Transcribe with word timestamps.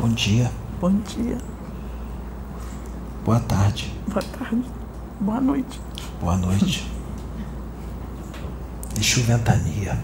Bom 0.00 0.10
dia. 0.10 0.50
Bom 0.80 0.92
dia. 1.00 1.38
Boa 3.24 3.40
tarde. 3.40 3.92
Boa 4.06 4.22
tarde. 4.22 4.64
Boa 5.20 5.40
noite. 5.40 5.80
Boa 6.20 6.36
noite. 6.36 6.88
Exu 8.96 9.22
Ventania. 9.22 9.98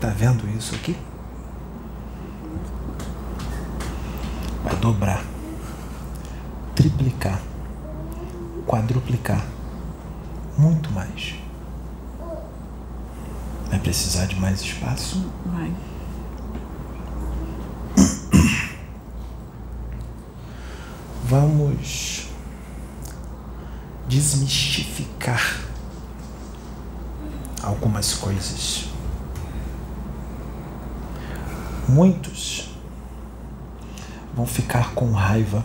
Tá 0.00 0.08
vendo 0.08 0.48
isso 0.56 0.74
aqui? 0.74 0.96
Vai 4.64 4.74
dobrar, 4.76 5.24
triplicar, 6.74 7.40
quadruplicar, 8.66 9.44
muito 10.56 10.90
mais. 10.90 11.36
Vai 13.70 13.78
precisar 13.78 14.26
de 14.26 14.34
mais 14.34 14.60
espaço? 14.60 15.24
Vai. 15.46 15.72
Vamos 21.28 22.26
desmistificar 24.08 25.60
algumas 27.62 28.14
coisas. 28.14 28.86
Muitos 31.86 32.70
vão 34.34 34.46
ficar 34.46 34.94
com 34.94 35.12
raiva 35.12 35.62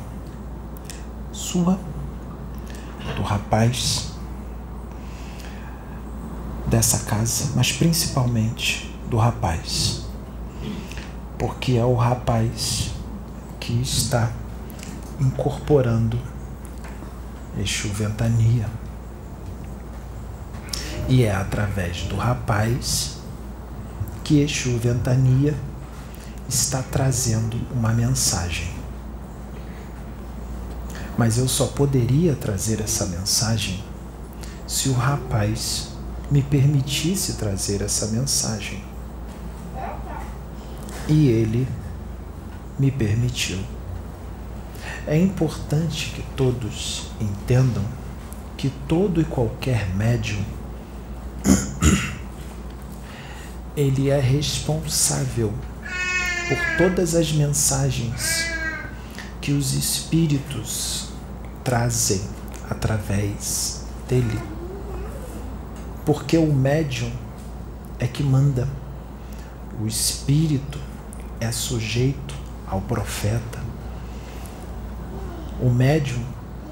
sua, 1.31 1.79
do 3.15 3.21
rapaz, 3.21 4.11
dessa 6.67 7.05
casa, 7.05 7.53
mas 7.55 7.71
principalmente 7.71 8.93
do 9.09 9.15
rapaz, 9.15 10.03
porque 11.39 11.77
é 11.77 11.85
o 11.85 11.95
rapaz 11.95 12.91
que 13.61 13.81
está 13.81 14.42
incorporando 15.23 16.19
Exu 17.57 17.89
Ventania. 17.89 18.67
E 21.07 21.23
é 21.23 21.33
através 21.33 22.03
do 22.03 22.15
rapaz 22.15 23.17
que 24.23 24.41
Exu 24.41 24.77
Ventania 24.77 25.55
está 26.47 26.81
trazendo 26.81 27.57
uma 27.71 27.93
mensagem. 27.93 28.71
Mas 31.17 31.37
eu 31.37 31.47
só 31.47 31.67
poderia 31.67 32.35
trazer 32.35 32.81
essa 32.81 33.05
mensagem 33.05 33.83
se 34.67 34.89
o 34.89 34.93
rapaz 34.93 35.89
me 36.31 36.41
permitisse 36.41 37.33
trazer 37.33 37.81
essa 37.81 38.07
mensagem. 38.07 38.83
E 41.07 41.27
ele 41.27 41.67
me 42.79 42.89
permitiu. 42.89 43.59
É 45.05 45.17
importante 45.17 46.11
que 46.15 46.23
todos 46.35 47.11
entendam 47.19 47.83
que 48.57 48.69
todo 48.87 49.19
e 49.19 49.25
qualquer 49.25 49.93
médium 49.95 50.43
ele 53.75 54.09
é 54.09 54.19
responsável 54.19 55.53
por 56.47 56.77
todas 56.77 57.15
as 57.15 57.31
mensagens 57.31 58.45
que 59.41 59.51
os 59.51 59.73
espíritos 59.73 61.09
trazem 61.63 62.21
através 62.69 63.85
dele. 64.07 64.39
Porque 66.05 66.37
o 66.37 66.53
médium 66.53 67.11
é 67.99 68.07
que 68.07 68.23
manda. 68.23 68.67
O 69.81 69.87
espírito 69.87 70.79
é 71.39 71.51
sujeito 71.51 72.35
ao 72.67 72.81
profeta. 72.81 73.62
O 75.63 75.69
médium, 75.69 76.21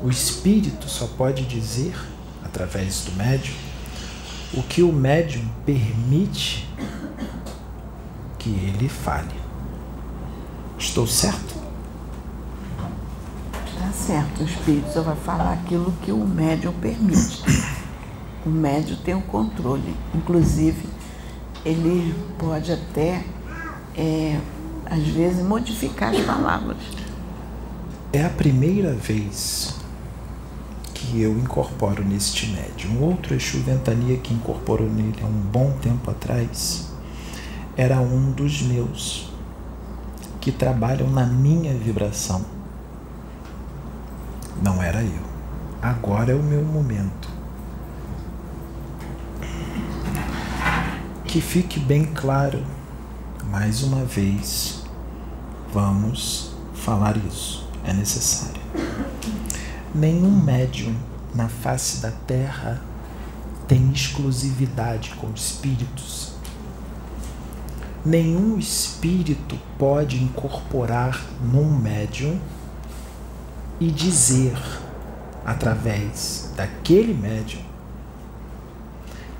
o 0.03 0.09
espírito 0.09 0.89
só 0.89 1.07
pode 1.07 1.45
dizer, 1.45 1.95
através 2.43 3.05
do 3.05 3.13
médium, 3.13 3.55
o 4.53 4.61
que 4.61 4.83
o 4.83 4.91
médium 4.91 5.47
permite 5.65 6.67
que 8.37 8.49
ele 8.49 8.89
fale. 8.89 9.33
Estou 10.77 11.07
certo? 11.07 11.55
Tá 13.79 13.91
certo. 13.93 14.41
O 14.41 14.43
espírito 14.43 14.91
só 14.91 15.01
vai 15.03 15.15
falar 15.15 15.53
aquilo 15.53 15.93
que 16.01 16.11
o 16.11 16.27
médium 16.27 16.73
permite. 16.73 17.43
O 18.45 18.49
médium 18.49 18.97
tem 19.05 19.15
o 19.15 19.21
controle. 19.21 19.95
Inclusive, 20.13 20.89
ele 21.63 22.13
pode 22.37 22.73
até, 22.73 23.23
é, 23.95 24.37
às 24.85 25.07
vezes, 25.07 25.41
modificar 25.45 26.13
as 26.13 26.19
palavras. 26.25 27.00
É 28.13 28.25
a 28.25 28.29
primeira 28.29 28.91
vez 28.93 29.73
que 30.93 31.21
eu 31.21 31.31
incorporo 31.37 32.03
neste 32.03 32.47
médium. 32.47 32.97
Um 32.97 33.03
outro 33.03 33.33
Exu 33.33 33.59
Ventania 33.59 34.17
que 34.17 34.33
incorporou 34.33 34.89
nele 34.89 35.15
há 35.23 35.25
um 35.25 35.41
bom 35.51 35.71
tempo 35.81 36.11
atrás 36.11 36.91
era 37.77 38.01
um 38.01 38.31
dos 38.31 38.61
meus 38.63 39.31
que 40.41 40.51
trabalham 40.51 41.09
na 41.09 41.25
minha 41.25 41.73
vibração. 41.73 42.43
Não 44.61 44.83
era 44.83 45.01
eu. 45.01 45.31
Agora 45.81 46.33
é 46.33 46.35
o 46.35 46.43
meu 46.43 46.65
momento. 46.65 47.29
Que 51.23 51.39
fique 51.39 51.79
bem 51.79 52.03
claro, 52.03 52.61
mais 53.49 53.83
uma 53.83 54.03
vez, 54.03 54.83
vamos 55.73 56.53
falar 56.73 57.15
isso. 57.15 57.60
É 57.83 57.93
necessário. 57.93 58.61
Nenhum 59.93 60.31
médium 60.31 60.95
na 61.33 61.49
face 61.49 61.97
da 62.01 62.11
Terra 62.11 62.81
tem 63.67 63.91
exclusividade 63.91 65.11
com 65.15 65.31
espíritos. 65.31 66.33
Nenhum 68.05 68.57
espírito 68.57 69.57
pode 69.77 70.21
incorporar 70.21 71.21
num 71.41 71.77
médium 71.77 72.39
e 73.79 73.89
dizer, 73.91 74.57
através 75.45 76.51
daquele 76.55 77.13
médium, 77.13 77.61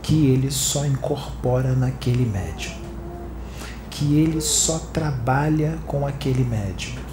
que 0.02 0.28
ele 0.28 0.50
só 0.50 0.86
incorpora 0.86 1.74
naquele 1.74 2.26
médium, 2.26 2.74
que 3.90 4.16
ele 4.16 4.42
só 4.42 4.80
trabalha 4.80 5.78
com 5.86 6.08
aquele 6.08 6.44
médium. 6.44 7.11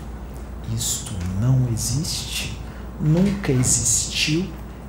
Isto 0.74 1.12
não 1.40 1.68
existe, 1.72 2.58
nunca 3.00 3.52
existiu 3.52 4.46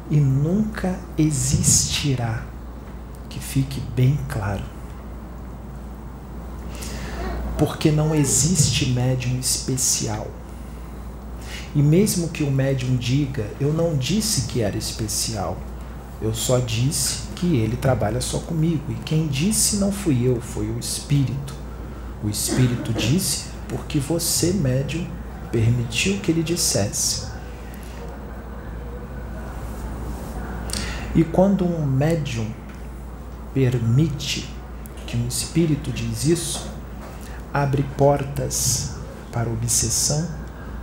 e 0.09 0.17
nunca 0.17 0.99
existirá. 1.17 2.45
Que 3.29 3.39
fique 3.39 3.79
bem 3.95 4.17
claro. 4.27 4.63
Porque 7.57 7.91
não 7.91 8.15
existe 8.15 8.89
médium 8.89 9.39
especial. 9.39 10.27
E 11.75 11.83
mesmo 11.83 12.29
que 12.29 12.43
o 12.43 12.49
médium 12.49 12.95
diga, 12.95 13.45
eu 13.59 13.71
não 13.71 13.95
disse 13.95 14.47
que 14.47 14.61
era 14.61 14.75
especial, 14.75 15.57
eu 16.21 16.33
só 16.33 16.57
disse 16.57 17.29
que 17.35 17.57
ele 17.57 17.77
trabalha 17.77 18.19
só 18.19 18.39
comigo. 18.39 18.83
E 18.89 18.95
quem 19.05 19.27
disse 19.27 19.77
não 19.77 19.91
fui 19.91 20.27
eu, 20.27 20.41
foi 20.41 20.69
o 20.69 20.79
Espírito. 20.79 21.53
O 22.23 22.29
Espírito 22.29 22.91
disse 22.91 23.45
porque 23.67 23.99
você, 23.99 24.51
médium, 24.51 25.07
permitiu 25.51 26.19
que 26.19 26.31
ele 26.31 26.43
dissesse. 26.43 27.27
E 31.15 31.23
quando 31.23 31.65
um 31.65 31.85
médium 31.85 32.47
permite 33.53 34.49
que 35.07 35.17
um 35.17 35.27
espírito 35.27 35.91
diz 35.91 36.25
isso, 36.25 36.69
abre 37.53 37.83
portas 37.97 38.91
para 39.31 39.49
obsessão, 39.49 40.27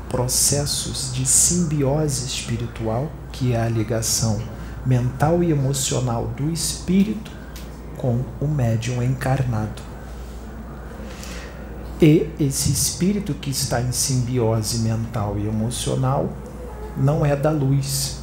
processos 0.08 1.12
de 1.14 1.24
simbiose 1.24 2.26
espiritual, 2.26 3.10
que 3.32 3.52
é 3.52 3.60
a 3.60 3.68
ligação 3.68 4.40
mental 4.84 5.42
e 5.42 5.50
emocional 5.50 6.26
do 6.36 6.50
espírito 6.50 7.30
com 7.96 8.20
o 8.40 8.46
médium 8.46 9.02
encarnado. 9.02 9.95
E 12.00 12.28
esse 12.38 12.70
espírito 12.70 13.32
que 13.32 13.48
está 13.48 13.80
em 13.80 13.90
simbiose 13.90 14.80
mental 14.80 15.38
e 15.38 15.46
emocional 15.46 16.30
não 16.96 17.24
é 17.24 17.34
da 17.34 17.50
luz. 17.50 18.20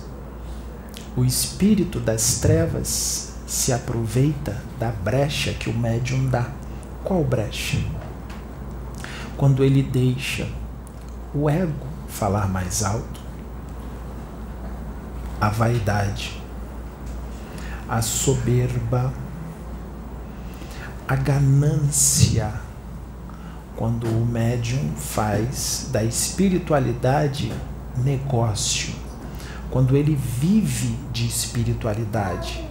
O 1.17 1.25
espírito 1.25 1.99
das 1.99 2.39
trevas 2.39 3.33
se 3.47 3.73
aproveita 3.73 4.61
da 4.79 4.91
brecha 4.91 5.53
que 5.53 5.69
o 5.69 5.73
médium 5.73 6.27
dá. 6.27 6.49
Qual 7.03 7.23
brecha? 7.23 7.79
Quando 9.37 9.63
ele 9.63 9.81
deixa 9.81 10.47
o 11.33 11.49
ego 11.49 11.87
falar 12.07 12.47
mais 12.47 12.83
alto, 12.83 13.21
a 15.41 15.49
vaidade, 15.49 16.39
a 17.89 18.01
soberba, 18.01 19.11
a 21.07 21.15
ganância, 21.15 22.53
quando 23.83 24.07
o 24.07 24.25
médium 24.25 24.93
faz 24.95 25.89
da 25.91 26.01
espiritualidade 26.05 27.51
negócio, 27.97 28.95
quando 29.69 29.97
ele 29.97 30.15
vive 30.15 30.97
de 31.11 31.27
espiritualidade, 31.27 32.65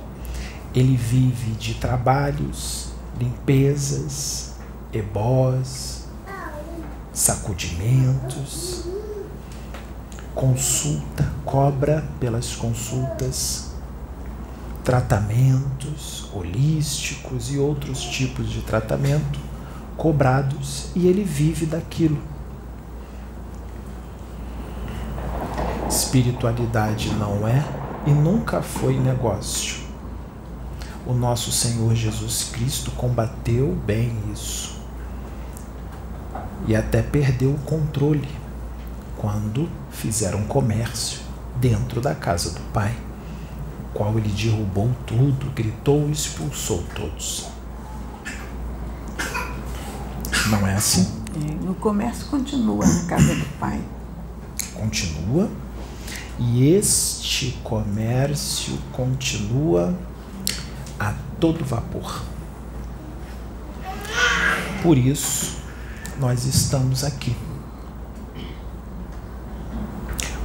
ele 0.74 0.96
vive 0.96 1.50
de 1.50 1.74
trabalhos, 1.74 2.94
limpezas, 3.20 4.54
ebós, 4.90 6.08
sacudimentos, 7.12 8.86
consulta, 10.34 11.30
cobra 11.44 12.08
pelas 12.18 12.56
consultas, 12.56 13.72
tratamentos 14.82 16.30
holísticos 16.32 17.52
e 17.52 17.58
outros 17.58 18.00
tipos 18.00 18.48
de 18.48 18.62
tratamento 18.62 19.51
cobrados 20.02 20.88
e 20.96 21.06
ele 21.06 21.22
vive 21.22 21.64
daquilo. 21.64 22.18
Espiritualidade 25.88 27.14
não 27.14 27.46
é 27.46 27.64
e 28.04 28.10
nunca 28.10 28.60
foi 28.62 28.98
negócio. 28.98 29.80
O 31.06 31.12
nosso 31.12 31.52
Senhor 31.52 31.94
Jesus 31.94 32.50
Cristo 32.52 32.90
combateu 32.90 33.76
bem 33.86 34.18
isso 34.32 34.82
e 36.66 36.74
até 36.74 37.00
perdeu 37.00 37.52
o 37.52 37.58
controle 37.58 38.28
quando 39.16 39.68
fizeram 39.92 40.42
comércio 40.46 41.20
dentro 41.60 42.00
da 42.00 42.12
casa 42.12 42.50
do 42.50 42.60
Pai, 42.72 42.96
o 43.84 43.96
qual 43.96 44.18
ele 44.18 44.30
derrubou 44.30 44.90
tudo, 45.06 45.48
gritou 45.54 46.08
e 46.08 46.10
expulsou 46.10 46.82
todos. 46.92 47.51
Não 50.48 50.66
é 50.66 50.74
assim? 50.74 51.08
É, 51.36 51.64
no 51.64 51.74
comércio 51.74 52.26
continua 52.26 52.86
na 52.86 53.04
casa 53.04 53.34
do 53.34 53.58
Pai. 53.58 53.80
Continua. 54.74 55.48
E 56.38 56.68
este 56.74 57.52
comércio 57.62 58.76
continua 58.90 59.96
a 60.98 61.14
todo 61.38 61.64
vapor. 61.64 62.22
Por 64.82 64.98
isso, 64.98 65.58
nós 66.18 66.44
estamos 66.44 67.04
aqui 67.04 67.36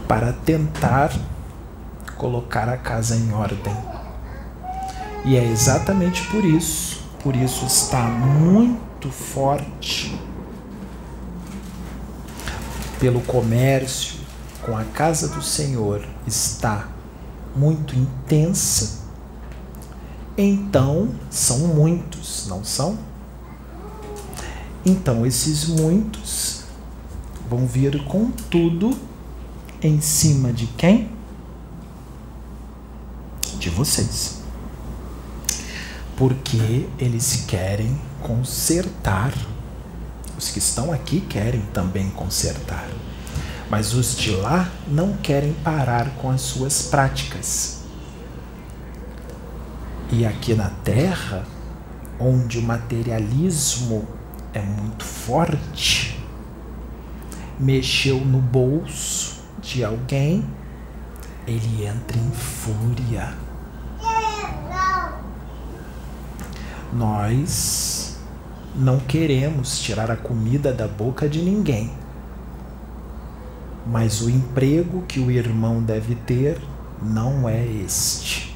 para 0.07 0.31
tentar 0.31 1.11
colocar 2.17 2.69
a 2.69 2.77
casa 2.77 3.15
em 3.15 3.33
ordem. 3.33 3.75
E 5.25 5.35
é 5.35 5.43
exatamente 5.43 6.25
por 6.27 6.45
isso, 6.45 7.03
por 7.21 7.35
isso 7.35 7.65
está 7.65 8.03
muito 8.03 8.86
forte 9.05 10.19
pelo 12.99 13.21
comércio 13.21 14.19
com 14.63 14.75
a 14.75 14.83
casa 14.83 15.27
do 15.29 15.41
Senhor 15.41 16.05
está 16.25 16.89
muito 17.55 17.95
intensa. 17.95 19.05
Então, 20.37 21.09
são 21.29 21.59
muitos, 21.59 22.47
não 22.47 22.63
são? 22.63 22.97
Então, 24.85 25.25
esses 25.25 25.67
muitos 25.67 26.63
vão 27.49 27.65
vir 27.65 28.03
com 28.05 28.29
tudo 28.31 28.97
em 29.81 30.01
cima 30.01 30.51
de 30.51 30.67
quem? 30.67 31.09
De 33.59 33.69
vocês. 33.69 34.41
Porque 36.15 36.87
eles 36.99 37.45
querem 37.47 37.99
consertar. 38.27 39.33
Os 40.37 40.49
que 40.49 40.59
estão 40.59 40.91
aqui 40.91 41.21
querem 41.21 41.61
também 41.73 42.09
consertar. 42.11 42.87
Mas 43.69 43.93
os 43.93 44.15
de 44.15 44.31
lá 44.31 44.69
não 44.87 45.13
querem 45.13 45.53
parar 45.53 46.09
com 46.17 46.29
as 46.29 46.41
suas 46.41 46.83
práticas. 46.83 47.81
E 50.11 50.25
aqui 50.25 50.53
na 50.53 50.69
Terra, 50.83 51.43
onde 52.19 52.59
o 52.59 52.61
materialismo 52.61 54.07
é 54.53 54.61
muito 54.61 55.03
forte, 55.03 56.23
mexeu 57.59 58.19
no 58.19 58.39
bolso 58.39 59.41
de 59.61 59.83
alguém, 59.83 60.45
ele 61.47 61.85
entra 61.85 62.17
em 62.17 62.31
fúria. 62.31 63.33
Nós 66.93 67.96
não 68.77 68.99
queremos 68.99 69.79
tirar 69.79 70.11
a 70.11 70.15
comida 70.15 70.71
da 70.71 70.87
boca 70.87 71.27
de 71.27 71.41
ninguém, 71.41 71.91
mas 73.85 74.21
o 74.21 74.29
emprego 74.29 75.03
que 75.07 75.19
o 75.19 75.31
irmão 75.31 75.81
deve 75.81 76.15
ter 76.15 76.61
não 77.01 77.49
é 77.49 77.65
este. 77.65 78.55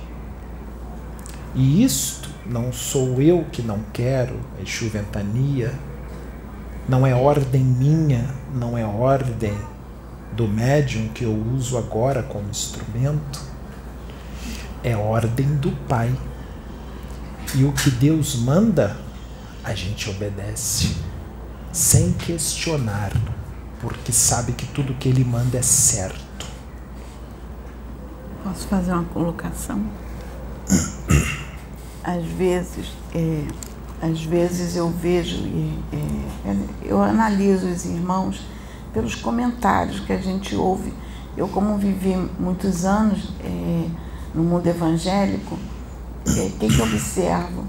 E 1.55 1.83
isto 1.83 2.29
não 2.45 2.71
sou 2.71 3.21
eu 3.21 3.45
que 3.51 3.61
não 3.61 3.79
quero, 3.91 4.39
é 4.61 4.65
chuventania, 4.65 5.73
não 6.87 7.05
é 7.05 7.13
ordem 7.13 7.63
minha, 7.63 8.25
não 8.53 8.77
é 8.77 8.85
ordem 8.85 9.57
do 10.33 10.47
médium 10.47 11.09
que 11.09 11.25
eu 11.25 11.33
uso 11.53 11.77
agora 11.77 12.23
como 12.23 12.49
instrumento 12.49 13.51
é 14.83 14.95
ordem 14.95 15.55
do 15.55 15.71
Pai. 15.87 16.11
E 17.55 17.63
o 17.63 17.71
que 17.71 17.89
Deus 17.91 18.35
manda, 18.35 18.95
a 19.63 19.75
gente 19.75 20.09
obedece, 20.09 20.95
sem 21.71 22.13
questionar, 22.13 23.11
porque 23.79 24.11
sabe 24.11 24.53
que 24.53 24.65
tudo 24.67 24.93
que 24.95 25.07
Ele 25.07 25.23
manda 25.23 25.57
é 25.57 25.61
certo. 25.61 26.47
Posso 28.43 28.67
fazer 28.67 28.93
uma 28.93 29.03
colocação? 29.05 29.83
Às 32.03 32.25
vezes, 32.25 32.87
é, 33.13 33.45
às 34.01 34.23
vezes 34.23 34.75
eu 34.75 34.89
vejo, 34.89 35.45
é, 35.93 36.55
eu 36.83 37.01
analiso 37.01 37.67
os 37.67 37.85
irmãos 37.85 38.41
pelos 38.91 39.13
comentários 39.15 39.99
que 39.99 40.11
a 40.11 40.17
gente 40.17 40.55
ouve. 40.55 40.91
Eu, 41.37 41.47
como 41.47 41.77
vivi 41.77 42.15
muitos 42.39 42.83
anos 42.83 43.31
é, 43.43 43.87
no 44.33 44.43
mundo 44.43 44.65
evangélico, 44.67 45.55
o 45.55 46.29
é, 46.29 46.49
que, 46.59 46.67
que 46.67 46.79
eu 46.79 46.85
observo? 46.85 47.65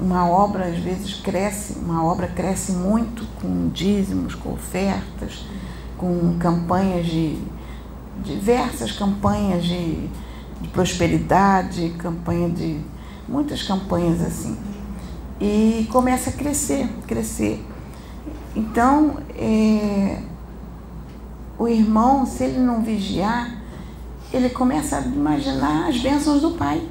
Uma 0.00 0.28
obra 0.28 0.66
às 0.66 0.78
vezes 0.78 1.14
cresce, 1.14 1.78
uma 1.78 2.04
obra 2.04 2.26
cresce 2.26 2.72
muito 2.72 3.24
com 3.40 3.68
dízimos, 3.68 4.34
com 4.34 4.52
ofertas, 4.52 5.46
com 5.96 6.36
campanhas 6.38 7.06
de 7.06 7.38
diversas 8.24 8.92
campanhas 8.92 9.64
de, 9.64 10.08
de 10.60 10.68
prosperidade, 10.68 11.94
campanha 11.98 12.48
de 12.48 12.80
muitas 13.28 13.62
campanhas 13.62 14.20
assim. 14.20 14.56
E 15.40 15.88
começa 15.90 16.30
a 16.30 16.32
crescer, 16.32 16.88
crescer. 17.06 17.64
Então, 18.54 19.16
é, 19.36 20.20
o 21.58 21.66
irmão, 21.66 22.26
se 22.26 22.44
ele 22.44 22.58
não 22.58 22.82
vigiar, 22.82 23.56
ele 24.32 24.50
começa 24.50 24.98
a 24.98 25.00
imaginar 25.00 25.88
as 25.88 25.98
bênçãos 25.98 26.40
do 26.40 26.52
Pai. 26.52 26.82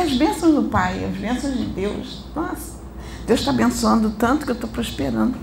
As 0.00 0.12
bênçãos 0.16 0.54
do 0.54 0.62
Pai, 0.64 1.04
as 1.04 1.16
bênçãos 1.16 1.56
de 1.56 1.64
Deus. 1.66 2.24
Nossa, 2.34 2.78
Deus 3.26 3.40
está 3.40 3.50
abençoando 3.50 4.10
tanto 4.10 4.44
que 4.44 4.52
eu 4.52 4.54
estou 4.54 4.70
prosperando. 4.70 5.36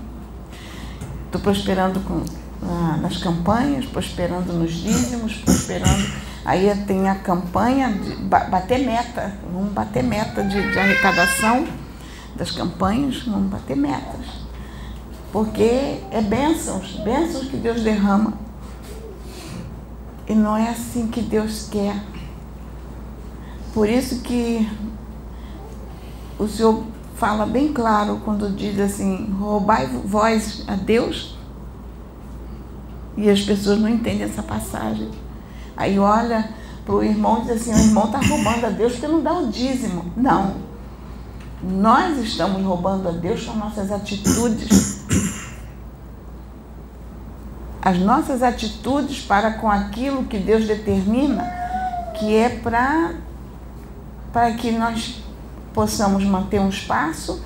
Estou 1.26 1.40
prosperando 1.40 2.00
com, 2.00 2.22
ah, 2.62 2.98
nas 3.00 3.18
campanhas, 3.18 3.84
prosperando 3.84 4.52
nos 4.52 4.72
dízimos, 4.72 5.34
prosperando. 5.36 6.06
Aí 6.44 6.72
tem 6.86 7.08
a 7.08 7.14
campanha 7.16 7.92
de 7.92 8.16
bater 8.16 8.78
meta. 8.84 9.34
Vamos 9.52 9.72
bater 9.72 10.02
meta 10.02 10.42
de, 10.42 10.72
de 10.72 10.78
arrecadação 10.78 11.66
das 12.34 12.50
campanhas, 12.50 13.22
vamos 13.22 13.50
bater 13.50 13.76
metas 13.76 14.46
porque 15.36 16.00
é 16.10 16.22
bênçãos, 16.22 16.92
bênçãos 17.04 17.48
que 17.48 17.58
Deus 17.58 17.82
derrama. 17.82 18.32
E 20.26 20.34
não 20.34 20.56
é 20.56 20.70
assim 20.70 21.08
que 21.08 21.20
Deus 21.20 21.68
quer. 21.70 21.94
Por 23.76 23.90
isso 23.90 24.20
que 24.20 24.66
o 26.38 26.48
Senhor 26.48 26.82
fala 27.16 27.44
bem 27.44 27.74
claro 27.74 28.22
quando 28.24 28.56
diz 28.56 28.80
assim: 28.80 29.30
roubai 29.38 29.86
vós 30.02 30.64
a 30.66 30.74
Deus. 30.74 31.36
E 33.18 33.28
as 33.28 33.42
pessoas 33.42 33.78
não 33.78 33.86
entendem 33.86 34.22
essa 34.22 34.42
passagem. 34.42 35.10
Aí 35.76 35.98
olha 35.98 36.54
para 36.86 36.94
o 36.94 37.04
irmão 37.04 37.40
e 37.40 37.40
diz 37.42 37.50
assim: 37.50 37.74
o 37.74 37.88
irmão 37.88 38.06
está 38.06 38.18
roubando 38.18 38.64
a 38.64 38.70
Deus 38.70 38.92
porque 38.92 39.08
não 39.08 39.22
dá 39.22 39.34
o 39.34 39.48
dízimo. 39.48 40.10
Não. 40.16 40.54
Nós 41.62 42.16
estamos 42.16 42.62
roubando 42.62 43.10
a 43.10 43.12
Deus 43.12 43.44
com 43.44 43.58
nossas 43.58 43.92
atitudes. 43.92 45.04
As 47.82 47.98
nossas 47.98 48.42
atitudes 48.42 49.20
para 49.20 49.50
com 49.50 49.70
aquilo 49.70 50.24
que 50.24 50.38
Deus 50.38 50.66
determina, 50.66 51.44
que 52.18 52.34
é 52.34 52.48
para 52.48 53.26
para 54.36 54.52
que 54.52 54.70
nós 54.70 55.14
possamos 55.72 56.22
manter 56.22 56.60
um 56.60 56.68
espaço 56.68 57.42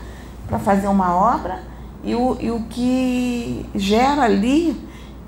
para 0.49 0.59
fazer 0.59 0.89
uma 0.89 1.15
obra 1.15 1.63
e 2.03 2.17
o, 2.17 2.37
e 2.41 2.51
o 2.51 2.65
que 2.65 3.65
gera 3.77 4.23
ali 4.23 4.77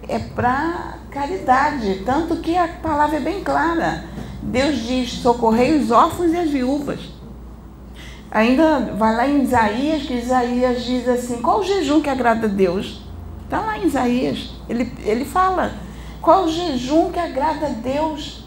é 0.09 0.19
para 0.19 0.95
caridade. 1.09 2.02
Tanto 2.04 2.38
que 2.38 2.57
a 2.57 2.66
palavra 2.66 3.19
é 3.19 3.21
bem 3.21 3.45
clara. 3.45 4.07
Deus 4.42 4.75
diz: 4.83 5.12
socorrei 5.12 5.78
os 5.78 5.92
órfãos 5.92 6.33
e 6.33 6.37
as 6.37 6.50
viúvas. 6.50 6.99
Ainda 8.28 8.97
vai 8.99 9.14
lá 9.14 9.28
em 9.28 9.45
Isaías, 9.45 10.02
que 10.02 10.14
Isaías 10.14 10.83
diz 10.83 11.07
assim: 11.07 11.40
qual 11.40 11.61
o 11.61 11.62
jejum 11.62 12.00
que 12.00 12.11
agrada 12.11 12.49
a 12.49 12.50
Deus? 12.50 13.04
Está 13.45 13.61
lá 13.61 13.78
em 13.78 13.87
Isaías. 13.87 14.50
Ele, 14.69 14.92
ele 15.04 15.25
fala: 15.25 15.75
qual 16.21 16.47
o 16.47 16.50
jejum 16.50 17.12
que 17.12 17.21
agrada 17.21 17.66
a 17.66 17.71
Deus? 17.71 18.42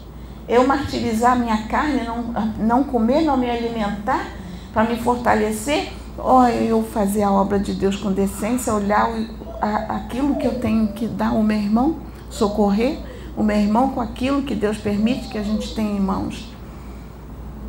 Eu 0.48 0.66
martirizar 0.66 1.38
minha 1.38 1.66
carne, 1.66 2.02
não, 2.04 2.34
não 2.58 2.84
comer, 2.84 3.22
não 3.22 3.36
me 3.36 3.50
alimentar, 3.50 4.28
para 4.72 4.84
me 4.88 4.96
fortalecer? 4.96 5.92
Ou 6.16 6.46
eu 6.48 6.82
fazer 6.82 7.22
a 7.22 7.30
obra 7.30 7.58
de 7.58 7.74
Deus 7.74 7.96
com 7.96 8.12
decência, 8.12 8.72
olhar 8.72 9.08
aquilo 9.88 10.36
que 10.36 10.46
eu 10.46 10.58
tenho 10.60 10.88
que 10.88 11.06
dar 11.06 11.28
ao 11.28 11.42
meu 11.42 11.56
irmão, 11.56 11.96
socorrer 12.30 12.98
o 13.36 13.42
meu 13.42 13.56
irmão 13.56 13.90
com 13.90 14.00
aquilo 14.00 14.42
que 14.42 14.54
Deus 14.54 14.78
permite 14.78 15.28
que 15.28 15.36
a 15.36 15.42
gente 15.42 15.74
tenha 15.74 15.90
em 15.90 16.00
mãos. 16.00 16.48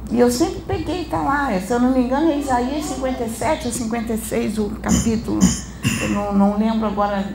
E 0.10 0.18
eu 0.18 0.32
sempre 0.32 0.62
peguei, 0.62 1.04
tá 1.04 1.22
lá, 1.22 1.60
se 1.60 1.72
eu 1.72 1.80
não 1.80 1.92
me 1.92 2.00
engano, 2.00 2.32
é 2.32 2.38
Isaías 2.38 2.86
57 2.86 3.68
ou 3.68 3.74
56 3.74 4.58
o 4.58 4.70
capítulo. 4.82 5.40
Eu 6.02 6.10
não, 6.10 6.34
não 6.34 6.58
lembro 6.58 6.88
agora, 6.88 7.28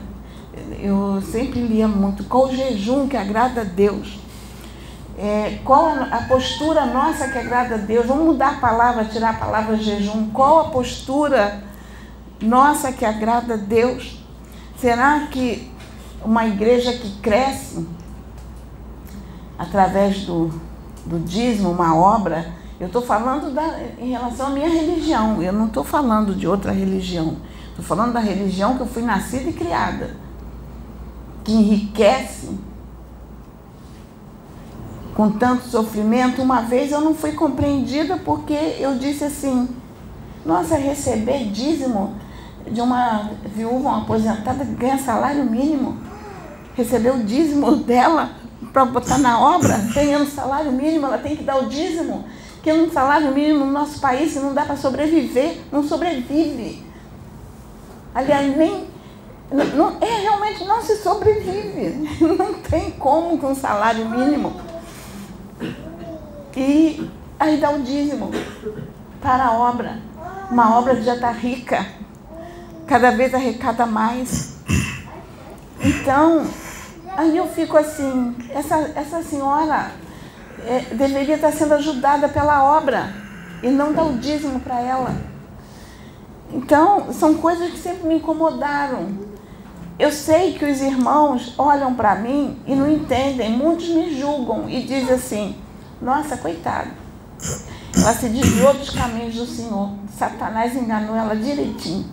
eu 0.79 1.21
sempre 1.31 1.59
lia 1.59 1.87
muito. 1.87 2.23
Qual 2.23 2.47
o 2.47 2.55
jejum 2.55 3.07
que 3.07 3.15
agrada 3.15 3.61
a 3.61 3.63
Deus? 3.63 4.19
É, 5.17 5.59
qual 5.63 5.89
a 6.11 6.21
postura 6.27 6.85
nossa 6.85 7.27
que 7.27 7.37
agrada 7.37 7.75
a 7.75 7.77
Deus? 7.77 8.05
Vamos 8.07 8.25
mudar 8.25 8.53
a 8.53 8.59
palavra, 8.59 9.05
tirar 9.05 9.31
a 9.31 9.37
palavra 9.37 9.77
jejum. 9.77 10.31
Qual 10.31 10.59
a 10.59 10.69
postura 10.69 11.63
nossa 12.41 12.91
que 12.91 13.05
agrada 13.05 13.53
a 13.53 13.57
Deus? 13.57 14.23
Será 14.77 15.27
que 15.27 15.71
uma 16.25 16.47
igreja 16.47 16.93
que 16.93 17.19
cresce 17.21 17.87
através 19.57 20.25
do, 20.25 20.47
do 21.05 21.19
dízimo, 21.19 21.71
uma 21.71 21.95
obra, 21.95 22.51
eu 22.79 22.87
estou 22.87 23.01
falando 23.01 23.53
da, 23.53 23.79
em 23.99 24.11
relação 24.11 24.47
à 24.47 24.49
minha 24.49 24.67
religião, 24.67 25.41
eu 25.41 25.53
não 25.53 25.67
estou 25.67 25.83
falando 25.83 26.35
de 26.35 26.47
outra 26.47 26.71
religião. 26.71 27.37
Estou 27.69 27.85
falando 27.85 28.13
da 28.13 28.19
religião 28.19 28.75
que 28.75 28.81
eu 28.81 28.87
fui 28.87 29.03
nascida 29.03 29.49
e 29.49 29.53
criada, 29.53 30.15
que 31.43 31.53
enriquece 31.53 32.49
com 35.15 35.31
tanto 35.31 35.67
sofrimento. 35.67 36.41
Uma 36.41 36.61
vez 36.61 36.91
eu 36.91 37.01
não 37.01 37.13
fui 37.13 37.33
compreendida 37.33 38.17
porque 38.17 38.53
eu 38.53 38.95
disse 38.95 39.23
assim: 39.23 39.67
nossa, 40.45 40.75
receber 40.75 41.45
dízimo 41.51 42.15
de 42.69 42.81
uma 42.81 43.29
viúva, 43.55 43.89
uma 43.89 44.01
aposentada 44.03 44.65
que 44.65 44.73
ganha 44.73 44.97
salário 44.97 45.43
mínimo, 45.43 45.97
receber 46.75 47.11
o 47.11 47.23
dízimo 47.23 47.75
dela 47.83 48.31
para 48.71 48.85
botar 48.85 49.19
na 49.19 49.39
obra, 49.39 49.77
ganhando 49.93 50.25
salário 50.25 50.71
mínimo, 50.71 51.05
ela 51.05 51.17
tem 51.17 51.35
que 51.35 51.43
dar 51.43 51.57
o 51.57 51.69
dízimo, 51.69 52.25
que 52.63 52.71
um 52.73 52.89
salário 52.91 53.31
mínimo 53.31 53.65
no 53.65 53.71
nosso 53.71 53.99
país, 53.99 54.35
não 54.35 54.53
dá 54.53 54.65
para 54.65 54.77
sobreviver, 54.77 55.57
não 55.71 55.83
sobrevive. 55.83 56.83
Aliás, 58.15 58.55
nem. 58.55 58.87
Não, 59.75 59.97
é, 60.01 60.21
realmente 60.21 60.63
não 60.63 60.81
se 60.81 60.95
sobrevive. 60.97 62.09
Não 62.25 62.53
tem 62.55 62.89
como 62.91 63.37
com 63.37 63.53
salário 63.53 64.09
mínimo. 64.09 64.51
E 66.55 67.09
aí 67.39 67.57
dá 67.59 67.71
o 67.71 67.81
dízimo 67.81 68.31
para 69.21 69.45
a 69.45 69.53
obra. 69.53 69.97
Uma 70.51 70.77
obra 70.77 70.95
que 70.95 71.03
já 71.03 71.15
está 71.15 71.31
rica, 71.31 71.85
cada 72.85 73.11
vez 73.11 73.33
arrecada 73.33 73.85
mais. 73.85 74.57
Então, 75.83 76.45
aí 77.17 77.35
eu 77.35 77.47
fico 77.47 77.77
assim, 77.77 78.35
essa, 78.49 78.91
essa 78.95 79.23
senhora 79.23 79.91
é, 80.65 80.79
deveria 80.93 81.35
estar 81.35 81.51
sendo 81.51 81.73
ajudada 81.73 82.29
pela 82.29 82.63
obra 82.77 83.13
e 83.63 83.69
não 83.69 83.93
dar 83.93 84.03
o 84.03 84.17
dízimo 84.17 84.59
para 84.59 84.79
ela. 84.79 85.15
Então, 86.51 87.11
são 87.11 87.35
coisas 87.35 87.71
que 87.71 87.79
sempre 87.79 88.07
me 88.07 88.15
incomodaram. 88.15 89.33
Eu 89.97 90.11
sei 90.11 90.53
que 90.53 90.65
os 90.65 90.81
irmãos 90.81 91.55
olham 91.57 91.93
para 91.95 92.15
mim 92.15 92.59
e 92.67 92.75
não 92.75 92.89
entendem, 92.89 93.49
muitos 93.51 93.89
me 93.89 94.19
julgam 94.19 94.69
e 94.69 94.81
dizem 94.81 95.15
assim: 95.15 95.62
nossa, 96.01 96.37
coitada, 96.37 96.91
ela 97.95 98.13
se 98.13 98.29
desviou 98.29 98.73
dos 98.73 98.89
caminhos 98.89 99.35
do 99.35 99.45
Senhor. 99.45 99.91
Satanás 100.17 100.75
enganou 100.75 101.15
ela 101.15 101.35
direitinho. 101.35 102.09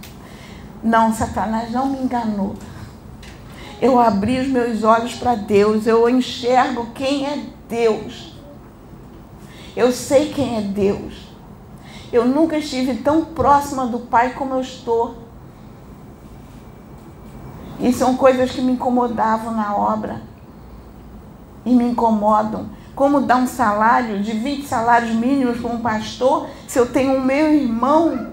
Não, 0.83 1.13
Satanás 1.13 1.71
não 1.73 1.87
me 1.87 1.99
enganou. 1.99 2.55
Eu 3.81 3.99
abri 3.99 4.39
os 4.41 4.49
meus 4.49 4.85
olhos 4.85 5.15
para 5.15 5.35
Deus, 5.35 5.87
eu 5.87 6.09
enxergo 6.09 6.89
quem 6.95 7.27
é 7.27 7.45
Deus. 7.69 8.35
Eu 9.75 9.91
sei 9.93 10.33
quem 10.33 10.59
é 10.59 10.61
Deus. 10.61 11.31
Eu 12.13 12.27
nunca 12.27 12.59
estive 12.59 12.97
tão 12.97 13.25
próxima 13.25 13.87
do 13.87 14.01
Pai 14.01 14.35
como 14.35 14.55
eu 14.55 14.61
estou. 14.61 15.17
E 17.79 17.93
são 17.93 18.17
coisas 18.17 18.51
que 18.51 18.61
me 18.61 18.73
incomodavam 18.73 19.55
na 19.55 19.75
obra. 19.75 20.21
E 21.65 21.73
me 21.73 21.85
incomodam. 21.85 22.69
Como 22.95 23.21
dar 23.21 23.37
um 23.37 23.47
salário 23.47 24.23
de 24.23 24.33
20 24.33 24.67
salários 24.67 25.15
mínimos 25.15 25.59
para 25.59 25.71
um 25.71 25.81
pastor 25.81 26.49
se 26.67 26.79
eu 26.79 26.87
tenho 26.87 27.17
o 27.17 27.21
meu 27.21 27.53
irmão 27.53 28.33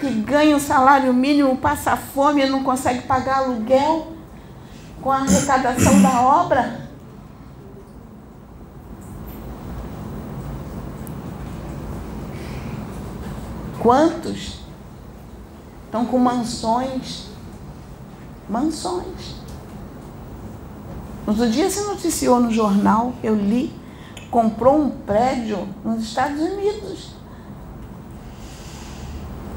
que 0.00 0.10
ganha 0.10 0.56
um 0.56 0.60
salário 0.60 1.12
mínimo, 1.14 1.56
passa 1.56 1.96
fome 1.96 2.42
e 2.42 2.48
não 2.48 2.64
consegue 2.64 3.02
pagar 3.02 3.38
aluguel 3.38 4.08
com 5.00 5.12
a 5.12 5.18
arrecadação 5.18 6.02
da 6.02 6.20
obra? 6.22 6.82
Quantos 13.78 14.60
estão 15.84 16.06
com 16.06 16.18
mansões? 16.18 17.28
Mansões. 18.48 19.41
Outro 21.26 21.48
dia 21.50 21.70
se 21.70 21.80
noticiou 21.84 22.40
no 22.40 22.50
jornal, 22.50 23.12
eu 23.22 23.34
li, 23.34 23.72
comprou 24.30 24.80
um 24.80 24.90
prédio 24.90 25.68
nos 25.84 26.02
Estados 26.02 26.40
Unidos 26.40 27.12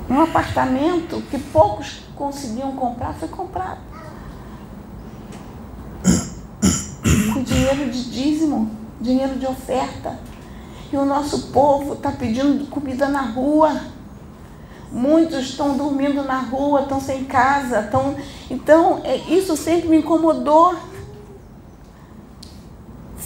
um 0.10 0.22
apartamento 0.22 1.22
que 1.29 1.38
poucos 1.38 2.01
conseguiam 2.15 2.74
comprar 2.74 3.13
foi 3.13 3.27
comprado. 3.27 3.79
Com 7.34 7.43
dinheiro 7.43 7.89
de 7.89 8.12
dízimo, 8.12 8.69
dinheiro 9.01 9.36
de 9.36 9.48
oferta. 9.48 10.17
E 10.91 10.98
o 10.98 11.05
nosso 11.05 11.48
povo 11.48 11.93
está 11.93 12.12
pedindo 12.12 12.69
comida 12.69 13.07
na 13.07 13.22
rua. 13.22 13.81
Muitos 14.91 15.50
estão 15.50 15.75
dormindo 15.75 16.24
na 16.24 16.39
rua, 16.39 16.81
estão 16.81 17.01
sem 17.01 17.25
casa. 17.25 17.79
Estão... 17.79 18.15
Então, 18.50 19.01
é, 19.03 19.17
isso 19.17 19.57
sempre 19.57 19.89
me 19.89 19.98
incomodou. 19.98 20.75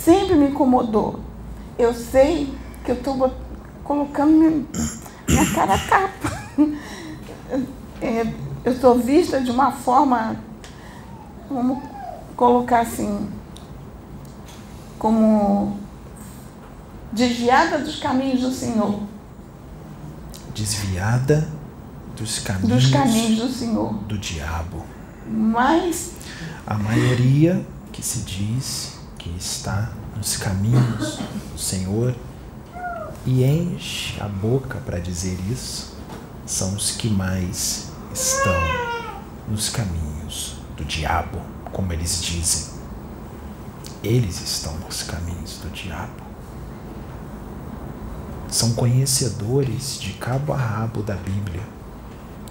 Sempre 0.10 0.36
me 0.36 0.48
incomodou. 0.48 1.20
Eu 1.78 1.94
sei 1.94 2.51
que 2.84 2.89
eu 2.89 2.96
estou 2.96 3.32
colocando 3.84 4.32
minha, 4.32 4.66
minha 5.28 5.54
cara 5.54 5.75
a 5.75 5.78
tapa. 5.78 6.42
é, 8.01 8.34
eu 8.66 8.75
sou 8.80 8.98
vista 8.98 9.39
de 9.39 9.51
uma 9.51 9.72
forma, 9.72 10.36
vamos 11.48 11.84
colocar 12.36 12.80
assim, 12.80 13.30
como 14.98 15.78
desviada 17.12 17.78
dos 17.78 17.98
caminhos 17.98 18.42
do 18.42 18.51
Senhor. 18.51 19.00
Desviada 20.56 21.48
dos 22.18 22.39
caminhos, 22.39 22.84
dos 22.84 22.92
caminhos 22.92 23.38
do 23.38 23.48
Senhor. 23.48 23.94
Do 24.06 24.18
diabo. 24.18 24.84
Mas 25.30 26.13
a 26.66 26.74
maioria 26.74 27.63
que 27.92 28.04
se 28.04 28.22
diz 28.22 28.98
que 29.20 29.30
está 29.38 29.99
nos 30.19 30.35
caminhos 30.35 31.17
do 31.53 31.57
Senhor 31.57 32.13
e 33.25 33.45
enche 33.45 34.21
a 34.21 34.27
boca 34.27 34.77
para 34.79 34.99
dizer 34.99 35.39
isso, 35.49 35.95
são 36.45 36.75
os 36.75 36.91
que 36.91 37.09
mais 37.09 37.88
estão 38.13 38.61
nos 39.47 39.69
caminhos 39.69 40.57
do 40.75 40.83
diabo, 40.83 41.39
como 41.71 41.93
eles 41.93 42.21
dizem. 42.21 42.73
Eles 44.03 44.41
estão 44.41 44.77
nos 44.79 45.03
caminhos 45.03 45.59
do 45.59 45.69
diabo. 45.69 46.21
São 48.49 48.73
conhecedores 48.73 49.97
de 50.01 50.13
cabo 50.13 50.51
a 50.51 50.57
rabo 50.57 51.01
da 51.01 51.15
Bíblia, 51.15 51.63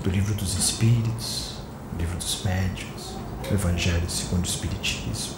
do 0.03 0.09
livro 0.09 0.35
dos 0.35 0.57
Espíritos, 0.57 1.57
do 1.93 1.99
livro 1.99 2.17
dos 2.17 2.43
Médios, 2.45 3.17
do 3.47 3.55
Evangelho 3.55 4.09
segundo 4.09 4.45
o 4.45 4.49
Espiritismo. 4.49 5.38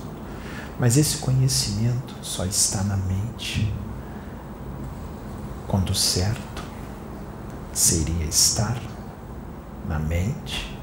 Mas 0.80 0.96
esse 0.96 1.18
conhecimento 1.18 2.14
só 2.22 2.46
está 2.46 2.82
na 2.82 2.96
mente 2.96 3.70
quando 5.68 5.94
certo 5.94 6.62
seria 7.70 8.24
estar 8.24 8.80
na 9.86 9.98
mente 9.98 10.74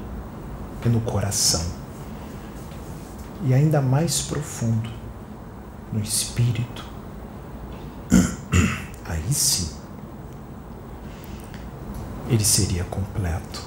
e 0.86 0.88
no 0.88 1.00
coração. 1.00 1.64
E 3.42 3.52
ainda 3.52 3.82
mais 3.82 4.22
profundo, 4.22 4.88
no 5.92 6.00
espírito. 6.00 6.84
Aí 9.04 9.34
sim, 9.34 9.68
ele 12.28 12.44
seria 12.44 12.84
completo. 12.84 13.64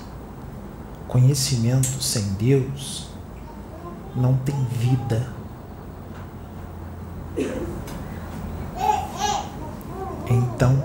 Conhecimento 1.10 2.02
sem 2.02 2.24
Deus 2.36 3.10
não 4.16 4.38
tem 4.38 4.56
vida. 4.66 5.41
Então, 10.30 10.84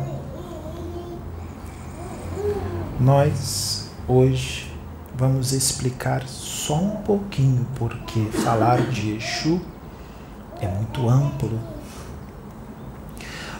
nós 3.00 3.90
hoje 4.06 4.72
vamos 5.16 5.52
explicar 5.52 6.26
só 6.28 6.76
um 6.76 6.96
pouquinho, 7.02 7.66
porque 7.74 8.24
falar 8.44 8.80
de 8.88 9.16
Exu 9.16 9.60
é 10.60 10.68
muito 10.68 11.08
amplo. 11.08 11.58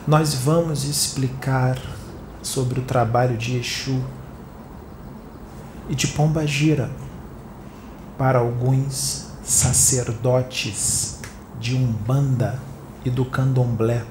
Nós 0.07 0.35
vamos 0.35 0.85
explicar 0.85 1.79
sobre 2.41 2.79
o 2.79 2.85
trabalho 2.85 3.37
de 3.37 3.57
Exu 3.57 4.01
e 5.89 5.95
de 5.95 6.07
Pomba 6.09 6.47
Gira 6.47 6.89
para 8.17 8.39
alguns 8.39 9.27
sacerdotes 9.43 11.21
de 11.59 11.75
Umbanda 11.75 12.66
e 13.07 13.11
do 13.11 13.25
Candomblé 13.25 14.05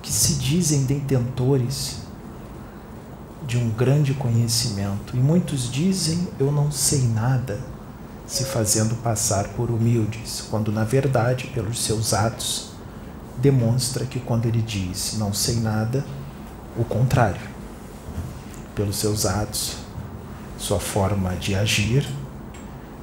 que 0.00 0.10
se 0.10 0.36
dizem 0.36 0.84
detentores 0.84 1.98
de 3.46 3.58
um 3.58 3.68
grande 3.68 4.14
conhecimento. 4.14 5.14
E 5.14 5.20
muitos 5.20 5.70
dizem: 5.70 6.26
Eu 6.40 6.50
não 6.50 6.72
sei 6.72 7.02
nada, 7.02 7.60
se 8.26 8.44
fazendo 8.44 8.94
passar 9.02 9.48
por 9.48 9.70
humildes, 9.70 10.42
quando 10.50 10.72
na 10.72 10.82
verdade, 10.82 11.48
pelos 11.48 11.84
seus 11.84 12.14
atos, 12.14 12.70
demonstra 13.36 14.06
que 14.06 14.18
quando 14.18 14.46
ele 14.46 14.62
diz 14.62 15.18
não 15.18 15.34
sei 15.34 15.56
nada, 15.56 16.02
o 16.74 16.84
contrário. 16.84 17.52
Pelos 18.74 18.96
seus 18.96 19.26
atos, 19.26 19.76
sua 20.56 20.80
forma 20.80 21.36
de 21.36 21.54
agir, 21.54 22.08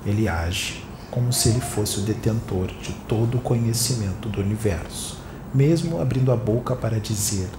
ele 0.04 0.28
age 0.28 0.90
como 1.12 1.34
se 1.34 1.50
ele 1.50 1.62
fosse 1.62 2.00
o 2.00 2.04
detentor 2.04 2.68
de 2.68 2.94
todo 3.08 3.38
o 3.38 3.42
conhecimento 3.42 4.30
do 4.30 4.42
universo, 4.42 5.19
mesmo 5.54 6.02
abrindo 6.02 6.32
a 6.32 6.36
boca 6.36 6.76
para 6.76 7.00
dizer 7.00 7.50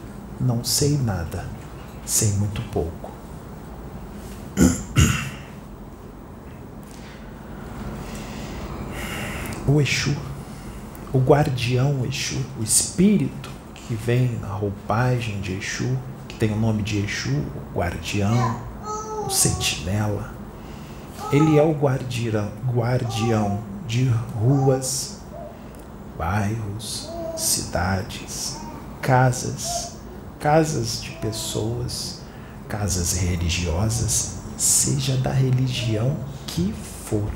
não 0.41 0.65
sei 0.65 0.97
nada 0.97 1.45
sei 2.11 2.33
muito 2.33 2.61
pouco. 2.73 3.13
O 9.67 9.81
Exu, 9.81 10.17
o 11.13 11.19
guardião 11.19 12.05
Exu, 12.05 12.41
o 12.59 12.63
espírito 12.65 13.49
que 13.75 13.95
vem 13.95 14.37
na 14.41 14.49
roupagem 14.49 15.41
de 15.41 15.53
Exu, 15.53 15.97
que 16.27 16.35
tem 16.35 16.53
o 16.53 16.57
nome 16.57 16.83
de 16.83 16.99
Exu, 16.99 17.45
o 17.73 17.79
guardião, 17.79 18.61
o 19.25 19.31
sentinela, 19.31 20.35
ele 21.31 21.57
é 21.57 21.63
o 21.63 21.73
guardião, 21.73 22.51
guardião 22.67 23.61
de 23.87 24.11
ruas, 24.35 25.21
bairros, 26.19 27.09
cidades, 27.37 28.59
casas, 29.01 29.93
casas 30.39 31.03
de 31.03 31.11
pessoas, 31.13 32.21
casas 32.69 33.15
religiosas, 33.15 34.37
seja 34.57 35.17
da 35.17 35.33
religião 35.33 36.17
que 36.47 36.75
for. 37.05 37.31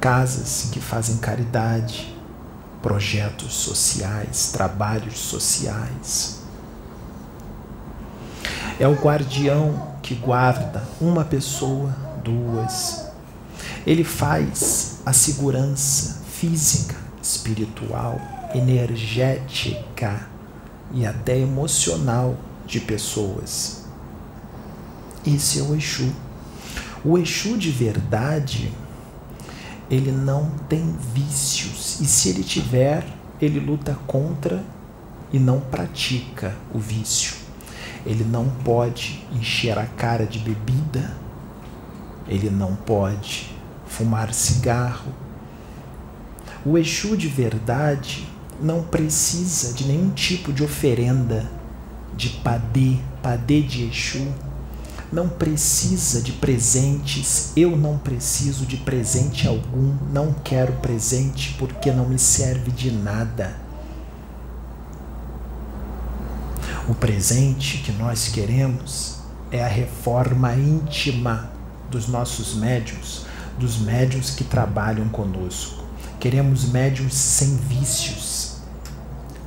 Casas 0.00 0.68
que 0.72 0.80
fazem 0.80 1.18
caridade, 1.18 2.16
projetos 2.80 3.52
sociais, 3.52 4.50
trabalhos 4.52 5.18
sociais. 5.18 6.40
É 8.78 8.88
o 8.88 8.94
guardião 8.94 9.96
que 10.02 10.14
guarda 10.14 10.82
uma 11.00 11.24
pessoa, 11.24 11.94
duas. 12.24 13.06
Ele 13.86 14.04
faz 14.04 15.00
a 15.04 15.12
segurança 15.12 16.22
física, 16.32 16.96
espiritual, 17.22 18.18
energética 18.54 20.28
e 20.92 21.06
até 21.06 21.38
emocional 21.38 22.36
de 22.66 22.80
pessoas. 22.80 23.84
Esse 25.26 25.58
é 25.58 25.62
o 25.62 25.74
Exu. 25.74 26.12
O 27.04 27.18
Exu 27.18 27.56
de 27.56 27.70
verdade, 27.70 28.72
ele 29.90 30.12
não 30.12 30.50
tem 30.68 30.94
vícios. 31.14 32.00
E 32.00 32.06
se 32.06 32.28
ele 32.28 32.42
tiver, 32.42 33.06
ele 33.40 33.60
luta 33.60 33.98
contra 34.06 34.62
e 35.32 35.38
não 35.38 35.60
pratica 35.60 36.54
o 36.72 36.78
vício. 36.78 37.34
Ele 38.04 38.24
não 38.24 38.48
pode 38.64 39.24
encher 39.32 39.78
a 39.78 39.86
cara 39.86 40.24
de 40.24 40.38
bebida, 40.38 41.14
ele 42.26 42.48
não 42.48 42.74
pode 42.74 43.54
fumar 43.86 44.32
cigarro. 44.32 45.12
O 46.64 46.78
Exu 46.78 47.16
de 47.16 47.28
verdade, 47.28 48.29
não 48.60 48.82
precisa 48.82 49.72
de 49.72 49.84
nenhum 49.84 50.10
tipo 50.10 50.52
de 50.52 50.62
oferenda, 50.62 51.50
de 52.16 52.28
padê, 52.28 52.96
padê 53.22 53.62
de 53.62 53.84
Exu, 53.84 54.26
não 55.12 55.28
precisa 55.28 56.20
de 56.22 56.32
presentes, 56.32 57.52
eu 57.56 57.76
não 57.76 57.98
preciso 57.98 58.64
de 58.64 58.76
presente 58.76 59.48
algum, 59.48 59.94
não 60.12 60.32
quero 60.32 60.72
presente 60.74 61.56
porque 61.58 61.90
não 61.90 62.08
me 62.08 62.18
serve 62.18 62.70
de 62.70 62.92
nada. 62.92 63.56
O 66.88 66.94
presente 66.94 67.78
que 67.78 67.92
nós 67.92 68.28
queremos 68.28 69.16
é 69.50 69.64
a 69.64 69.68
reforma 69.68 70.54
íntima 70.54 71.50
dos 71.90 72.06
nossos 72.06 72.54
médios, 72.54 73.26
dos 73.58 73.78
médios 73.78 74.30
que 74.30 74.44
trabalham 74.44 75.08
conosco. 75.08 75.84
Queremos 76.20 76.64
médios 76.66 77.14
sem 77.14 77.56
vícios, 77.56 78.29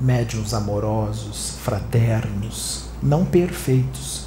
médiuns 0.04 0.54
amorosos, 0.54 1.56
fraternos, 1.64 2.84
não 3.02 3.24
perfeitos, 3.24 4.26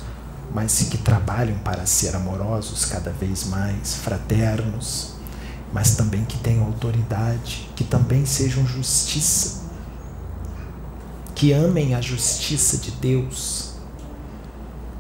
mas 0.55 0.85
que 0.85 0.97
trabalham 0.97 1.59
para 1.59 1.85
ser 1.85 2.17
amorosos 2.17 2.87
cada 2.87 3.11
vez 3.11 3.45
mais, 3.45 3.97
fraternos, 3.97 5.17
mas 5.75 5.95
também 5.95 6.25
que 6.25 6.39
tenham 6.39 6.65
autoridade, 6.65 7.69
que 7.77 7.85
também 7.85 8.25
sejam 8.25 8.67
justiça, 8.67 9.67
que 11.35 11.53
amem 11.53 11.95
a 11.95 12.01
justiça 12.01 12.79
de 12.79 12.93
Deus, 12.93 13.73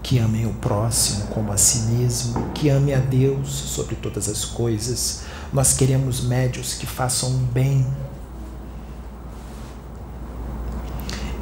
que 0.03 0.19
amem 0.19 0.45
o 0.45 0.53
próximo 0.53 1.29
como 1.29 1.53
a 1.53 1.57
si 1.57 1.91
mesmo, 1.91 2.51
que 2.51 2.69
amem 2.69 2.95
a 2.95 2.99
Deus 2.99 3.49
sobre 3.49 3.95
todas 3.95 4.29
as 4.29 4.45
coisas. 4.45 5.23
Nós 5.51 5.73
queremos 5.73 6.21
médios 6.21 6.75
que 6.75 6.87
façam 6.87 7.31
bem 7.53 7.87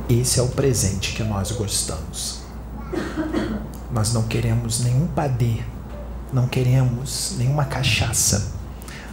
Esse 0.09 0.38
é 0.38 0.43
o 0.43 0.49
presente 0.49 1.14
que 1.14 1.25
nós 1.25 1.51
gostamos. 1.51 2.40
Nós 3.90 4.12
não 4.12 4.25
queremos 4.25 4.81
nenhum 4.81 5.07
padê, 5.07 5.61
não 6.31 6.47
queremos 6.47 7.37
nenhuma 7.38 7.64
cachaça, 7.64 8.53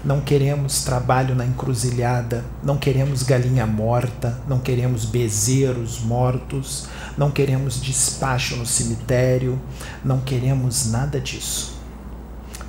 não 0.03 0.19
queremos 0.19 0.83
trabalho 0.83 1.33
na 1.33 1.45
encruzilhada, 1.45 2.43
não 2.61 2.77
queremos 2.77 3.23
galinha 3.23 3.65
morta, 3.65 4.37
não 4.45 4.59
queremos 4.59 5.05
bezerros 5.05 6.01
mortos, 6.01 6.87
não 7.17 7.31
queremos 7.31 7.79
despacho 7.79 8.57
no 8.57 8.65
cemitério, 8.65 9.57
não 10.03 10.19
queremos 10.19 10.87
nada 10.87 11.21
disso. 11.21 11.79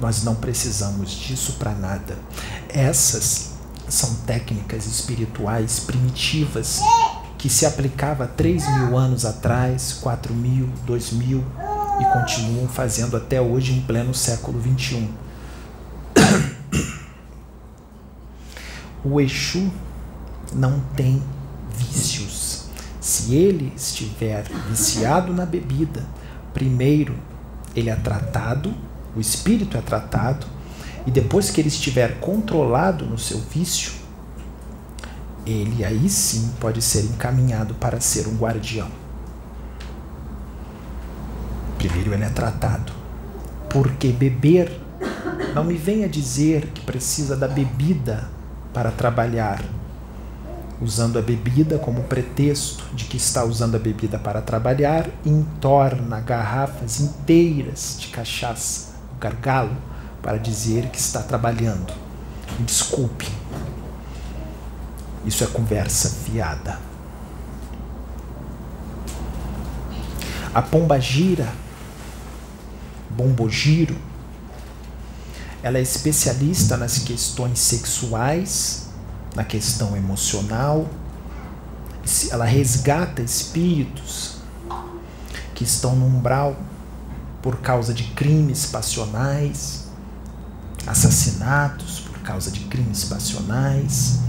Nós 0.01 0.23
não 0.23 0.37
precisamos 0.37 1.11
disso 1.11 1.55
para 1.55 1.73
nada. 1.73 2.17
Essas 2.69 3.51
são 3.89 4.15
técnicas 4.27 4.87
espirituais 4.87 5.81
primitivas 5.81 6.81
que 7.43 7.49
se 7.49 7.67
aplicava 7.67 8.25
3 8.25 8.69
mil 8.79 8.97
anos 8.97 9.25
atrás, 9.25 9.95
4 10.01 10.33
mil, 10.33 10.69
2 10.87 11.11
mil 11.15 11.45
e 12.01 12.05
continuam 12.05 12.69
fazendo 12.69 13.17
até 13.17 13.41
hoje 13.41 13.73
em 13.73 13.81
pleno 13.81 14.15
século 14.15 14.61
21. 14.61 15.09
O 19.05 19.21
Exu 19.21 19.73
não 20.53 20.79
tem 20.95 21.21
vícios. 21.77 22.67
Se 23.01 23.35
ele 23.35 23.73
estiver 23.75 24.45
viciado 24.71 25.35
na 25.35 25.45
bebida, 25.45 26.07
primeiro 26.55 27.17
ele 27.75 27.91
é 27.91 27.97
tratado, 27.97 28.73
o 29.17 29.21
espírito 29.21 29.77
é 29.77 29.81
tratado, 29.81 30.47
e 31.05 31.11
depois 31.11 31.51
que 31.51 31.61
ele 31.61 31.67
estiver 31.67 32.21
controlado 32.21 33.05
no 33.05 33.19
seu 33.19 33.41
vício, 33.41 34.02
ele 35.47 35.85
aí 35.85 36.09
sim 36.09 36.53
pode 36.61 36.81
ser 36.81 37.05
encaminhado 37.05 37.75
para 37.75 38.01
ser 38.01 38.29
um 38.29 38.37
guardião. 38.37 38.89
Primeiro 41.79 42.15
ele 42.15 42.25
é 42.25 42.29
tratado. 42.29 42.93
Porque 43.69 44.09
beber, 44.09 44.81
não 45.55 45.65
me 45.65 45.75
venha 45.75 46.09
dizer 46.09 46.67
que 46.69 46.83
precisa 46.83 47.37
da 47.37 47.49
bebida 47.49 48.29
para 48.73 48.91
trabalhar, 48.91 49.63
usando 50.81 51.19
a 51.19 51.23
bebida 51.23 51.79
como 51.79 52.03
pretexto 52.05 52.85
de 52.95 53.05
que 53.05 53.17
está 53.17 53.45
usando 53.45 53.75
a 53.75 53.79
bebida 53.79 54.19
para 54.19 54.41
trabalhar 54.41 55.09
entorna 55.25 56.21
garrafas 56.21 57.01
inteiras 57.01 57.97
de 57.99 58.09
cachaça, 58.09 58.93
gargalo, 59.19 59.77
para 60.23 60.39
dizer 60.39 60.89
que 60.89 60.99
está 60.99 61.23
trabalhando. 61.23 61.93
Desculpe, 62.61 63.29
isso 65.25 65.45
é 65.45 65.47
conversa 65.47 66.09
fiada. 66.09 66.79
A 70.55 70.61
pomba 70.61 71.01
gira, 71.01 71.53
bombogiro, 73.11 73.97
ela 75.63 75.79
é 75.79 75.81
especialista 75.81 76.77
nas 76.77 76.99
questões 76.99 77.59
sexuais, 77.59 78.89
na 79.35 79.45
questão 79.45 79.97
emocional. 79.97 80.89
Ela 82.31 82.45
resgata 82.45 83.23
espíritos 83.23 84.39
que 85.55 85.63
estão 85.63 85.95
no 85.95 86.07
umbral 86.07 86.57
por 87.41 87.61
causa 87.61 87.95
de 87.95 88.05
crimes 88.05 88.67
passionais, 88.67 89.85
assassinatos 90.87 92.01
por 92.01 92.19
causa 92.21 92.51
de 92.51 92.61
crimes 92.61 93.05
passionais, 93.05 94.21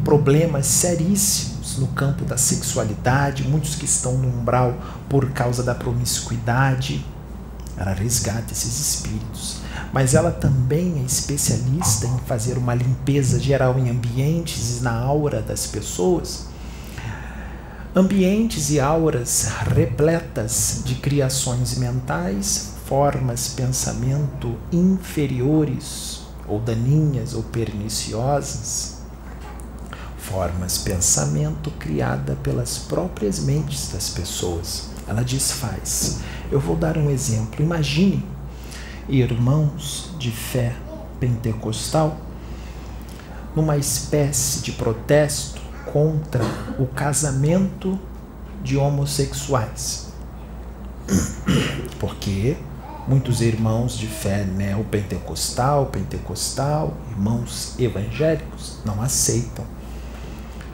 problemas 0.00 0.66
seríssimos 0.66 1.78
no 1.78 1.88
campo 1.88 2.24
da 2.24 2.36
sexualidade, 2.36 3.46
muitos 3.46 3.74
que 3.74 3.84
estão 3.84 4.16
no 4.18 4.28
umbral 4.28 4.76
por 5.08 5.30
causa 5.30 5.62
da 5.62 5.74
promiscuidade. 5.74 7.04
Ela 7.76 7.92
resgata 7.92 8.52
esses 8.52 8.78
espíritos. 8.78 9.58
Mas 9.92 10.14
ela 10.14 10.30
também 10.30 11.00
é 11.00 11.04
especialista 11.04 12.06
em 12.06 12.18
fazer 12.26 12.58
uma 12.58 12.74
limpeza 12.74 13.40
geral 13.40 13.78
em 13.78 13.90
ambientes 13.90 14.78
e 14.78 14.82
na 14.82 14.92
aura 14.92 15.40
das 15.40 15.66
pessoas. 15.66 16.46
Ambientes 17.94 18.70
e 18.70 18.78
auras 18.78 19.48
repletas 19.74 20.82
de 20.84 20.94
criações 20.96 21.76
mentais, 21.76 22.74
formas 22.86 23.48
pensamento 23.48 24.56
inferiores 24.70 26.20
ou 26.46 26.60
daninhas 26.60 27.34
ou 27.34 27.42
perniciosas 27.42 28.99
formas 30.30 30.78
pensamento 30.78 31.72
criada 31.72 32.36
pelas 32.36 32.78
próprias 32.78 33.40
mentes 33.40 33.90
das 33.92 34.10
pessoas. 34.10 34.88
Ela 35.08 35.24
desfaz. 35.24 36.20
Eu 36.52 36.60
vou 36.60 36.76
dar 36.76 36.96
um 36.96 37.10
exemplo. 37.10 37.62
Imagine 37.62 38.24
irmãos 39.08 40.14
de 40.18 40.30
fé 40.30 40.72
pentecostal 41.18 42.16
numa 43.56 43.76
espécie 43.76 44.60
de 44.60 44.70
protesto 44.72 45.60
contra 45.92 46.44
o 46.78 46.86
casamento 46.86 47.98
de 48.62 48.76
homossexuais. 48.76 50.10
Porque 51.98 52.56
muitos 53.08 53.40
irmãos 53.40 53.98
de 53.98 54.06
fé 54.06 54.44
neopentecostal, 54.44 55.86
pentecostal, 55.86 56.94
irmãos 57.10 57.74
evangélicos 57.80 58.78
não 58.84 59.02
aceitam 59.02 59.64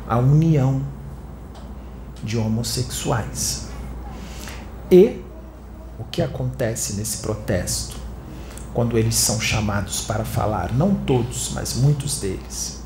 a 0.09 0.19
união 0.19 0.83
de 2.23 2.37
homossexuais. 2.37 3.69
E 4.91 5.21
o 5.99 6.05
que 6.05 6.23
acontece 6.23 6.95
nesse 6.95 7.19
protesto? 7.19 7.97
Quando 8.73 8.99
eles 8.99 9.15
são 9.15 9.41
chamados 9.41 10.03
para 10.03 10.25
falar, 10.25 10.73
não 10.73 10.95
todos, 10.95 11.51
mas 11.55 11.75
muitos 11.75 12.21
deles. 12.21 12.77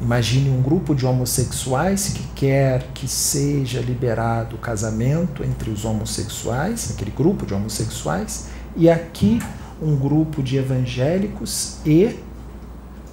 Imagine 0.00 0.50
um 0.50 0.62
grupo 0.62 0.94
de 0.94 1.06
homossexuais 1.06 2.08
que 2.08 2.22
quer 2.34 2.88
que 2.94 3.08
seja 3.08 3.80
liberado 3.80 4.56
o 4.56 4.58
casamento 4.58 5.42
entre 5.42 5.70
os 5.70 5.84
homossexuais, 5.84 6.90
aquele 6.92 7.10
grupo 7.10 7.46
de 7.46 7.54
homossexuais, 7.54 8.48
e 8.76 8.88
aqui 8.90 9.40
um 9.80 9.96
grupo 9.96 10.42
de 10.42 10.56
evangélicos 10.56 11.78
e 11.86 12.18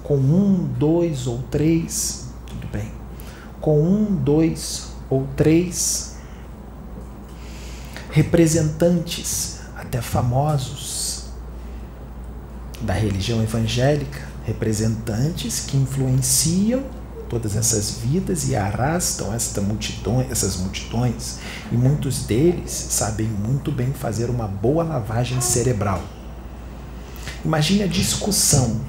com 0.02 0.16
um, 0.16 0.68
dois 0.78 1.26
ou 1.26 1.38
três 1.50 2.21
bem, 2.72 2.90
com 3.60 3.80
um, 3.82 4.14
dois 4.14 4.92
ou 5.10 5.26
três 5.36 6.16
representantes, 8.10 9.60
até 9.76 10.00
famosos, 10.00 11.24
da 12.80 12.92
religião 12.92 13.42
evangélica, 13.42 14.28
representantes 14.44 15.60
que 15.60 15.76
influenciam 15.76 16.82
todas 17.28 17.56
essas 17.56 17.92
vidas 17.92 18.48
e 18.48 18.56
arrastam 18.56 19.32
esta 19.32 19.60
multidão, 19.60 20.20
essas 20.30 20.56
multidões, 20.56 21.38
e 21.70 21.76
muitos 21.76 22.24
deles 22.24 22.70
sabem 22.70 23.26
muito 23.26 23.72
bem 23.72 23.92
fazer 23.92 24.28
uma 24.28 24.46
boa 24.46 24.84
lavagem 24.84 25.40
cerebral. 25.40 26.02
Imagine 27.44 27.84
a 27.84 27.86
discussão, 27.86 28.80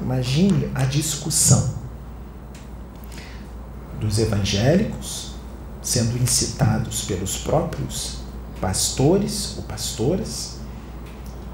imagine 0.00 0.70
a 0.74 0.84
discussão 0.84 1.79
dos 4.00 4.18
evangélicos, 4.18 5.32
sendo 5.82 6.16
incitados 6.16 7.04
pelos 7.04 7.38
próprios 7.38 8.18
pastores 8.60 9.54
ou 9.56 9.62
pastoras, 9.64 10.58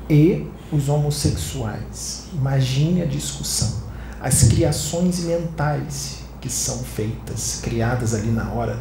e 0.08 0.46
os 0.72 0.88
homossexuais. 0.88 2.24
Imagine 2.32 3.02
a 3.02 3.06
discussão, 3.06 3.82
as 4.20 4.44
criações 4.44 5.20
mentais 5.20 6.18
que 6.40 6.48
são 6.48 6.78
feitas, 6.78 7.60
criadas 7.62 8.14
ali 8.14 8.30
na 8.30 8.50
hora, 8.52 8.80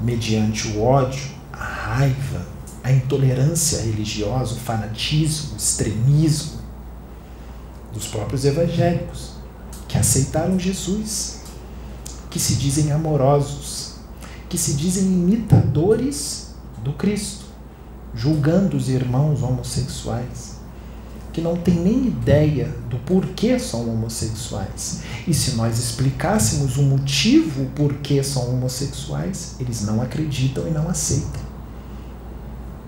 mediante 0.00 0.68
o 0.68 0.82
ódio, 0.82 1.30
a 1.52 1.64
raiva, 1.64 2.46
a 2.82 2.92
intolerância 2.92 3.80
religiosa, 3.82 4.54
o 4.54 4.58
fanatismo, 4.58 5.54
o 5.54 5.56
extremismo 5.56 6.60
dos 7.92 8.06
próprios 8.06 8.44
evangélicos 8.44 9.32
que 9.88 9.98
aceitaram 9.98 10.58
Jesus 10.58 11.41
que 12.32 12.40
se 12.40 12.54
dizem 12.54 12.90
amorosos, 12.90 13.92
que 14.48 14.56
se 14.56 14.72
dizem 14.72 15.04
imitadores 15.04 16.54
do 16.82 16.94
Cristo, 16.94 17.44
julgando 18.14 18.74
os 18.74 18.88
irmãos 18.88 19.42
homossexuais, 19.42 20.56
que 21.30 21.42
não 21.42 21.56
têm 21.56 21.74
nem 21.74 22.06
ideia 22.06 22.74
do 22.88 22.96
porquê 23.04 23.58
são 23.58 23.86
homossexuais. 23.88 25.02
E 25.28 25.34
se 25.34 25.52
nós 25.52 25.78
explicássemos 25.78 26.78
o 26.78 26.82
motivo 26.82 27.66
por 27.74 27.94
que 27.96 28.22
são 28.22 28.48
homossexuais, 28.48 29.56
eles 29.60 29.82
não 29.82 30.00
acreditam 30.00 30.66
e 30.66 30.70
não 30.70 30.88
aceitam. 30.88 31.42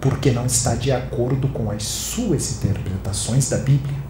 Porque 0.00 0.30
não 0.30 0.46
está 0.46 0.74
de 0.74 0.90
acordo 0.90 1.48
com 1.48 1.70
as 1.70 1.82
suas 1.82 2.52
interpretações 2.52 3.50
da 3.50 3.58
Bíblia 3.58 4.03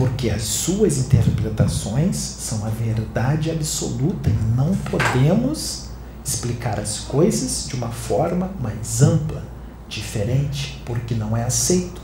porque 0.00 0.30
as 0.30 0.44
suas 0.44 0.96
interpretações 0.96 2.16
são 2.16 2.64
a 2.64 2.70
verdade 2.70 3.50
absoluta 3.50 4.30
e 4.30 4.56
não 4.56 4.74
podemos 4.74 5.90
explicar 6.24 6.80
as 6.80 7.00
coisas 7.00 7.68
de 7.68 7.74
uma 7.74 7.90
forma 7.90 8.50
mais 8.62 9.02
ampla, 9.02 9.44
diferente, 9.90 10.82
porque 10.86 11.14
não 11.14 11.36
é 11.36 11.44
aceito 11.44 12.00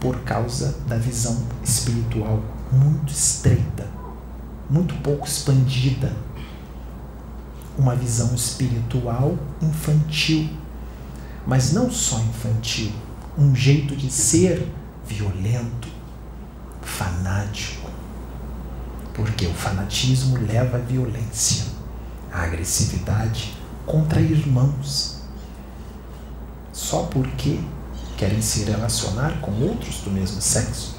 por 0.00 0.22
causa 0.22 0.76
da 0.88 0.96
visão 0.96 1.40
espiritual 1.62 2.42
muito 2.72 3.12
estreita, 3.12 3.86
muito 4.68 4.96
pouco 4.96 5.24
expandida. 5.24 6.12
Uma 7.78 7.94
visão 7.94 8.34
espiritual 8.34 9.38
infantil, 9.62 10.50
mas 11.46 11.72
não 11.72 11.92
só 11.92 12.18
infantil, 12.18 12.90
um 13.38 13.54
jeito 13.54 13.94
de 13.94 14.10
ser 14.10 14.66
violento, 15.06 15.94
fanático. 16.86 17.90
Porque 19.12 19.46
o 19.46 19.52
fanatismo 19.52 20.38
leva 20.38 20.76
à 20.76 20.80
violência, 20.80 21.66
à 22.32 22.42
agressividade 22.42 23.54
contra 23.84 24.20
irmãos. 24.20 25.16
Só 26.72 27.04
porque 27.04 27.58
querem 28.16 28.40
se 28.40 28.64
relacionar 28.64 29.40
com 29.40 29.50
outros 29.62 30.00
do 30.00 30.10
mesmo 30.10 30.40
sexo. 30.40 30.96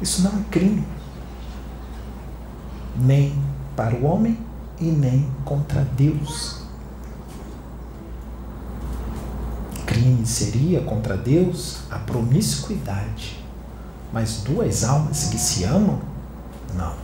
Isso 0.00 0.22
não 0.22 0.38
é 0.38 0.42
crime. 0.50 0.86
Nem 2.96 3.34
para 3.76 3.94
o 3.94 4.04
homem 4.04 4.38
e 4.80 4.84
nem 4.84 5.30
contra 5.44 5.82
Deus. 5.96 6.60
Crime 9.86 10.26
seria 10.26 10.80
contra 10.82 11.16
Deus 11.16 11.78
a 11.90 11.98
promiscuidade 11.98 13.39
mas 14.12 14.42
duas 14.42 14.84
almas 14.84 15.24
que 15.30 15.38
se 15.38 15.64
amam? 15.64 16.00
Não. 16.74 16.94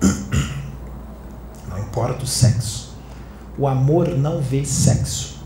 Não 1.68 1.78
importa 1.78 2.24
o 2.24 2.26
sexo. 2.26 2.94
O 3.58 3.66
amor 3.66 4.08
não 4.08 4.42
vê 4.42 4.66
sexo. 4.66 5.36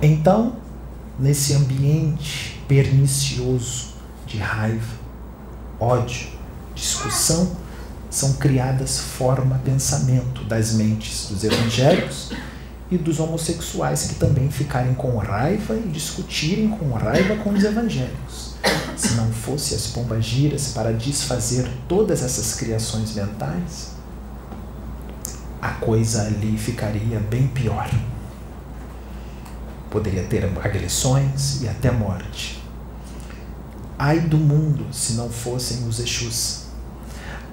Então, 0.00 0.56
nesse 1.18 1.52
ambiente 1.54 2.62
pernicioso 2.68 3.94
de 4.24 4.38
raiva, 4.38 4.94
ódio, 5.80 6.28
discussão, 6.76 7.56
são 8.08 8.34
criadas 8.34 9.00
forma 9.00 9.60
pensamento 9.64 10.44
das 10.44 10.74
mentes 10.74 11.28
dos 11.28 11.42
evangélicos 11.42 12.30
e 12.90 12.98
dos 12.98 13.18
homossexuais 13.18 14.08
que 14.08 14.14
também 14.16 14.50
ficarem 14.50 14.94
com 14.94 15.16
raiva 15.16 15.74
e 15.74 15.88
discutirem 15.88 16.68
com 16.68 16.92
raiva 16.92 17.36
com 17.36 17.50
os 17.50 17.64
evangélicos. 17.64 18.54
Se 18.96 19.14
não 19.14 19.30
fosse 19.32 19.74
as 19.74 19.88
pombagiras 19.88 20.68
para 20.68 20.92
desfazer 20.92 21.68
todas 21.88 22.22
essas 22.22 22.54
criações 22.54 23.14
mentais, 23.14 23.92
a 25.60 25.70
coisa 25.70 26.22
ali 26.22 26.56
ficaria 26.56 27.18
bem 27.18 27.48
pior. 27.48 27.90
Poderia 29.90 30.24
ter 30.24 30.44
agressões 30.44 31.62
e 31.62 31.68
até 31.68 31.90
morte. 31.90 32.62
Ai 33.98 34.20
do 34.20 34.36
mundo 34.36 34.86
se 34.92 35.14
não 35.14 35.30
fossem 35.30 35.88
os 35.88 36.00
Exus 36.00 36.63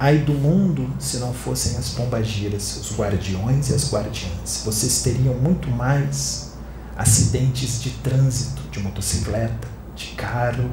Ai 0.04 0.18
do 0.18 0.34
mundo 0.34 0.92
se 0.98 1.18
não 1.18 1.32
fossem 1.32 1.78
as 1.78 1.90
pombagiras, 1.90 2.76
os 2.78 2.98
guardiões 2.98 3.70
e 3.70 3.76
as 3.76 3.94
guardiãs. 3.94 4.64
Vocês 4.66 5.04
teriam 5.04 5.36
muito 5.36 5.70
mais 5.70 6.54
acidentes 6.98 7.80
de 7.80 7.92
trânsito, 7.92 8.64
de 8.72 8.80
motocicleta, 8.80 9.68
de 9.96 10.08
carro. 10.16 10.72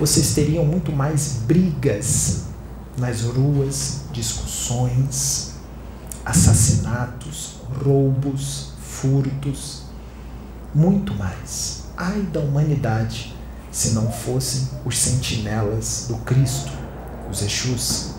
Vocês 0.00 0.34
teriam 0.34 0.64
muito 0.64 0.90
mais 0.90 1.42
brigas 1.46 2.46
nas 2.98 3.20
ruas, 3.20 4.00
discussões, 4.10 5.52
assassinatos, 6.24 7.58
roubos, 7.84 8.72
furtos. 8.82 9.82
Muito 10.74 11.14
mais. 11.14 11.84
Ai 11.96 12.22
da 12.32 12.40
humanidade 12.40 13.32
se 13.70 13.90
não 13.90 14.10
fossem 14.10 14.70
os 14.84 14.98
sentinelas 14.98 16.06
do 16.08 16.16
Cristo 16.16 16.85
os 17.30 17.42
Exus. 17.42 18.10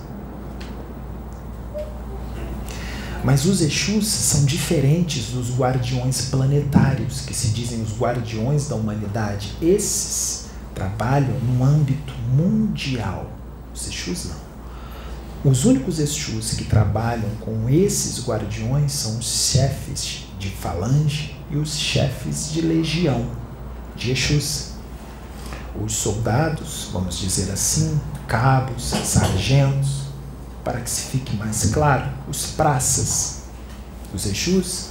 Mas 3.24 3.46
os 3.46 3.62
Exus 3.62 4.08
são 4.08 4.46
diferentes 4.46 5.28
dos 5.28 5.50
guardiões 5.58 6.30
planetários, 6.30 7.22
que 7.22 7.34
se 7.34 7.50
dizem 7.50 7.82
os 7.82 7.98
guardiões 7.98 8.68
da 8.68 8.76
humanidade. 8.76 9.54
Esses 9.62 10.46
trabalham 10.74 11.38
no 11.40 11.64
âmbito 11.64 12.14
mundial. 12.34 13.30
Os 13.74 13.88
Exus 13.88 14.26
não. 14.26 15.52
Os 15.52 15.66
únicos 15.66 16.00
Exus 16.00 16.54
que 16.54 16.66
trabalham 16.66 17.30
com 17.42 17.70
esses 17.70 18.26
guardiões 18.26 18.92
são 18.92 19.18
os 19.18 19.52
chefes 19.52 20.26
de 20.40 20.50
falange 20.50 21.36
e 21.50 21.58
os 21.58 21.76
chefes 21.76 22.52
de 22.52 22.62
legião 22.62 23.30
de 23.96 24.12
Exus. 24.12 24.72
Os 25.84 25.94
soldados, 25.94 26.90
vamos 26.92 27.20
dizer 27.20 27.52
assim, 27.52 28.00
cabos, 28.28 28.84
sargentos, 28.84 30.08
para 30.64 30.82
que 30.82 30.90
se 30.90 31.12
fique 31.12 31.36
mais 31.38 31.72
claro, 31.72 32.10
os 32.28 32.48
praças, 32.48 33.44
os 34.14 34.26
Exus, 34.26 34.90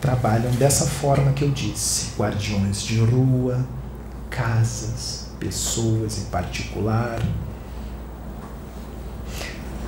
trabalham 0.00 0.50
dessa 0.52 0.86
forma 0.86 1.32
que 1.32 1.44
eu 1.44 1.50
disse: 1.50 2.10
guardiões 2.18 2.82
de 2.82 2.98
rua, 2.98 3.64
casas, 4.28 5.28
pessoas 5.38 6.18
em 6.18 6.24
particular. 6.24 7.22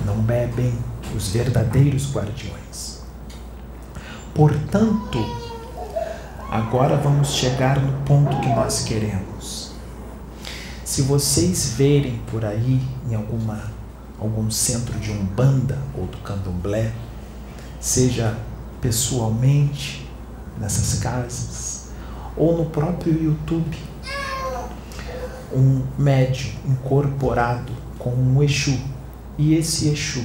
Não 0.05 0.17
bebem 0.21 0.77
os 1.15 1.29
verdadeiros 1.29 2.13
guardiões. 2.13 2.99
Portanto, 4.33 5.17
agora 6.51 6.95
vamos 6.97 7.29
chegar 7.29 7.79
no 7.79 7.91
ponto 8.03 8.39
que 8.39 8.49
nós 8.49 8.83
queremos. 8.83 9.34
Se 10.95 11.01
vocês 11.01 11.73
verem 11.75 12.21
por 12.31 12.45
aí 12.45 12.79
em 13.09 13.15
alguma 13.15 13.61
algum 14.17 14.49
centro 14.49 14.97
de 14.97 15.11
umbanda 15.11 15.77
ou 15.93 16.05
do 16.05 16.15
candomblé, 16.19 16.93
seja 17.81 18.33
pessoalmente 18.79 20.09
nessas 20.57 20.99
casas 20.99 21.89
ou 22.37 22.57
no 22.57 22.67
próprio 22.67 23.11
YouTube, 23.11 23.77
um 25.53 25.83
médium 25.99 26.53
incorporado 26.65 27.73
com 27.99 28.11
um 28.11 28.41
Exu 28.41 28.79
e 29.37 29.53
esse 29.53 29.89
Exu, 29.89 30.23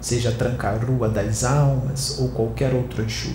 seja 0.00 0.30
Tranca-Rua 0.30 1.08
das 1.08 1.42
Almas 1.42 2.20
ou 2.20 2.28
qualquer 2.28 2.72
outro 2.72 3.02
Exu, 3.02 3.34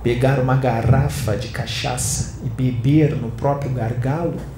pegar 0.00 0.38
uma 0.38 0.54
garrafa 0.54 1.36
de 1.36 1.48
cachaça 1.48 2.34
e 2.44 2.48
beber 2.48 3.16
no 3.16 3.32
próprio 3.32 3.72
gargalo 3.72 4.53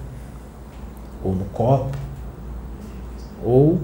ou 1.26 1.34
no 1.34 1.44
copo, 1.46 1.96
ou 3.42 3.80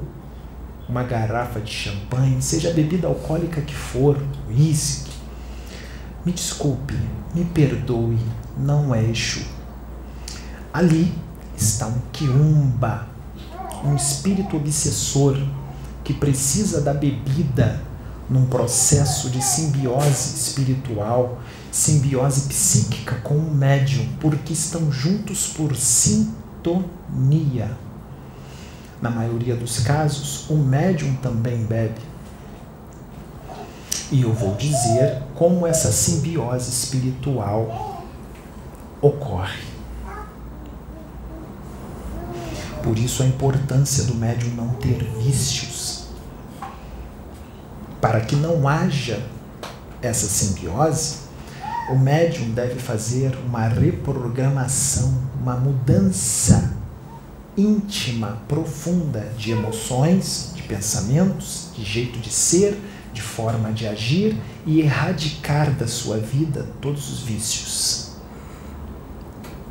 uma 0.88 1.02
garrafa 1.02 1.60
de 1.60 1.72
champanhe, 1.72 2.40
seja 2.40 2.70
a 2.70 2.72
bebida 2.72 3.06
alcoólica 3.08 3.60
que 3.60 3.74
for, 3.74 4.16
uísque. 4.48 5.10
Me 6.24 6.32
desculpe, 6.32 6.94
me 7.34 7.44
perdoe, 7.44 8.18
não 8.56 8.94
é 8.94 9.02
Exu. 9.02 9.42
Ali 10.72 11.12
está 11.56 11.86
um 11.86 11.98
quiumba, 12.12 13.06
um 13.84 13.96
espírito 13.96 14.56
obsessor 14.56 15.36
que 16.04 16.14
precisa 16.14 16.80
da 16.80 16.94
bebida 16.94 17.80
num 18.30 18.46
processo 18.46 19.28
de 19.30 19.42
simbiose 19.42 20.36
espiritual, 20.36 21.40
simbiose 21.70 22.48
psíquica 22.48 23.16
com 23.16 23.34
o 23.34 23.54
médium, 23.54 24.06
porque 24.20 24.52
estão 24.52 24.90
juntos 24.92 25.48
por 25.48 25.74
sintonia 25.74 26.41
sintonia. 26.62 27.76
Na 29.00 29.10
maioria 29.10 29.56
dos 29.56 29.80
casos, 29.80 30.48
o 30.48 30.54
médium 30.54 31.16
também 31.16 31.64
bebe. 31.64 32.00
E 34.12 34.22
eu 34.22 34.32
vou 34.32 34.54
dizer 34.54 35.22
como 35.34 35.66
essa 35.66 35.90
simbiose 35.90 36.70
espiritual 36.70 38.04
ocorre. 39.00 39.72
Por 42.82 42.98
isso 42.98 43.22
a 43.22 43.26
importância 43.26 44.04
do 44.04 44.14
médium 44.14 44.54
não 44.54 44.68
ter 44.74 45.02
vícios. 45.18 46.06
Para 48.00 48.20
que 48.20 48.36
não 48.36 48.68
haja 48.68 49.24
essa 50.00 50.26
simbiose, 50.26 51.21
o 51.92 51.98
médium 51.98 52.52
deve 52.52 52.80
fazer 52.80 53.36
uma 53.46 53.68
reprogramação, 53.68 55.14
uma 55.38 55.54
mudança 55.56 56.74
íntima, 57.54 58.38
profunda 58.48 59.30
de 59.36 59.52
emoções, 59.52 60.52
de 60.54 60.62
pensamentos, 60.62 61.70
de 61.76 61.84
jeito 61.84 62.18
de 62.18 62.30
ser, 62.30 62.80
de 63.12 63.20
forma 63.20 63.70
de 63.72 63.86
agir 63.86 64.38
e 64.64 64.80
erradicar 64.80 65.70
da 65.70 65.86
sua 65.86 66.16
vida 66.16 66.66
todos 66.80 67.12
os 67.12 67.20
vícios. 67.20 68.12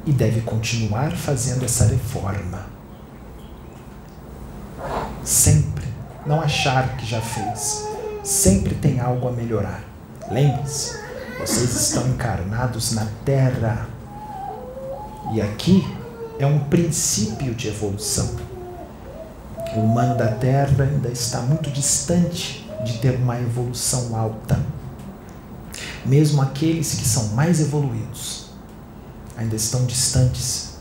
E 0.06 0.12
deve 0.12 0.42
continuar 0.42 1.12
fazendo 1.12 1.66
essa 1.66 1.86
reforma. 1.86 2.68
Sempre. 5.24 5.86
Não 6.24 6.40
achar 6.40 6.98
que 6.98 7.06
já 7.06 7.20
fez. 7.20 7.88
Sempre 8.24 8.76
tem 8.76 9.00
algo 9.00 9.28
a 9.28 9.32
melhorar. 9.32 9.84
Lembre-se, 10.30 11.11
vocês 11.42 11.76
estão 11.76 12.08
encarnados 12.08 12.92
na 12.92 13.08
Terra. 13.26 13.90
E 15.34 15.42
aqui 15.42 15.84
é 16.38 16.46
um 16.46 16.60
princípio 16.66 17.56
de 17.56 17.68
evolução. 17.68 18.36
O 19.76 19.80
humano 19.80 20.16
da 20.16 20.28
Terra 20.34 20.84
ainda 20.84 21.10
está 21.10 21.42
muito 21.42 21.72
distante 21.72 22.70
de 22.86 23.00
ter 23.00 23.16
uma 23.16 23.40
evolução 23.40 24.16
alta. 24.16 24.60
Mesmo 26.06 26.44
aqueles 26.44 26.94
que 26.94 27.06
são 27.06 27.30
mais 27.30 27.60
evoluídos 27.60 28.52
ainda 29.36 29.56
estão 29.56 29.86
distantes. 29.86 30.76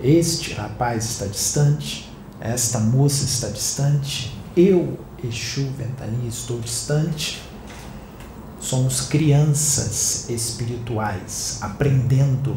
Este 0.00 0.54
rapaz 0.54 1.04
está 1.04 1.26
distante, 1.26 2.10
esta 2.40 2.78
moça 2.78 3.24
está 3.24 3.48
distante, 3.48 4.38
eu, 4.56 4.98
Exu 5.22 5.68
Ventania, 5.76 6.28
estou 6.28 6.60
distante 6.60 7.49
Somos 8.60 9.00
crianças 9.00 10.28
espirituais 10.28 11.58
aprendendo. 11.62 12.56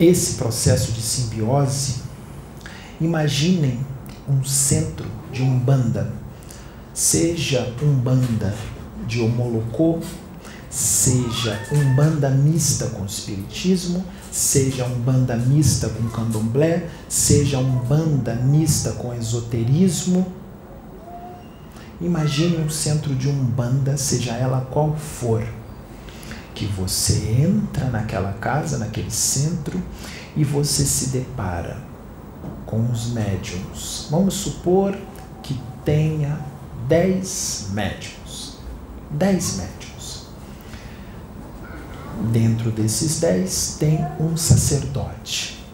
Esse 0.00 0.34
processo 0.36 0.92
de 0.92 1.02
simbiose, 1.02 1.96
imaginem 2.98 3.84
um 4.26 4.42
centro 4.42 5.06
de 5.30 5.42
umbanda, 5.42 6.10
seja 6.94 7.74
umbanda 7.82 8.54
de 9.06 9.20
homolocô, 9.20 10.00
seja 10.70 11.60
umbanda 11.70 12.30
mista 12.30 12.86
com 12.86 13.04
espiritismo, 13.04 14.04
seja 14.32 14.86
umbanda 14.86 15.36
mista 15.36 15.88
com 15.90 16.08
candomblé, 16.08 16.88
seja 17.08 17.58
umbanda 17.58 18.34
mista 18.34 18.92
com 18.92 19.14
esoterismo, 19.14 20.37
Imagine 22.00 22.58
um 22.58 22.70
centro 22.70 23.14
de 23.14 23.28
umbanda, 23.28 23.96
seja 23.96 24.32
ela 24.32 24.66
qual 24.70 24.96
for. 24.96 25.44
que 26.54 26.66
você 26.66 27.40
entra 27.40 27.88
naquela 27.88 28.32
casa, 28.32 28.78
naquele 28.78 29.12
centro, 29.12 29.80
e 30.36 30.42
você 30.42 30.84
se 30.84 31.10
depara 31.10 31.76
com 32.66 32.90
os 32.90 33.12
médiums. 33.12 34.08
Vamos 34.10 34.34
supor 34.34 34.96
que 35.40 35.56
tenha 35.84 36.38
10 36.88 37.68
médiums. 37.72 38.58
10 39.10 39.56
médiums. 39.56 40.26
Dentro 42.32 42.72
desses 42.72 43.20
10 43.20 43.76
tem 43.78 44.04
um 44.18 44.36
sacerdote. 44.36 45.64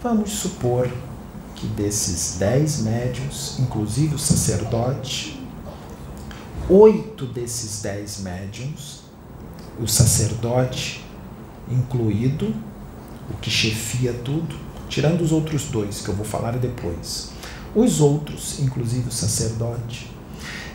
Vamos 0.00 0.30
supor 0.30 0.88
que 1.60 1.66
desses 1.66 2.38
10 2.38 2.82
médiums, 2.82 3.58
inclusive 3.58 4.14
o 4.14 4.18
sacerdote, 4.18 5.38
oito 6.70 7.26
desses 7.26 7.82
10 7.82 8.20
médiums 8.20 9.00
o 9.78 9.86
sacerdote 9.86 11.04
incluído, 11.70 12.54
o 13.30 13.34
que 13.40 13.50
chefia 13.50 14.12
tudo, 14.24 14.54
tirando 14.88 15.20
os 15.20 15.32
outros 15.32 15.64
dois 15.64 16.00
que 16.00 16.08
eu 16.08 16.14
vou 16.14 16.24
falar 16.24 16.58
depois. 16.58 17.30
Os 17.74 18.00
outros, 18.00 18.58
inclusive 18.60 19.08
o 19.08 19.12
sacerdote, 19.12 20.10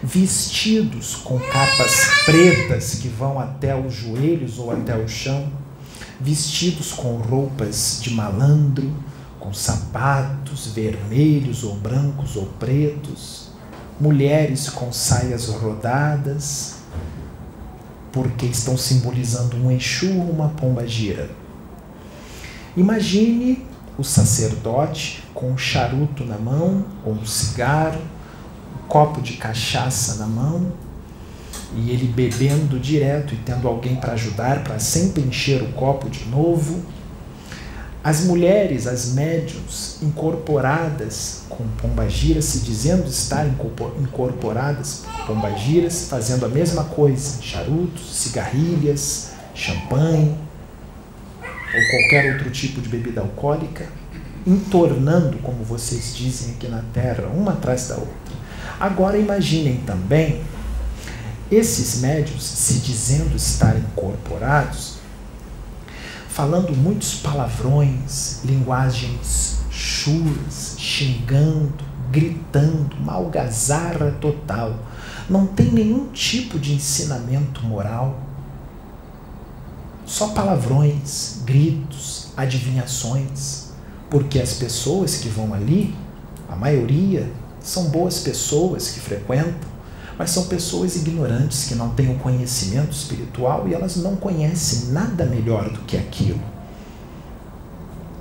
vestidos 0.02 1.16
com 1.16 1.40
capas 1.40 2.08
pretas 2.26 2.96
que 2.96 3.08
vão 3.08 3.40
até 3.40 3.76
os 3.76 3.94
joelhos 3.94 4.58
ou 4.58 4.72
até 4.72 4.96
o 4.96 5.08
chão, 5.08 5.52
vestidos 6.22 6.94
com 6.94 7.18
roupas 7.18 8.00
de 8.02 8.12
malandro, 8.12 8.92
com 9.46 9.54
sapatos 9.54 10.66
vermelhos 10.74 11.64
ou 11.64 11.76
brancos 11.76 12.36
ou 12.36 12.48
pretos, 12.60 13.50
mulheres 14.02 14.70
com 14.70 14.92
saias 14.92 15.50
rodadas, 15.50 16.78
porque 18.12 18.48
estão 18.48 18.76
simbolizando 18.76 19.56
um 19.58 19.70
Exu 19.70 20.18
ou 20.18 20.32
uma 20.32 20.50
pomba 20.50 20.88
gira. 20.88 21.30
Imagine 22.76 23.64
o 24.00 24.04
sacerdote 24.04 25.24
com 25.32 25.52
um 25.52 25.58
charuto 25.58 26.26
na 26.26 26.40
mão, 26.40 26.84
ou 27.06 27.14
um 27.14 27.26
cigarro, 27.26 28.02
um 28.84 28.88
copo 28.88 29.22
de 29.22 29.34
cachaça 29.34 30.16
na 30.16 30.26
mão, 30.26 30.74
e 31.76 31.92
ele 31.92 32.08
bebendo 32.08 32.80
direto 32.80 33.36
e 33.36 33.38
tendo 33.38 33.68
alguém 33.68 33.96
para 33.96 34.14
ajudar 34.14 34.64
para 34.64 34.80
sempre 34.80 35.22
encher 35.22 35.62
o 35.62 35.72
copo 35.74 36.10
de 36.10 36.26
novo 36.26 36.84
as 38.06 38.22
mulheres, 38.22 38.86
as 38.86 39.14
médiums 39.14 39.98
incorporadas 40.00 41.42
com 41.50 41.66
pombagiras, 41.70 42.46
se 42.46 42.60
dizendo 42.60 43.08
estar 43.10 43.48
incorporadas 44.00 45.06
com 45.18 45.34
pombagiras, 45.34 46.08
fazendo 46.08 46.46
a 46.46 46.48
mesma 46.48 46.84
coisa, 46.84 47.42
charutos, 47.42 48.16
cigarrilhas, 48.16 49.32
champanhe 49.56 50.38
ou 51.42 51.82
qualquer 51.90 52.34
outro 52.34 52.52
tipo 52.52 52.80
de 52.80 52.90
bebida 52.90 53.22
alcoólica, 53.22 53.88
entornando, 54.46 55.40
como 55.40 55.64
vocês 55.64 56.16
dizem 56.16 56.54
aqui 56.54 56.68
na 56.68 56.84
Terra, 56.94 57.26
uma 57.36 57.54
atrás 57.54 57.88
da 57.88 57.96
outra. 57.96 58.36
Agora 58.80 59.18
imaginem 59.18 59.78
também 59.78 60.44
esses 61.50 62.02
médios 62.02 62.44
se 62.44 62.76
dizendo 62.82 63.36
estar 63.36 63.76
incorporados 63.76 64.95
falando 66.36 66.76
muitos 66.76 67.14
palavrões, 67.14 68.42
linguagens 68.44 69.60
chulas, 69.72 70.76
xingando, 70.78 71.82
gritando, 72.12 72.94
malgazarra 73.00 74.12
total. 74.20 74.76
Não 75.30 75.48
tem 75.48 75.72
nenhum 75.72 76.10
tipo 76.10 76.60
de 76.60 76.74
ensinamento 76.74 77.64
moral. 77.64 78.20
Só 80.06 80.28
palavrões, 80.34 81.38
gritos, 81.46 82.28
adivinhações. 82.36 83.70
Porque 84.10 84.38
as 84.38 84.56
pessoas 84.56 85.16
que 85.16 85.30
vão 85.30 85.54
ali, 85.54 85.96
a 86.50 86.56
maioria, 86.58 87.32
são 87.62 87.86
boas 87.86 88.20
pessoas 88.20 88.90
que 88.90 89.00
frequentam 89.00 89.70
mas 90.18 90.30
são 90.30 90.46
pessoas 90.46 90.96
ignorantes 90.96 91.68
que 91.68 91.76
não 91.76 91.90
têm 91.90 92.16
o 92.16 92.20
conhecimento 92.20 92.92
espiritual 92.92 93.68
e 93.68 93.74
elas 93.74 93.98
não 93.98 94.16
conhecem 94.16 94.92
nada 94.92 95.26
melhor 95.26 95.70
do 95.70 95.80
que 95.82 95.98
aquilo. 95.98 96.40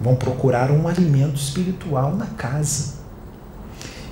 Vão 0.00 0.16
procurar 0.16 0.70
um 0.70 0.88
alimento 0.88 1.36
espiritual 1.36 2.16
na 2.16 2.26
casa. 2.26 2.94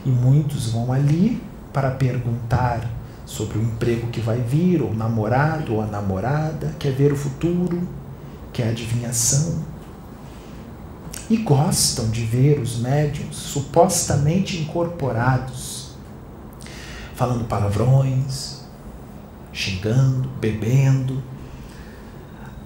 E 0.05 0.11
muitos 0.11 0.71
vão 0.71 0.92
ali 0.92 1.42
para 1.73 1.90
perguntar 1.90 2.88
sobre 3.27 3.59
o 3.59 3.62
emprego 3.62 4.09
que 4.09 4.21
vai 4.21 4.40
vir, 4.40 4.81
ou 4.83 4.90
o 4.90 4.95
namorado 4.95 5.75
ou 5.75 5.81
a 5.81 5.87
namorada, 5.87 6.75
quer 6.79 6.92
ver 6.92 7.12
o 7.12 7.16
futuro, 7.16 7.87
quer 8.53 8.68
adivinhação. 8.68 9.64
E 11.29 11.37
gostam 11.38 12.11
de 12.11 12.25
ver 12.25 12.61
os 12.61 12.79
médiums 12.79 13.37
supostamente 13.37 14.59
incorporados 14.59 15.82
falando 17.23 17.45
palavrões, 17.45 18.63
xingando, 19.53 20.29
bebendo, 20.41 21.23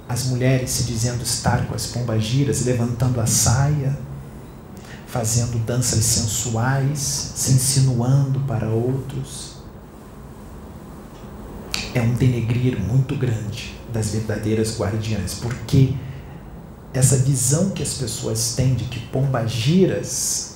as 0.09 0.25
mulheres 0.29 0.71
se 0.71 0.85
dizendo 0.85 1.23
estar 1.23 1.67
com 1.67 1.75
as 1.75 1.89
pombagiras, 1.89 2.65
levantando 2.65 3.21
a 3.21 3.27
saia, 3.27 3.99
fazendo 5.07 5.63
danças 5.67 6.03
sensuais, 6.03 6.99
se 7.35 7.53
insinuando 7.53 8.41
para 8.49 8.67
outros. 8.69 9.57
É 11.93 12.01
um 12.01 12.15
denegrir 12.15 12.81
muito 12.81 13.15
grande 13.15 13.75
das 13.93 14.09
verdadeiras 14.13 14.81
guardiãs, 14.81 15.35
porque 15.35 15.95
essa 16.95 17.19
visão 17.19 17.69
que 17.73 17.83
as 17.83 17.93
pessoas 17.93 18.55
têm 18.57 18.75
de 18.75 18.85
que 18.85 19.01
pombagiras 19.09 20.55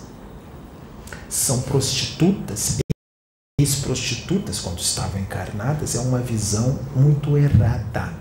são 1.29 1.61
prostitutas 1.61 2.80
ex-prostitutas 3.61 4.61
quando 4.61 4.79
estavam 4.79 5.21
encarnadas 5.21 5.95
é 5.95 6.01
uma 6.01 6.19
visão 6.19 6.79
muito 6.95 7.37
errada. 7.37 8.13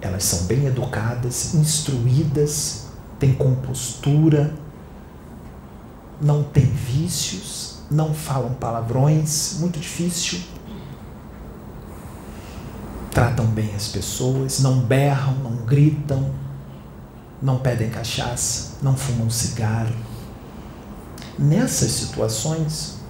Elas 0.00 0.24
são 0.24 0.46
bem 0.46 0.66
educadas, 0.66 1.54
instruídas, 1.54 2.86
têm 3.18 3.34
compostura, 3.34 4.52
não 6.20 6.42
têm 6.42 6.66
vícios, 6.66 7.76
não 7.90 8.12
falam 8.14 8.54
palavrões, 8.54 9.58
muito 9.60 9.78
difícil. 9.78 10.40
Tratam 13.10 13.46
bem 13.46 13.74
as 13.76 13.88
pessoas, 13.88 14.60
não 14.60 14.80
berram, 14.80 15.34
não 15.34 15.56
gritam, 15.66 16.32
não 17.40 17.58
pedem 17.58 17.90
cachaça, 17.90 18.78
não 18.82 18.96
fumam 18.96 19.28
cigarro. 19.28 19.94
Nessas 21.38 21.92
situações, 21.92 23.01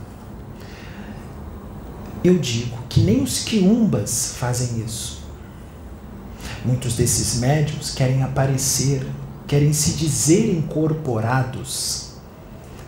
eu 2.24 2.38
digo 2.38 2.78
que 2.88 3.00
nem 3.00 3.22
os 3.22 3.40
quiumbas 3.40 4.34
fazem 4.38 4.84
isso. 4.84 5.22
Muitos 6.64 6.94
desses 6.94 7.40
médiums 7.40 7.90
querem 7.90 8.22
aparecer, 8.22 9.04
querem 9.48 9.72
se 9.72 9.92
dizer 9.92 10.54
incorporados, 10.54 12.10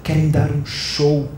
querem 0.05 0.31
dar 0.31 0.51
um 0.53 0.65
show. 0.65 1.29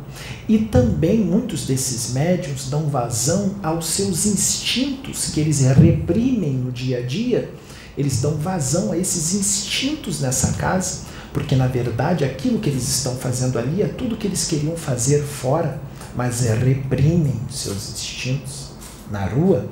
E 0.46 0.59
também 0.59 1.18
muitos 1.18 1.66
desses 1.66 2.12
médiums 2.12 2.68
dão 2.68 2.88
vazão 2.88 3.54
aos 3.62 3.87
seus 3.87 4.26
instintos 4.26 5.30
que 5.30 5.40
eles 5.40 5.61
reprimem 5.61 6.52
no 6.52 6.70
dia 6.70 6.98
a 6.98 7.02
dia. 7.02 7.50
Eles 7.96 8.20
dão 8.20 8.37
vazão 8.37 8.92
a 8.92 8.98
esses 8.98 9.35
instintos 9.35 10.20
nessa 10.20 10.52
casa, 10.52 11.00
porque 11.32 11.56
na 11.56 11.66
verdade 11.66 12.24
aquilo 12.24 12.59
que 12.59 12.68
eles 12.68 12.86
estão 12.86 13.16
fazendo 13.16 13.59
ali 13.59 13.80
é 13.80 13.88
tudo 13.88 14.16
que 14.16 14.26
eles 14.26 14.47
queriam 14.47 14.76
fazer 14.76 15.22
fora 15.22 15.80
mas 16.17 16.41
reprimem 16.41 17.39
seus 17.51 17.93
instintos 17.93 18.71
na 19.11 19.25
rua, 19.27 19.69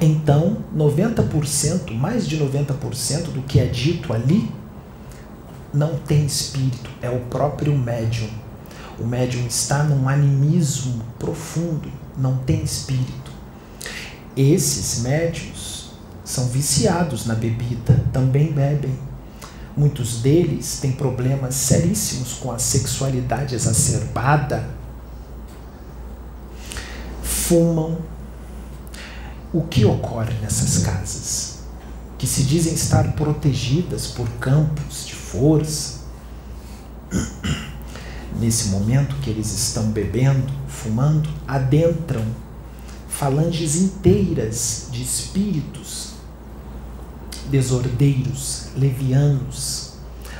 então 0.00 0.58
90%, 0.76 1.92
mais 1.92 2.26
de 2.26 2.36
90% 2.36 3.30
do 3.30 3.42
que 3.42 3.60
é 3.60 3.66
dito 3.66 4.12
ali 4.12 4.50
não 5.72 5.96
tem 5.96 6.26
espírito, 6.26 6.90
é 7.00 7.08
o 7.08 7.20
próprio 7.20 7.76
médium. 7.78 8.28
O 8.98 9.06
médium 9.06 9.46
está 9.46 9.84
num 9.84 10.08
animismo 10.08 11.02
profundo, 11.18 11.90
não 12.18 12.36
tem 12.38 12.62
espírito. 12.62 13.32
Esses 14.36 15.02
médios 15.02 15.92
são 16.24 16.48
viciados 16.48 17.24
na 17.24 17.34
bebida, 17.34 18.04
também 18.12 18.52
bebem 18.52 18.98
Muitos 19.76 20.20
deles 20.20 20.80
têm 20.80 20.92
problemas 20.92 21.54
seríssimos 21.54 22.34
com 22.34 22.52
a 22.52 22.58
sexualidade 22.58 23.54
exacerbada, 23.54 24.68
fumam. 27.22 27.98
O 29.52 29.62
que 29.62 29.84
ocorre 29.84 30.34
nessas 30.40 30.82
casas? 30.82 31.58
Que 32.18 32.26
se 32.26 32.42
dizem 32.42 32.72
estar 32.74 33.12
protegidas 33.12 34.06
por 34.06 34.28
campos 34.40 35.06
de 35.06 35.14
força. 35.14 36.00
Nesse 38.40 38.68
momento 38.68 39.16
que 39.16 39.28
eles 39.28 39.52
estão 39.52 39.90
bebendo, 39.90 40.52
fumando, 40.66 41.28
adentram 41.46 42.24
falanges 43.08 43.76
inteiras 43.76 44.88
de 44.90 45.02
espíritos 45.02 46.11
desordeiros, 47.52 48.68
levianos, 48.74 49.90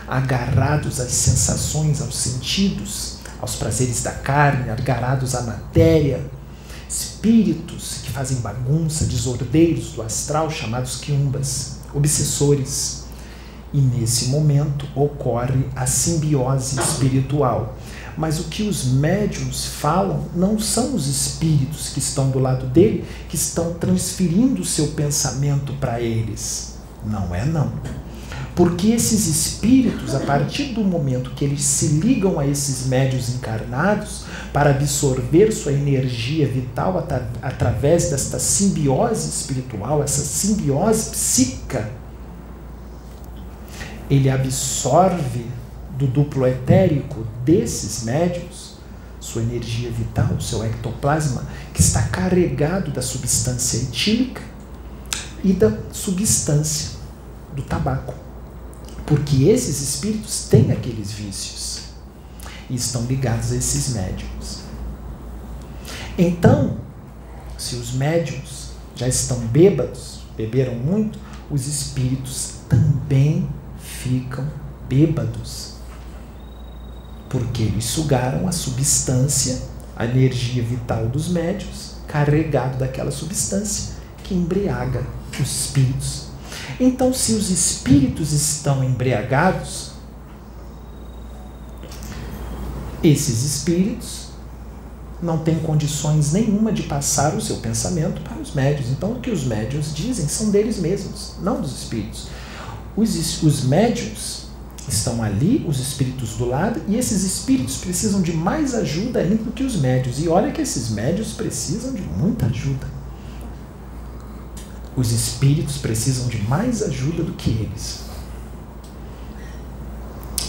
agarrados 0.09 0.99
às 0.99 1.13
sensações, 1.13 2.01
aos 2.01 2.17
sentidos, 2.17 3.19
aos 3.39 3.55
prazeres 3.55 4.03
da 4.03 4.13
carne, 4.13 4.71
agarrados 4.71 5.35
à 5.35 5.43
matéria, 5.43 6.25
espíritos 6.89 7.99
que 8.03 8.11
fazem 8.11 8.39
bagunça, 8.39 9.05
desordeiros 9.05 9.93
do 9.93 10.01
astral, 10.01 10.51
chamados 10.51 10.97
quiumbas, 10.97 11.81
obsessores. 11.95 13.03
E 13.75 13.81
nesse 13.81 14.27
momento 14.27 14.87
ocorre 14.95 15.67
a 15.77 15.87
simbiose 15.87 16.81
espiritual. 16.81 17.77
Mas 18.17 18.39
o 18.39 18.45
que 18.45 18.63
os 18.63 18.85
médiums 18.85 19.65
falam 19.67 20.29
não 20.35 20.59
são 20.59 20.95
os 20.95 21.07
espíritos 21.07 21.89
que 21.91 21.99
estão 21.99 22.31
do 22.31 22.39
lado 22.39 22.67
dele, 22.67 23.05
que 23.29 23.37
estão 23.37 23.73
transferindo 23.75 24.61
o 24.61 24.67
seu 24.67 24.89
pensamento 24.89 25.73
para 25.75 26.01
eles. 26.01 26.72
Não 27.05 27.35
é 27.35 27.45
não. 27.45 27.73
Porque 28.55 28.89
esses 28.89 29.27
espíritos, 29.27 30.15
a 30.15 30.21
partir 30.21 30.75
do 30.75 30.85
momento 30.85 31.31
que 31.31 31.45
eles 31.45 31.63
se 31.63 31.87
ligam 31.87 32.39
a 32.39 32.47
esses 32.47 32.87
médios 32.87 33.31
encarnados 33.31 34.25
para 34.53 34.71
absorver 34.71 35.51
sua 35.53 35.73
energia 35.73 36.47
vital 36.47 36.99
at 36.99 37.23
através 37.41 38.11
desta 38.11 38.39
simbiose 38.39 39.29
espiritual, 39.31 40.03
essa 40.03 40.23
simbiose 40.23 41.11
psíquica, 41.11 41.91
ele 44.11 44.29
absorve 44.29 45.47
do 45.97 46.07
duplo 46.07 46.47
etérico 46.47 47.27
desses 47.45 48.05
médios 48.05 48.73
sua 49.19 49.41
energia 49.41 49.91
vital, 49.91 50.39
seu 50.41 50.63
ectoplasma, 50.65 51.45
que 51.73 51.81
está 51.81 52.03
carregado 52.03 52.91
da 52.91 53.01
substância 53.01 53.79
etílica 53.79 54.43
e 55.43 55.53
da 55.53 55.73
substância 55.93 56.92
do 57.55 57.63
tabaco. 57.63 58.15
Porque 59.07 59.45
esses 59.45 59.81
espíritos 59.81 60.47
têm 60.49 60.73
aqueles 60.73 61.13
vícios 61.13 61.83
e 62.71 62.75
estão 62.75 63.05
ligados 63.05 63.53
a 63.53 63.57
esses 63.57 63.95
médiums. 63.95 64.63
Então, 66.17 66.79
se 67.59 67.77
os 67.77 67.93
médiums 67.93 68.71
já 68.95 69.09
estão 69.09 69.39
bêbados, 69.39 70.21
beberam 70.37 70.75
muito, 70.75 71.19
os 71.51 71.67
espíritos 71.67 72.55
também 72.69 73.49
ficam 73.79 74.47
bêbados. 74.89 75.75
Porque 77.29 77.63
eles 77.63 77.85
sugaram 77.85 78.47
a 78.47 78.53
substância, 78.53 79.63
a 79.97 80.05
energia 80.05 80.63
vital 80.63 81.07
dos 81.09 81.29
médios, 81.29 81.95
carregado 82.07 82.79
daquela 82.79 83.11
substância 83.11 83.95
que 84.23 84.35
embriaga 84.35 85.05
os 85.41 85.41
espíritos 85.41 86.32
então, 86.81 87.13
se 87.13 87.33
os 87.33 87.51
espíritos 87.51 88.33
estão 88.33 88.83
embriagados, 88.83 89.93
esses 93.03 93.43
espíritos 93.43 94.23
não 95.23 95.39
têm 95.39 95.59
condições 95.61 96.33
nenhuma 96.33 96.73
de 96.73 96.83
passar 96.83 97.35
o 97.35 97.41
seu 97.41 97.57
pensamento 97.57 98.21
para 98.23 98.39
os 98.39 98.53
médios. 98.55 98.91
Então, 98.91 99.13
o 99.13 99.21
que 99.21 99.31
os 99.31 99.45
médios 99.45 99.95
dizem 99.95 100.27
são 100.27 100.51
deles 100.51 100.79
mesmos, 100.79 101.35
não 101.41 101.61
dos 101.61 101.83
espíritos. 101.83 102.27
Os, 102.97 103.43
os 103.43 103.65
médios 103.65 104.43
estão 104.89 105.23
ali, 105.23 105.65
os 105.69 105.79
espíritos 105.79 106.31
do 106.37 106.47
lado, 106.47 106.83
e 106.89 106.97
esses 106.97 107.23
espíritos 107.23 107.77
precisam 107.77 108.21
de 108.21 108.33
mais 108.33 108.75
ajuda 108.75 109.21
ainda 109.21 109.37
do 109.37 109.53
que 109.53 109.63
os 109.63 109.77
médios. 109.77 110.19
E 110.19 110.29
olha 110.29 110.51
que 110.51 110.61
esses 110.61 110.91
médios 110.91 111.33
precisam 111.33 111.95
de 111.95 112.03
muita 112.03 112.47
ajuda. 112.47 113.02
Os 114.97 115.11
espíritos 115.11 115.79
precisam 115.79 116.29
de 116.29 116.39
mais 116.43 116.83
ajuda 116.83 117.23
do 117.23 117.33
que 117.33 117.51
eles. 117.51 118.01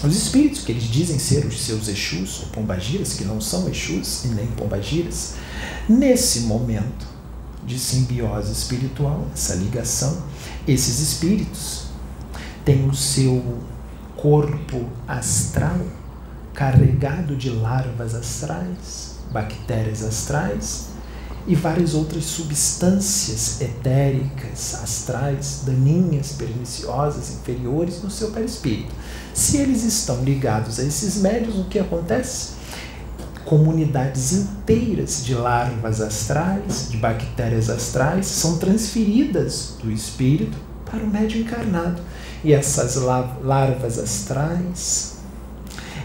Os 0.03 0.17
espíritos 0.17 0.63
que 0.63 0.71
eles 0.73 0.83
dizem 0.83 1.17
ser 1.17 1.45
os 1.45 1.61
seus 1.61 1.87
Exus 1.87 2.41
ou 2.41 2.47
Pombagiras, 2.47 3.13
que 3.13 3.23
não 3.23 3.39
são 3.39 3.69
Exus 3.69 4.25
e 4.25 4.27
nem 4.29 4.47
Pombagiras, 4.47 5.35
nesse 5.87 6.41
momento 6.41 7.07
de 7.65 7.79
simbiose 7.79 8.51
espiritual, 8.51 9.25
essa 9.33 9.55
ligação, 9.55 10.21
esses 10.67 10.99
espíritos 10.99 11.85
têm 12.65 12.89
o 12.89 12.93
seu 12.93 13.59
corpo 14.17 14.89
astral 15.07 15.79
carregado 16.53 17.35
de 17.35 17.49
larvas 17.49 18.13
astrais, 18.13 19.15
bactérias 19.31 20.03
astrais, 20.03 20.89
e 21.45 21.55
várias 21.55 21.93
outras 21.93 22.23
substâncias 22.23 23.59
etéricas, 23.59 24.75
astrais, 24.81 25.63
daninhas, 25.65 26.33
perniciosas, 26.33 27.31
inferiores 27.31 28.01
no 28.01 28.09
seu 28.09 28.31
perispírito. 28.31 28.93
Se 29.33 29.57
eles 29.57 29.83
estão 29.83 30.23
ligados 30.23 30.79
a 30.79 30.83
esses 30.83 31.17
médios, 31.17 31.57
o 31.57 31.65
que 31.65 31.79
acontece? 31.79 32.53
Comunidades 33.43 34.31
inteiras 34.31 35.25
de 35.25 35.33
larvas 35.33 35.99
astrais, 35.99 36.87
de 36.89 36.97
bactérias 36.97 37.69
astrais, 37.69 38.25
são 38.25 38.57
transferidas 38.57 39.73
do 39.83 39.91
espírito 39.91 40.57
para 40.85 41.03
o 41.03 41.07
médio 41.07 41.41
encarnado. 41.41 42.01
E 42.41 42.53
essas 42.53 42.95
larvas 42.95 43.99
astrais, 43.99 45.15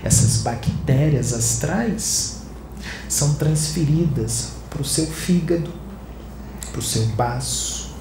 essas 0.02 0.42
bactérias 0.42 1.32
astrais, 1.32 2.38
são 3.08 3.34
transferidas 3.34 4.57
para 4.78 4.84
o 4.84 4.86
seu 4.86 5.06
fígado, 5.06 5.72
para 6.70 6.78
o 6.78 6.82
seu 6.82 7.04
baço, 7.06 7.96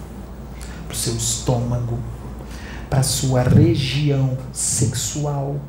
para 0.86 0.94
o 0.94 0.96
seu 0.96 1.16
estômago, 1.16 1.98
para 2.88 3.00
a 3.00 3.04
sua 3.04 3.42
região 3.42 4.38
sexual, 4.54 5.60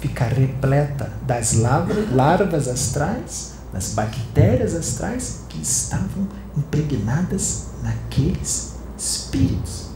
ficar 0.00 0.32
repleta 0.32 1.12
das 1.24 1.52
larvas 1.52 2.66
astrais, 2.66 3.52
das 3.72 3.90
bactérias 3.90 4.74
astrais 4.74 5.42
que 5.48 5.62
estavam 5.62 6.26
impregnadas 6.56 7.66
naqueles 7.80 8.74
espíritos. 8.98 9.90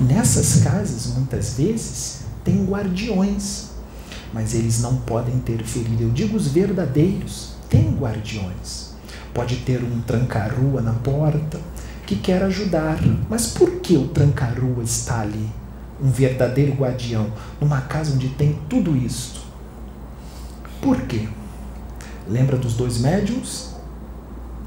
Nessas 0.00 0.62
casas, 0.64 1.08
muitas 1.08 1.58
vezes, 1.58 2.20
tem 2.42 2.64
guardiões, 2.64 3.66
mas 4.32 4.54
eles 4.54 4.80
não 4.80 4.96
podem 4.96 5.34
interferir. 5.34 6.00
Eu 6.00 6.10
digo 6.10 6.38
os 6.38 6.48
verdadeiros, 6.48 7.51
tem 7.72 7.96
guardiões. 7.96 8.90
Pode 9.32 9.56
ter 9.56 9.82
um 9.82 10.02
tranca-rua 10.02 10.82
na 10.82 10.92
porta 10.92 11.58
que 12.06 12.16
quer 12.16 12.42
ajudar. 12.42 12.98
Mas 13.30 13.46
por 13.46 13.80
que 13.80 13.96
o 13.96 14.08
tranca-rua 14.08 14.84
está 14.84 15.20
ali? 15.22 15.48
Um 15.98 16.10
verdadeiro 16.10 16.74
guardião, 16.74 17.32
numa 17.58 17.80
casa 17.80 18.12
onde 18.12 18.28
tem 18.28 18.58
tudo 18.68 18.94
isso. 18.94 19.46
Por 20.82 21.00
quê? 21.02 21.26
Lembra 22.28 22.58
dos 22.58 22.74
dois 22.74 22.98
médiums? 22.98 23.70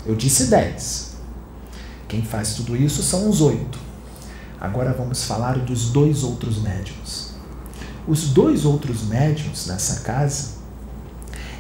Eu 0.03 0.16
disse 0.16 0.47
dez. 0.47 1.18
Quem 2.08 2.24
faz 2.24 2.56
tudo 2.56 2.76
isso 2.76 3.03
são 3.03 3.30
os 3.30 3.39
oito. 3.39 3.78
Agora 4.60 4.93
vamos 4.93 5.24
falar 5.26 5.60
dos 5.60 5.91
dois 5.91 6.24
outros 6.24 6.60
médiums. 6.60 7.36
Os 8.08 8.30
dois 8.30 8.66
outros 8.66 9.03
médiums 9.03 9.68
nessa 9.68 10.01
casa 10.01 10.55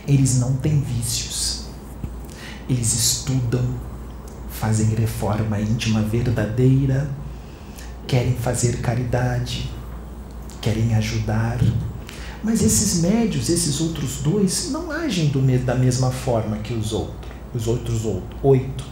eles 0.07 0.39
não 0.39 0.53
têm 0.53 0.79
vícios. 0.81 1.65
Eles 2.69 2.93
estudam, 2.93 3.65
fazem 4.49 4.87
reforma 4.95 5.59
íntima 5.59 6.01
verdadeira, 6.01 7.09
querem 8.07 8.33
fazer 8.35 8.81
caridade, 8.81 9.69
querem 10.61 10.95
ajudar. 10.95 11.59
Mas 12.43 12.61
esses 12.61 13.01
médios, 13.01 13.49
esses 13.49 13.81
outros 13.81 14.21
dois, 14.21 14.69
não 14.71 14.91
agem 14.91 15.31
da 15.65 15.75
mesma 15.75 16.11
forma 16.11 16.57
que 16.57 16.73
os 16.73 16.91
outros, 16.93 17.31
os 17.53 17.67
outros 17.67 18.01
oito. 18.43 18.85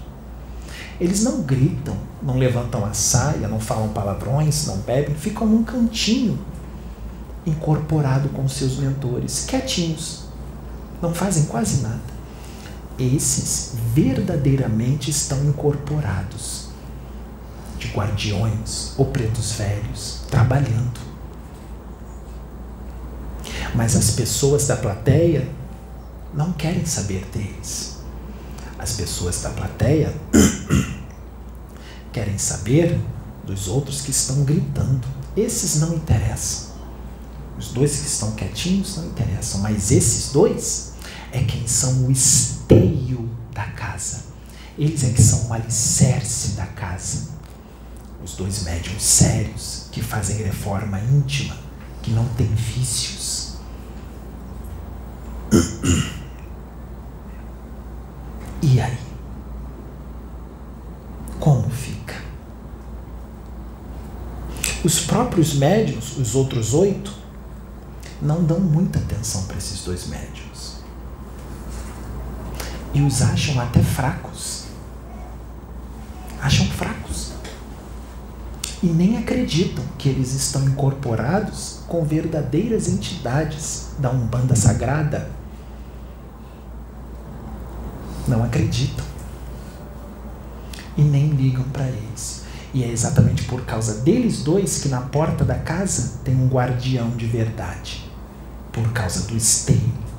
Eles 0.99 1.23
não 1.23 1.41
gritam, 1.41 1.97
não 2.21 2.37
levantam 2.37 2.85
a 2.85 2.93
saia, 2.93 3.47
não 3.47 3.59
falam 3.59 3.89
palavrões, 3.89 4.67
não 4.67 4.77
bebem, 4.77 5.15
ficam 5.15 5.45
num 5.47 5.63
cantinho, 5.63 6.39
incorporado 7.45 8.29
com 8.29 8.47
seus 8.47 8.77
mentores, 8.77 9.45
quietinhos, 9.45 10.22
não 11.03 11.13
fazem 11.13 11.43
quase 11.47 11.81
nada. 11.81 11.99
Esses 12.97 13.73
verdadeiramente 13.93 15.11
estão 15.11 15.43
incorporados 15.43 16.69
de 17.77 17.89
guardiões 17.89 18.93
ou 18.97 19.07
pretos 19.07 19.51
velhos 19.51 20.21
trabalhando. 20.31 21.01
Mas 23.75 23.97
as 23.97 24.11
pessoas 24.11 24.65
da 24.65 24.77
plateia 24.77 25.49
não 26.33 26.53
querem 26.53 26.85
saber 26.85 27.25
deles. 27.33 27.97
As 28.79 28.93
pessoas 28.93 29.41
da 29.41 29.49
plateia 29.49 30.13
querem 32.13 32.37
saber 32.37 32.97
dos 33.43 33.67
outros 33.67 34.01
que 34.01 34.11
estão 34.11 34.45
gritando. 34.45 35.05
Esses 35.35 35.81
não 35.81 35.95
interessam. 35.95 36.71
Os 37.57 37.69
dois 37.69 37.99
que 37.99 38.07
estão 38.07 38.31
quietinhos 38.31 38.95
não 38.95 39.07
interessam, 39.07 39.59
mas 39.59 39.91
esses 39.91 40.31
dois 40.31 40.92
é 41.33 41.43
quem 41.43 41.67
são 41.67 42.05
o 42.05 42.11
esteio 42.11 43.27
da 43.51 43.65
casa. 43.65 44.25
Eles 44.77 45.03
é 45.03 45.09
que 45.09 45.21
são 45.21 45.49
o 45.49 45.53
alicerce 45.53 46.49
da 46.49 46.67
casa. 46.67 47.33
Os 48.23 48.35
dois 48.35 48.63
médiums 48.63 49.01
sérios 49.01 49.87
que 49.91 50.01
fazem 50.01 50.37
reforma 50.37 50.99
íntima, 50.99 51.57
que 52.03 52.11
não 52.11 52.25
tem 52.35 52.47
vícios. 52.47 53.55
E 58.61 58.79
aí? 58.79 58.97
Como 61.39 61.69
fica? 61.69 62.15
Os 64.83 64.99
próprios 65.01 65.55
médiums, 65.55 66.15
os 66.17 66.35
outros 66.35 66.73
oito, 66.73 67.13
não 68.21 68.43
dão 68.43 68.59
muita 68.59 68.99
atenção 68.99 69.43
para 69.45 69.57
esses 69.57 69.83
dois 69.83 70.07
médiums. 70.07 70.42
E 72.93 73.01
os 73.01 73.21
acham 73.21 73.59
até 73.59 73.81
fracos. 73.81 74.65
Acham 76.41 76.67
fracos. 76.67 77.31
E 78.83 78.87
nem 78.87 79.17
acreditam 79.17 79.83
que 79.97 80.09
eles 80.09 80.33
estão 80.33 80.63
incorporados 80.65 81.79
com 81.87 82.03
verdadeiras 82.03 82.87
entidades 82.87 83.87
da 83.97 84.11
Umbanda 84.11 84.55
Sagrada. 84.55 85.29
Não 88.27 88.43
acreditam. 88.43 89.05
E 90.95 91.01
nem 91.01 91.29
ligam 91.29 91.63
para 91.63 91.87
eles. 91.87 92.43
E 92.73 92.83
é 92.83 92.87
exatamente 92.89 93.43
por 93.43 93.65
causa 93.65 94.01
deles 94.01 94.43
dois 94.43 94.79
que 94.79 94.89
na 94.89 95.01
porta 95.01 95.45
da 95.45 95.55
casa 95.55 96.19
tem 96.23 96.35
um 96.35 96.47
guardião 96.47 97.11
de 97.11 97.25
verdade. 97.25 98.09
Por 98.71 98.91
causa 98.91 99.27
do 99.27 99.37
esteio. 99.37 100.12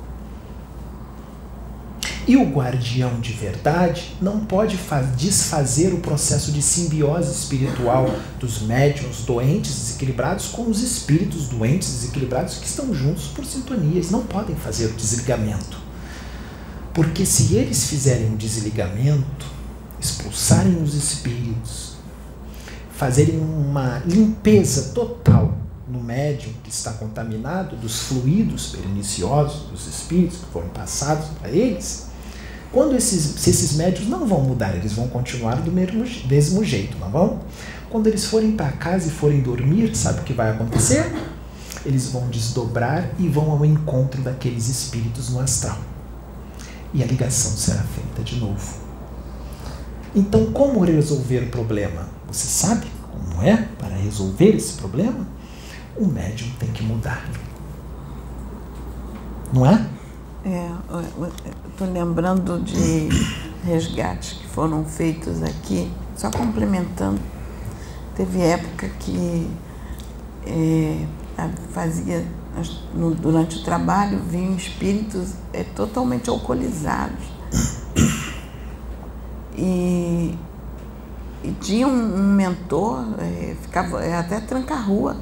E 2.27 2.35
o 2.35 2.49
guardião 2.49 3.19
de 3.19 3.33
verdade 3.33 4.15
não 4.19 4.39
pode 4.39 4.79
desfazer 5.15 5.93
o 5.93 5.99
processo 5.99 6.51
de 6.51 6.59
simbiose 6.59 7.31
espiritual 7.31 8.09
dos 8.39 8.61
médiums 8.63 9.23
doentes 9.25 9.75
desequilibrados 9.75 10.47
com 10.47 10.63
os 10.63 10.81
espíritos 10.81 11.47
doentes 11.49 11.87
desequilibrados 11.87 12.57
que 12.57 12.65
estão 12.65 12.91
juntos 12.95 13.27
por 13.27 13.45
sintonia. 13.45 13.97
Eles 13.97 14.09
não 14.09 14.23
podem 14.23 14.55
fazer 14.55 14.87
o 14.87 14.93
desligamento. 14.93 15.77
Porque 16.95 17.25
se 17.27 17.53
eles 17.53 17.87
fizerem 17.87 18.33
o 18.33 18.37
desligamento, 18.37 19.45
expulsarem 19.99 20.81
os 20.81 20.95
espíritos, 20.95 21.95
fazerem 22.89 23.37
uma 23.37 24.01
limpeza 24.05 24.93
total 24.93 25.55
no 25.87 26.01
médium 26.01 26.53
que 26.63 26.69
está 26.71 26.93
contaminado 26.93 27.75
dos 27.75 27.99
fluidos 27.99 28.69
perniciosos 28.69 29.69
dos 29.69 29.85
espíritos 29.85 30.39
que 30.39 30.45
foram 30.45 30.69
passados 30.69 31.27
para 31.39 31.49
eles, 31.49 32.14
quando 32.75 32.93
esses, 32.93 33.39
se 33.39 33.51
esses 33.51 33.77
médios 33.77 34.09
não 34.09 34.27
vão 34.27 34.41
mudar, 34.41 34.75
eles 34.75 34.91
vão 34.91 35.07
continuar 35.07 35.61
do 35.61 35.71
mesmo, 35.71 36.05
mesmo 36.27 36.61
jeito, 36.61 36.97
não 36.97 37.09
vão? 37.09 37.39
Quando 37.89 38.07
eles 38.07 38.25
forem 38.25 38.51
para 38.51 38.69
casa 38.73 39.07
e 39.07 39.11
forem 39.11 39.39
dormir, 39.39 39.95
sabe 39.95 40.19
o 40.19 40.23
que 40.23 40.33
vai 40.33 40.51
acontecer? 40.51 41.09
Eles 41.85 42.09
vão 42.09 42.27
desdobrar 42.27 43.09
e 43.17 43.29
vão 43.29 43.49
ao 43.49 43.65
encontro 43.65 44.21
daqueles 44.21 44.67
espíritos 44.67 45.29
no 45.29 45.39
astral. 45.39 45.77
E 46.93 47.01
a 47.01 47.05
ligação 47.05 47.51
será 47.51 47.81
feita 47.81 48.21
de 48.23 48.35
novo. 48.41 48.77
Então, 50.13 50.51
como 50.51 50.83
resolver 50.83 51.43
o 51.43 51.49
problema? 51.49 52.09
Você 52.27 52.45
sabe 52.45 52.87
como 53.09 53.41
é 53.41 53.69
para 53.79 53.95
resolver 53.95 54.53
esse 54.53 54.73
problema? 54.73 55.25
O 55.95 56.05
médium 56.05 56.49
tem 56.59 56.69
que 56.71 56.83
mudar. 56.83 57.25
Não 59.53 59.65
é? 59.65 59.95
É, 60.45 60.69
estou 61.71 61.91
lembrando 61.91 62.59
de 62.59 63.09
resgates 63.65 64.33
que 64.33 64.47
foram 64.47 64.85
feitos 64.85 65.41
aqui, 65.41 65.91
só 66.15 66.29
complementando. 66.29 67.19
Teve 68.15 68.41
época 68.41 68.87
que 68.99 69.49
é, 70.45 71.05
fazia, 71.71 72.23
durante 73.19 73.57
o 73.57 73.63
trabalho, 73.63 74.19
vinham 74.29 74.55
espíritos 74.55 75.33
é, 75.51 75.63
totalmente 75.63 76.29
alcoolizados. 76.29 77.25
E 79.57 80.37
e 81.45 81.51
tinha 81.61 81.87
um, 81.87 82.33
mentor, 82.33 83.05
é, 83.19 83.55
ficava 83.61 84.03
é, 84.03 84.17
até 84.17 84.39
tranca-rua, 84.39 85.15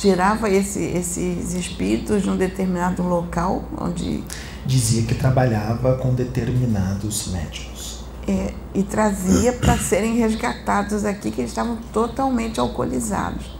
tirava 0.00 0.48
esse, 0.48 0.82
esses 0.82 1.52
espíritos 1.52 2.22
de 2.22 2.30
um 2.30 2.36
determinado 2.36 3.02
local 3.02 3.62
onde. 3.78 4.24
Dizia 4.64 5.02
que 5.02 5.14
trabalhava 5.14 5.96
com 5.96 6.14
determinados 6.14 7.28
médicos. 7.28 8.04
É, 8.26 8.54
e 8.74 8.82
trazia 8.82 9.52
para 9.52 9.76
serem 9.76 10.16
resgatados 10.16 11.04
aqui, 11.04 11.30
que 11.30 11.42
eles 11.42 11.50
estavam 11.50 11.76
totalmente 11.92 12.58
alcoolizados. 12.58 13.58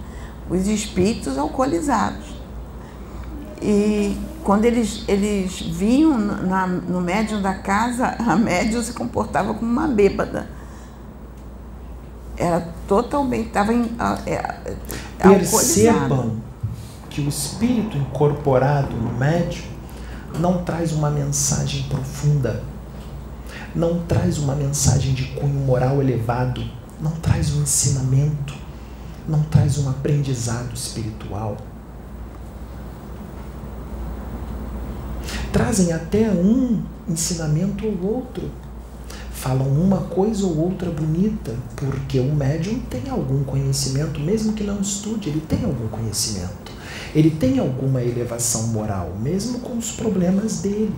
Os 0.49 0.67
espíritos 0.67 1.37
alcoolizados. 1.37 2.41
E 3.61 4.17
quando 4.43 4.65
eles, 4.65 5.05
eles 5.09 5.61
vinham 5.61 6.17
na, 6.17 6.67
no 6.67 7.01
médium 7.01 7.43
da 7.43 7.55
casa, 7.55 8.17
a 8.19 8.37
médium 8.37 8.83
se 8.83 8.95
comportava 8.95 9.53
como 9.53 9.71
uma 9.71 9.89
bêbada 9.89 10.60
era 12.41 12.67
totalmente, 12.89 13.49
estava 13.49 13.73
em, 13.73 13.95
é, 14.27 14.75
Percebam 15.19 16.41
que 17.11 17.21
o 17.21 17.29
espírito 17.29 17.99
incorporado 17.99 18.97
no 18.97 19.13
médium 19.13 19.69
não 20.39 20.65
traz 20.65 20.93
uma 20.93 21.11
mensagem 21.11 21.83
profunda, 21.83 22.63
não 23.75 24.01
traz 24.07 24.39
uma 24.39 24.55
mensagem 24.55 25.13
de 25.13 25.25
cunho 25.33 25.61
moral 25.67 26.01
elevado, 26.01 26.65
não 26.99 27.11
traz 27.13 27.55
um 27.55 27.63
ensinamento, 27.63 28.55
não 29.29 29.43
traz 29.43 29.77
um 29.77 29.91
aprendizado 29.91 30.73
espiritual. 30.75 31.59
Trazem 35.53 35.93
até 35.93 36.31
um 36.31 36.83
ensinamento 37.07 37.85
ou 37.87 38.15
outro 38.15 38.51
falam 39.41 39.67
uma 39.69 40.03
coisa 40.03 40.45
ou 40.45 40.59
outra 40.59 40.91
bonita, 40.91 41.57
porque 41.75 42.21
o 42.21 42.35
médium 42.35 42.79
tem 42.91 43.09
algum 43.09 43.43
conhecimento, 43.43 44.21
mesmo 44.21 44.53
que 44.53 44.63
não 44.63 44.83
estude, 44.83 45.31
ele 45.31 45.41
tem 45.41 45.65
algum 45.65 45.89
conhecimento. 45.89 46.71
Ele 47.15 47.31
tem 47.31 47.59
alguma 47.59 48.03
elevação 48.03 48.67
moral, 48.67 49.17
mesmo 49.19 49.61
com 49.61 49.79
os 49.79 49.93
problemas 49.93 50.61
dele. 50.61 50.95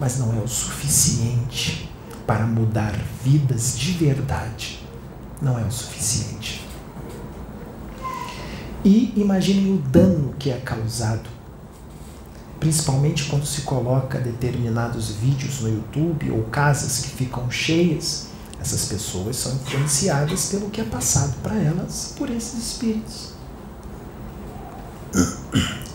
Mas 0.00 0.18
não 0.18 0.36
é 0.36 0.42
o 0.42 0.48
suficiente 0.48 1.88
para 2.26 2.44
mudar 2.44 2.92
vidas 3.22 3.78
de 3.78 3.92
verdade. 3.92 4.84
Não 5.40 5.56
é 5.56 5.62
o 5.62 5.70
suficiente. 5.70 6.66
E 8.84 9.12
imaginem 9.16 9.72
o 9.72 9.78
dano 9.78 10.34
que 10.36 10.50
é 10.50 10.56
causado 10.56 11.35
principalmente 12.58 13.24
quando 13.24 13.46
se 13.46 13.62
coloca 13.62 14.18
determinados 14.18 15.10
vídeos 15.10 15.60
no 15.60 15.68
YouTube 15.68 16.30
ou 16.30 16.44
casas 16.44 17.00
que 17.00 17.10
ficam 17.10 17.50
cheias, 17.50 18.26
essas 18.60 18.86
pessoas 18.86 19.36
são 19.36 19.54
influenciadas 19.54 20.46
pelo 20.46 20.70
que 20.70 20.80
é 20.80 20.84
passado 20.84 21.34
para 21.42 21.54
elas 21.54 22.14
por 22.16 22.30
esses 22.30 22.72
espíritos. 22.72 23.36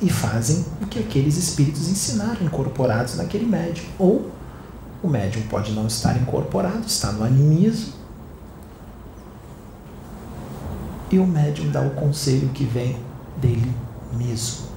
E 0.02 0.10
fazem 0.10 0.66
o 0.82 0.88
que 0.88 1.00
aqueles 1.00 1.38
espíritos 1.38 1.88
ensinaram, 1.88 2.44
incorporados 2.46 3.16
naquele 3.16 3.46
médium. 3.46 3.86
Ou 4.00 4.32
o 5.04 5.08
médium 5.08 5.44
pode 5.44 5.72
não 5.74 5.88
estar 5.88 6.20
incorporado, 6.20 6.86
está 6.88 7.12
no 7.12 7.24
animismo. 7.24 7.94
E 11.12 11.20
o 11.20 11.28
médium 11.28 11.70
dá 11.72 11.82
o 11.82 11.92
conselho 11.92 12.50
que 12.50 12.64
vem 12.64 12.98
dele 13.38 13.72
mesmo. 14.14 14.71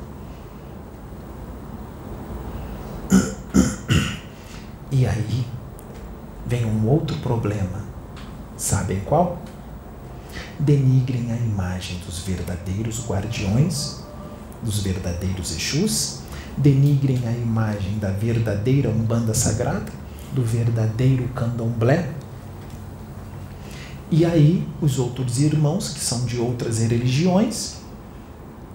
E 4.94 5.04
aí 5.04 5.44
vem 6.46 6.64
um 6.64 6.86
outro 6.86 7.16
problema. 7.16 7.82
Sabem 8.56 9.00
qual? 9.00 9.42
Denigrem 10.56 11.32
a 11.32 11.36
imagem 11.36 11.98
dos 12.06 12.20
verdadeiros 12.20 13.04
guardiões, 13.04 14.04
dos 14.62 14.78
verdadeiros 14.78 15.50
Exus, 15.50 16.20
denigrem 16.56 17.26
a 17.26 17.32
imagem 17.32 17.98
da 17.98 18.12
verdadeira 18.12 18.88
Umbanda 18.88 19.34
Sagrada, 19.34 19.92
do 20.32 20.44
verdadeiro 20.44 21.26
Candomblé. 21.30 22.12
E 24.12 24.24
aí 24.24 24.64
os 24.80 25.00
outros 25.00 25.40
irmãos, 25.40 25.88
que 25.88 25.98
são 25.98 26.24
de 26.24 26.38
outras 26.38 26.78
religiões, 26.78 27.78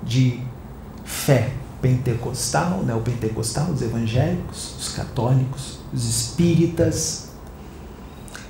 de 0.04 0.42
fé 1.06 1.54
pentecostal, 1.82 2.84
neopentecostal, 2.84 3.72
os 3.72 3.82
evangélicos, 3.82 4.76
os 4.78 4.90
católicos, 4.90 5.79
os 5.94 6.06
espíritas, 6.06 7.30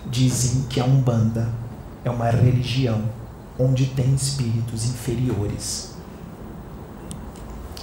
dizem 0.10 0.64
que 0.70 0.80
a 0.80 0.86
Umbanda 0.86 1.50
é 2.04 2.10
uma 2.10 2.30
religião 2.30 3.04
onde 3.58 3.88
tem 3.88 4.14
espíritos 4.14 4.86
inferiores 4.86 5.90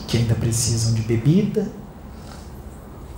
que 0.08 0.16
ainda 0.18 0.34
precisam 0.34 0.94
de 0.94 1.02
bebida, 1.02 1.70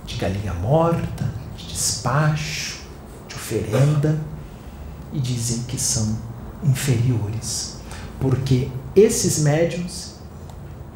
de 0.05 0.15
galinha 0.15 0.53
morta, 0.53 1.29
de 1.55 1.67
despacho, 1.67 2.79
oferenda 3.49 4.19
e 5.11 5.19
dizem 5.19 5.63
que 5.63 5.79
são 5.79 6.17
inferiores, 6.63 7.77
porque 8.19 8.69
esses 8.95 9.39
médiums 9.39 10.15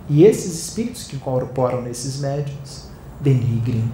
e 0.08 0.24
esses 0.24 0.68
espíritos 0.68 1.06
que 1.06 1.16
incorporam 1.16 1.82
nesses 1.82 2.20
médiums 2.20 2.90
denigrem 3.20 3.92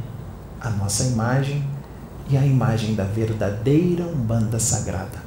a 0.61 0.69
nossa 0.69 1.03
imagem 1.03 1.63
e 2.29 2.37
a 2.37 2.45
imagem 2.45 2.95
da 2.95 3.03
verdadeira 3.03 4.03
Umbanda 4.05 4.59
Sagrada, 4.59 5.19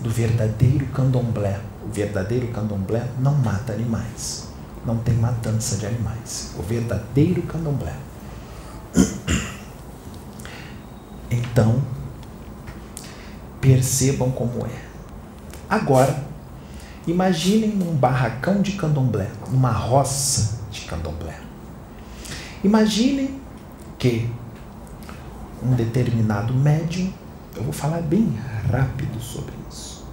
do 0.00 0.08
verdadeiro 0.08 0.86
candomblé. 0.86 1.60
O 1.84 1.92
verdadeiro 1.92 2.48
candomblé 2.48 3.06
não 3.18 3.34
mata 3.34 3.72
animais, 3.72 4.48
não 4.86 4.96
tem 4.98 5.14
matança 5.14 5.76
de 5.76 5.86
animais. 5.86 6.52
O 6.58 6.62
verdadeiro 6.62 7.42
candomblé. 7.42 7.94
Então, 11.34 11.82
percebam 13.58 14.30
como 14.30 14.66
é. 14.66 14.84
Agora, 15.66 16.22
imaginem 17.06 17.70
num 17.70 17.94
barracão 17.96 18.60
de 18.60 18.72
candomblé, 18.72 19.30
numa 19.50 19.70
roça 19.70 20.58
de 20.70 20.82
candomblé. 20.82 21.40
Imaginem 22.62 23.40
que 23.98 24.28
um 25.64 25.74
determinado 25.74 26.52
médium, 26.54 27.12
eu 27.56 27.62
vou 27.62 27.72
falar 27.72 28.00
bem 28.02 28.36
rápido 28.70 29.20
sobre 29.20 29.52
isso. 29.70 30.04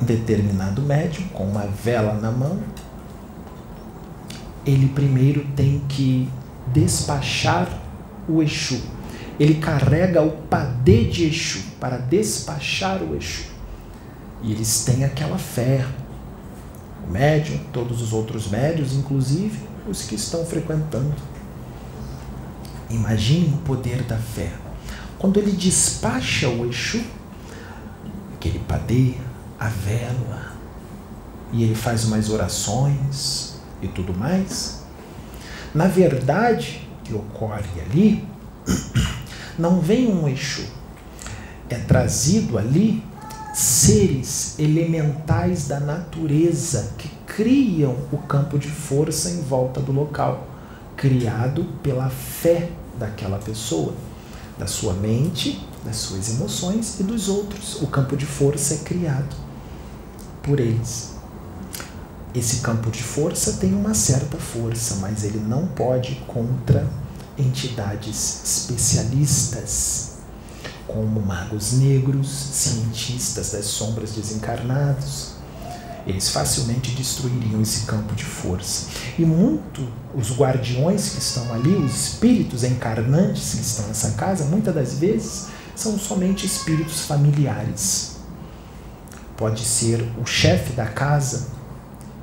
Um 0.00 0.04
determinado 0.04 0.82
médium 0.82 1.28
com 1.28 1.44
uma 1.44 1.66
vela 1.66 2.14
na 2.14 2.30
mão, 2.30 2.58
ele 4.64 4.88
primeiro 4.88 5.46
tem 5.54 5.80
que 5.88 6.28
despachar 6.72 7.68
o 8.28 8.42
Exu. 8.42 8.80
Ele 9.38 9.54
carrega 9.54 10.22
o 10.22 10.30
padê 10.30 11.04
de 11.04 11.26
Exu 11.26 11.60
para 11.78 11.98
despachar 11.98 13.02
o 13.02 13.16
Exu. 13.16 13.44
E 14.42 14.52
eles 14.52 14.84
têm 14.84 15.04
aquela 15.04 15.38
fé. 15.38 15.86
O 17.06 17.10
médium, 17.10 17.58
todos 17.72 18.02
os 18.02 18.12
outros 18.12 18.48
médios, 18.48 18.94
inclusive 18.94 19.60
os 19.88 20.02
que 20.02 20.14
estão 20.14 20.44
frequentando 20.44 21.14
Imagine 22.90 23.54
o 23.54 23.58
poder 23.58 24.02
da 24.02 24.16
fé. 24.16 24.52
Quando 25.18 25.38
ele 25.38 25.52
despacha 25.52 26.48
o 26.48 26.68
Exu, 26.68 27.02
aquele 28.34 28.58
padê, 28.60 29.14
a 29.58 29.68
vela, 29.68 30.52
e 31.52 31.62
ele 31.62 31.74
faz 31.74 32.04
umas 32.04 32.28
orações 32.28 33.56
e 33.82 33.88
tudo 33.88 34.14
mais, 34.14 34.84
na 35.74 35.86
verdade, 35.86 36.86
que 37.02 37.14
ocorre 37.14 37.80
ali, 37.90 38.28
não 39.58 39.80
vem 39.80 40.06
um 40.06 40.28
Exu, 40.28 40.64
é 41.68 41.76
trazido 41.76 42.58
ali 42.58 43.02
seres 43.54 44.58
elementais 44.58 45.66
da 45.66 45.80
natureza 45.80 46.92
que 46.98 47.08
criam 47.26 47.96
o 48.12 48.18
campo 48.18 48.58
de 48.58 48.68
força 48.68 49.30
em 49.30 49.40
volta 49.40 49.80
do 49.80 49.92
local 49.92 50.55
criado 50.96 51.64
pela 51.82 52.08
fé 52.08 52.70
daquela 52.98 53.38
pessoa, 53.38 53.94
da 54.58 54.66
sua 54.66 54.94
mente, 54.94 55.66
das 55.84 55.96
suas 55.96 56.30
emoções 56.30 56.98
e 56.98 57.02
dos 57.02 57.28
outros. 57.28 57.82
O 57.82 57.86
campo 57.86 58.16
de 58.16 58.24
força 58.24 58.74
é 58.74 58.78
criado 58.78 59.36
por 60.42 60.58
eles. 60.58 61.10
Esse 62.34 62.56
campo 62.60 62.90
de 62.90 63.02
força 63.02 63.54
tem 63.54 63.74
uma 63.74 63.94
certa 63.94 64.36
força, 64.36 64.96
mas 64.96 65.24
ele 65.24 65.38
não 65.38 65.66
pode 65.68 66.16
contra 66.26 66.86
entidades 67.38 68.42
especialistas, 68.44 70.16
como 70.86 71.20
magos 71.20 71.72
negros, 71.72 72.28
cientistas 72.28 73.52
das 73.52 73.64
sombras 73.66 74.12
desencarnados, 74.12 75.35
eles 76.06 76.28
facilmente 76.28 76.92
destruiriam 76.92 77.60
esse 77.60 77.84
campo 77.84 78.14
de 78.14 78.24
força. 78.24 78.86
E 79.18 79.24
muito 79.24 79.86
os 80.14 80.30
guardiões 80.30 81.10
que 81.10 81.18
estão 81.18 81.52
ali, 81.52 81.74
os 81.74 81.94
espíritos 81.94 82.62
encarnantes 82.62 83.54
que 83.54 83.60
estão 83.60 83.88
nessa 83.88 84.12
casa, 84.12 84.44
muitas 84.44 84.74
das 84.74 84.98
vezes 84.98 85.48
são 85.74 85.98
somente 85.98 86.46
espíritos 86.46 87.00
familiares. 87.02 88.16
Pode 89.36 89.62
ser 89.64 90.00
o 90.20 90.24
chefe 90.24 90.72
da 90.72 90.86
casa 90.86 91.48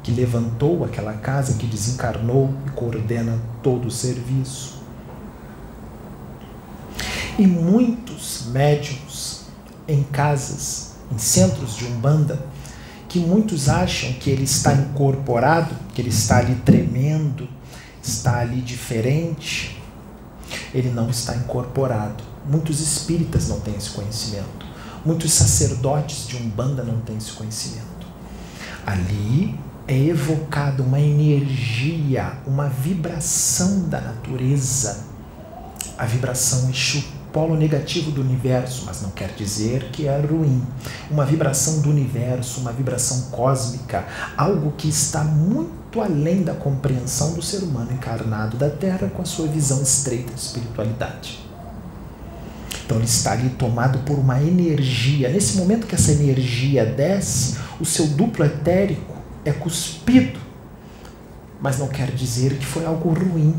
que 0.01 0.11
levantou 0.11 0.83
aquela 0.83 1.13
casa, 1.13 1.53
que 1.53 1.67
desencarnou 1.67 2.53
e 2.67 2.71
coordena 2.71 3.39
todo 3.61 3.87
o 3.87 3.91
serviço. 3.91 4.81
E 7.37 7.45
muitos 7.45 8.45
médiums 8.47 9.43
em 9.87 10.03
casas, 10.03 10.93
em 11.11 11.17
centros 11.17 11.75
de 11.75 11.85
umbanda, 11.85 12.45
que 13.13 13.19
muitos 13.19 13.69
acham 13.69 14.11
que 14.13 14.27
ele 14.27 14.45
está 14.45 14.73
incorporado, 14.73 15.75
que 15.93 16.01
ele 16.01 16.09
está 16.09 16.37
ali 16.37 16.55
tremendo, 16.65 17.47
está 18.01 18.39
ali 18.39 18.59
diferente. 18.59 19.79
Ele 20.73 20.89
não 20.89 21.11
está 21.11 21.35
incorporado. 21.35 22.23
Muitos 22.43 22.79
espíritas 22.79 23.49
não 23.49 23.59
têm 23.59 23.75
esse 23.75 23.91
conhecimento. 23.91 24.65
Muitos 25.05 25.31
sacerdotes 25.31 26.27
de 26.27 26.37
Umbanda 26.37 26.83
não 26.83 27.01
têm 27.01 27.15
esse 27.15 27.33
conhecimento. 27.33 28.07
Ali 28.83 29.59
é 29.87 29.95
evocada 29.95 30.81
uma 30.81 30.99
energia, 30.99 32.39
uma 32.47 32.67
vibração 32.67 33.87
da 33.89 34.01
natureza, 34.01 35.05
a 35.99 36.05
vibração 36.07 36.67
Exu 36.71 37.03
polo 37.33 37.55
negativo 37.55 38.11
do 38.11 38.21
universo, 38.21 38.83
mas 38.85 39.01
não 39.01 39.09
quer 39.09 39.33
dizer 39.35 39.89
que 39.91 40.07
é 40.07 40.17
ruim. 40.19 40.63
Uma 41.09 41.25
vibração 41.25 41.81
do 41.81 41.89
universo, 41.89 42.61
uma 42.61 42.71
vibração 42.71 43.31
cósmica, 43.31 44.05
algo 44.37 44.71
que 44.77 44.87
está 44.87 45.23
muito 45.23 45.99
além 45.99 46.43
da 46.43 46.53
compreensão 46.53 47.33
do 47.33 47.41
ser 47.41 47.63
humano 47.63 47.91
encarnado 47.91 48.55
da 48.55 48.69
Terra 48.69 49.09
com 49.09 49.23
a 49.23 49.25
sua 49.25 49.47
visão 49.47 49.81
estreita 49.81 50.31
de 50.31 50.39
espiritualidade. 50.39 51.39
Então 52.85 52.97
ele 52.97 53.05
está 53.05 53.31
ali 53.31 53.49
tomado 53.49 53.99
por 53.99 54.19
uma 54.19 54.39
energia. 54.39 55.29
Nesse 55.29 55.57
momento 55.57 55.87
que 55.87 55.95
essa 55.95 56.11
energia 56.11 56.85
desce, 56.85 57.57
o 57.79 57.85
seu 57.85 58.05
duplo 58.07 58.45
etérico 58.45 59.15
é 59.43 59.51
cuspido. 59.51 60.39
Mas 61.59 61.79
não 61.79 61.87
quer 61.87 62.11
dizer 62.11 62.57
que 62.57 62.65
foi 62.65 62.85
algo 62.85 63.09
ruim 63.09 63.55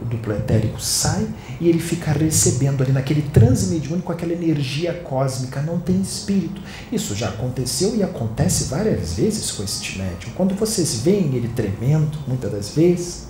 o 0.00 0.04
duplo 0.04 0.32
etérico 0.32 0.80
sai 0.80 1.26
e 1.60 1.68
ele 1.68 1.80
fica 1.80 2.12
recebendo 2.12 2.82
ali 2.82 2.92
naquele 2.92 3.22
transe 3.22 3.72
mediúnico 3.72 4.12
aquela 4.12 4.32
energia 4.32 4.94
cósmica, 4.94 5.60
não 5.60 5.78
tem 5.78 6.00
espírito. 6.00 6.60
Isso 6.92 7.14
já 7.14 7.28
aconteceu 7.28 7.96
e 7.96 8.02
acontece 8.02 8.64
várias 8.64 9.14
vezes 9.14 9.50
com 9.50 9.62
este 9.62 9.98
médium. 9.98 10.30
Quando 10.36 10.54
vocês 10.54 11.00
veem 11.00 11.34
ele 11.34 11.48
tremendo, 11.48 12.18
muitas 12.26 12.52
das 12.52 12.70
vezes, 12.70 13.28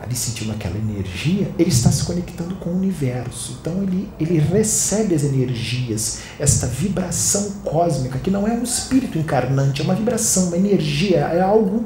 ali 0.00 0.16
sentindo 0.16 0.52
aquela 0.52 0.76
energia, 0.76 1.50
ele 1.58 1.68
está 1.68 1.90
se 1.90 2.04
conectando 2.04 2.54
com 2.56 2.70
o 2.70 2.76
universo. 2.76 3.58
Então 3.60 3.82
ele, 3.82 4.08
ele 4.18 4.38
recebe 4.38 5.14
as 5.14 5.22
energias, 5.22 6.20
esta 6.38 6.66
vibração 6.66 7.50
cósmica, 7.62 8.18
que 8.18 8.30
não 8.30 8.48
é 8.48 8.52
um 8.52 8.62
espírito 8.62 9.18
encarnante, 9.18 9.82
é 9.82 9.84
uma 9.84 9.94
vibração, 9.94 10.48
uma 10.48 10.56
energia, 10.56 11.18
é 11.18 11.40
algo 11.40 11.84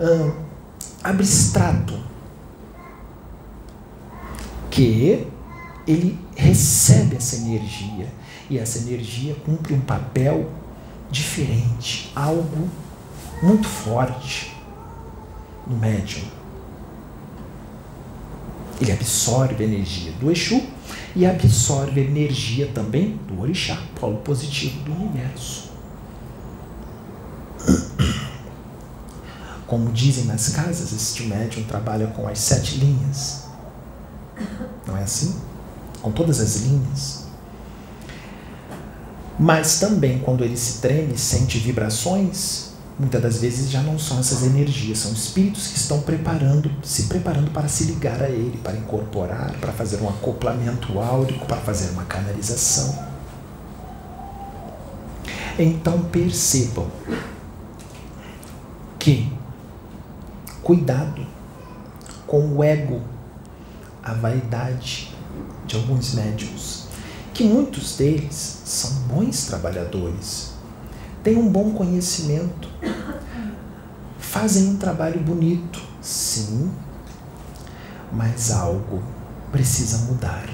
hum, 0.00 0.32
abstrato 1.02 2.09
que 4.70 5.26
ele 5.86 6.18
recebe 6.36 7.16
essa 7.16 7.36
energia 7.36 8.06
e 8.48 8.58
essa 8.58 8.78
energia 8.78 9.34
cumpre 9.44 9.74
um 9.74 9.80
papel 9.80 10.50
diferente, 11.10 12.12
algo 12.14 12.68
muito 13.42 13.66
forte 13.66 14.54
no 15.66 15.76
médium. 15.76 16.24
Ele 18.80 18.92
absorve 18.92 19.62
a 19.62 19.66
energia 19.66 20.12
do 20.12 20.30
Exu 20.30 20.62
e 21.14 21.26
absorve 21.26 22.00
a 22.00 22.04
energia 22.04 22.70
também 22.72 23.18
do 23.28 23.40
Orixá, 23.40 23.78
polo 23.98 24.18
positivo 24.18 24.80
do 24.84 24.92
universo. 24.92 25.70
Como 29.66 29.92
dizem 29.92 30.24
nas 30.24 30.48
casas, 30.48 30.92
este 30.92 31.24
médium 31.24 31.64
trabalha 31.64 32.06
com 32.08 32.26
as 32.26 32.38
sete 32.38 32.76
linhas 32.76 33.49
não 34.86 34.96
é 34.96 35.02
assim? 35.02 35.36
Com 36.00 36.10
todas 36.10 36.40
as 36.40 36.56
linhas. 36.56 37.24
Mas 39.38 39.80
também 39.80 40.18
quando 40.18 40.44
ele 40.44 40.56
se 40.56 40.80
treme, 40.80 41.16
sente 41.16 41.58
vibrações, 41.58 42.70
muitas 42.98 43.22
das 43.22 43.38
vezes 43.38 43.70
já 43.70 43.80
não 43.80 43.98
são 43.98 44.18
essas 44.18 44.42
energias, 44.42 44.98
são 44.98 45.12
espíritos 45.12 45.68
que 45.68 45.78
estão 45.78 46.02
preparando, 46.02 46.70
se 46.82 47.04
preparando 47.04 47.50
para 47.50 47.66
se 47.66 47.84
ligar 47.84 48.22
a 48.22 48.28
ele, 48.28 48.60
para 48.62 48.76
incorporar, 48.76 49.52
para 49.58 49.72
fazer 49.72 50.02
um 50.02 50.08
acoplamento 50.08 50.98
áurico, 50.98 51.46
para 51.46 51.56
fazer 51.56 51.90
uma 51.92 52.04
canalização. 52.04 53.08
Então 55.58 56.02
percebam 56.04 56.86
que 58.98 59.32
cuidado 60.62 61.26
com 62.26 62.56
o 62.56 62.62
ego 62.62 63.00
a 64.02 64.14
vaidade 64.14 65.14
de 65.66 65.76
alguns 65.76 66.14
médiums 66.14 66.88
que 67.32 67.44
muitos 67.44 67.96
deles 67.96 68.60
são 68.64 68.90
bons 69.08 69.46
trabalhadores, 69.46 70.52
têm 71.22 71.38
um 71.38 71.48
bom 71.48 71.72
conhecimento, 71.72 72.68
fazem 74.18 74.68
um 74.68 74.76
trabalho 74.76 75.20
bonito, 75.20 75.80
sim, 76.02 76.70
mas 78.12 78.50
algo 78.50 79.02
precisa 79.50 79.98
mudar. 80.06 80.48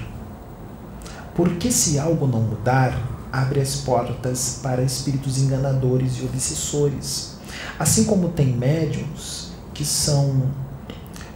Porque 1.35 1.71
se 1.71 1.99
algo 1.99 2.25
não 2.25 2.41
mudar, 2.41 2.97
abre 3.31 3.59
as 3.59 3.75
portas 3.77 4.59
para 4.63 4.81
espíritos 4.81 5.37
enganadores 5.37 6.17
e 6.17 6.23
obsessores. 6.23 7.33
Assim 7.77 8.05
como 8.05 8.29
tem 8.29 8.55
médiums 8.55 9.51
que 9.73 9.85
são, 9.85 10.51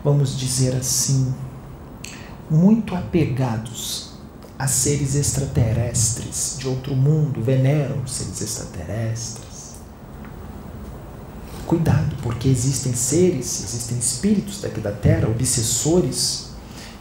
vamos 0.03 0.37
dizer 0.37 0.75
assim, 0.75 1.33
muito 2.51 2.93
apegados 2.93 4.11
a 4.59 4.67
seres 4.67 5.15
extraterrestres 5.15 6.57
de 6.59 6.67
outro 6.67 6.93
mundo, 6.93 7.41
veneram 7.41 8.05
seres 8.05 8.41
extraterrestres. 8.41 9.71
Cuidado, 11.65 12.13
porque 12.21 12.49
existem 12.49 12.93
seres, 12.93 13.63
existem 13.63 13.97
espíritos 13.97 14.59
daqui 14.59 14.81
da 14.81 14.91
Terra, 14.91 15.29
obsessores, 15.29 16.49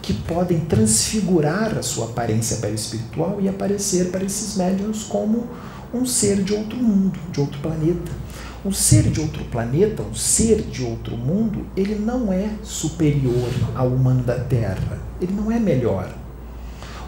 que 0.00 0.14
podem 0.14 0.60
transfigurar 0.60 1.76
a 1.76 1.82
sua 1.82 2.06
aparência 2.06 2.64
espiritual 2.68 3.40
e 3.40 3.48
aparecer 3.48 4.12
para 4.12 4.24
esses 4.24 4.56
médiums 4.56 5.02
como 5.02 5.48
um 5.92 6.06
ser 6.06 6.44
de 6.44 6.54
outro 6.54 6.76
mundo, 6.76 7.18
de 7.32 7.40
outro 7.40 7.60
planeta. 7.60 8.19
Um 8.64 8.72
ser 8.72 9.10
de 9.10 9.20
outro 9.20 9.44
planeta, 9.44 10.02
um 10.02 10.14
ser 10.14 10.62
de 10.62 10.82
outro 10.84 11.16
mundo, 11.16 11.66
ele 11.74 11.94
não 11.94 12.32
é 12.32 12.50
superior 12.62 13.50
ao 13.74 13.88
humano 13.88 14.22
da 14.22 14.38
Terra. 14.38 14.98
Ele 15.20 15.32
não 15.32 15.50
é 15.50 15.58
melhor. 15.58 16.14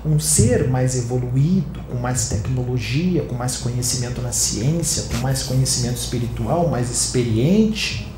Um 0.05 0.18
ser 0.18 0.68
mais 0.68 0.96
evoluído, 0.96 1.80
com 1.90 1.98
mais 1.98 2.28
tecnologia, 2.28 3.22
com 3.24 3.34
mais 3.34 3.59
conhecimento 3.59 4.22
na 4.22 4.32
ciência, 4.32 5.05
com 5.05 5.18
mais 5.18 5.42
conhecimento 5.42 5.96
espiritual, 5.96 6.68
mais 6.68 6.90
experiente, 6.90 8.11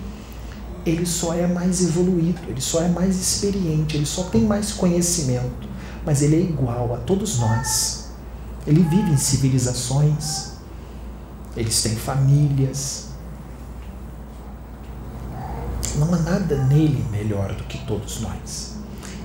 ele 0.86 1.06
só 1.06 1.34
é 1.34 1.46
mais 1.46 1.82
evoluído, 1.82 2.40
ele 2.48 2.60
só 2.60 2.82
é 2.82 2.88
mais 2.88 3.16
experiente, 3.16 3.96
ele 3.96 4.06
só 4.06 4.24
tem 4.24 4.42
mais 4.42 4.72
conhecimento, 4.72 5.68
mas 6.04 6.22
ele 6.22 6.36
é 6.36 6.40
igual 6.40 6.94
a 6.94 6.98
todos 6.98 7.38
nós. 7.38 8.10
Ele 8.66 8.82
vive 8.82 9.10
em 9.10 9.16
civilizações, 9.16 10.52
eles 11.56 11.82
têm 11.82 11.94
famílias. 11.96 13.03
Não 15.96 16.12
há 16.12 16.18
nada 16.18 16.64
nele 16.64 17.04
melhor 17.10 17.54
do 17.54 17.64
que 17.64 17.78
todos 17.86 18.20
nós. 18.20 18.74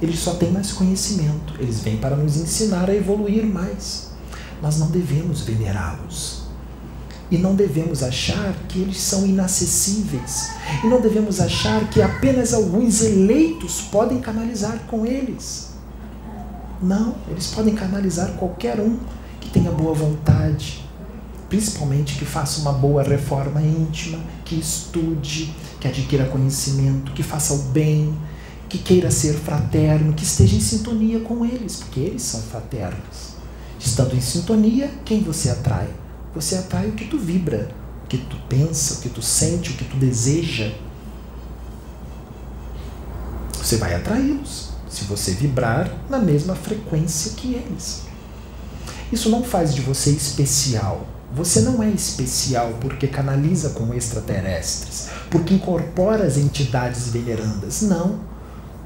Eles 0.01 0.19
só 0.19 0.35
têm 0.35 0.51
mais 0.51 0.71
conhecimento, 0.71 1.53
eles 1.59 1.79
vêm 1.79 1.97
para 1.97 2.15
nos 2.15 2.37
ensinar 2.37 2.89
a 2.89 2.95
evoluir 2.95 3.45
mais. 3.45 4.09
Nós 4.61 4.77
não 4.77 4.87
devemos 4.89 5.41
venerá-los 5.41 6.39
e 7.31 7.37
não 7.37 7.53
devemos 7.53 8.01
achar 8.01 8.53
que 8.67 8.79
eles 8.79 8.99
são 8.99 9.25
inacessíveis. 9.25 10.51
E 10.83 10.87
não 10.87 10.99
devemos 10.99 11.39
achar 11.39 11.87
que 11.89 12.01
apenas 12.01 12.53
alguns 12.53 13.01
eleitos 13.01 13.81
podem 13.91 14.19
canalizar 14.19 14.79
com 14.87 15.05
eles. 15.05 15.69
Não, 16.81 17.15
eles 17.29 17.47
podem 17.47 17.75
canalizar 17.75 18.31
qualquer 18.33 18.79
um 18.79 18.97
que 19.39 19.49
tenha 19.49 19.71
boa 19.71 19.93
vontade, 19.93 20.88
principalmente 21.49 22.17
que 22.17 22.25
faça 22.25 22.61
uma 22.61 22.71
boa 22.71 23.01
reforma 23.01 23.61
íntima, 23.61 24.19
que 24.45 24.55
estude, 24.55 25.53
que 25.79 25.87
adquira 25.87 26.25
conhecimento, 26.25 27.11
que 27.11 27.23
faça 27.23 27.53
o 27.53 27.57
bem, 27.57 28.15
que 28.69 28.77
queira 28.77 29.09
ser 29.09 29.33
fraterno, 29.33 30.13
que 30.13 30.23
esteja 30.23 30.55
em 30.55 30.61
sintonia 30.61 31.19
com 31.21 31.43
eles, 31.43 31.77
porque 31.77 31.99
eles 31.99 32.21
são 32.21 32.39
fraternos. 32.41 33.33
Estando 33.79 34.15
em 34.15 34.21
sintonia, 34.21 34.91
quem 35.03 35.23
você 35.23 35.49
atrai? 35.49 35.89
Você 36.35 36.55
atrai 36.55 36.87
o 36.87 36.91
que 36.91 37.05
tu 37.05 37.17
vibra, 37.17 37.71
o 38.05 38.07
que 38.07 38.17
tu 38.17 38.37
pensa, 38.47 38.95
o 38.95 38.97
que 39.01 39.09
tu 39.09 39.21
sente, 39.21 39.71
o 39.71 39.73
que 39.73 39.85
tu 39.85 39.97
deseja. 39.97 40.71
Você 43.53 43.77
vai 43.77 43.95
atraí-los 43.95 44.69
se 44.87 45.05
você 45.05 45.31
vibrar 45.31 45.91
na 46.09 46.19
mesma 46.19 46.55
frequência 46.55 47.33
que 47.35 47.53
eles. 47.53 48.03
Isso 49.11 49.29
não 49.29 49.43
faz 49.43 49.73
de 49.73 49.81
você 49.81 50.11
especial. 50.11 51.07
Você 51.33 51.61
não 51.61 51.81
é 51.83 51.89
especial 51.89 52.73
porque 52.81 53.07
canaliza 53.07 53.69
com 53.71 53.93
extraterrestres, 53.93 55.09
porque 55.29 55.53
incorpora 55.53 56.25
as 56.25 56.37
entidades 56.37 57.09
venerandas. 57.09 57.81
Não. 57.83 58.19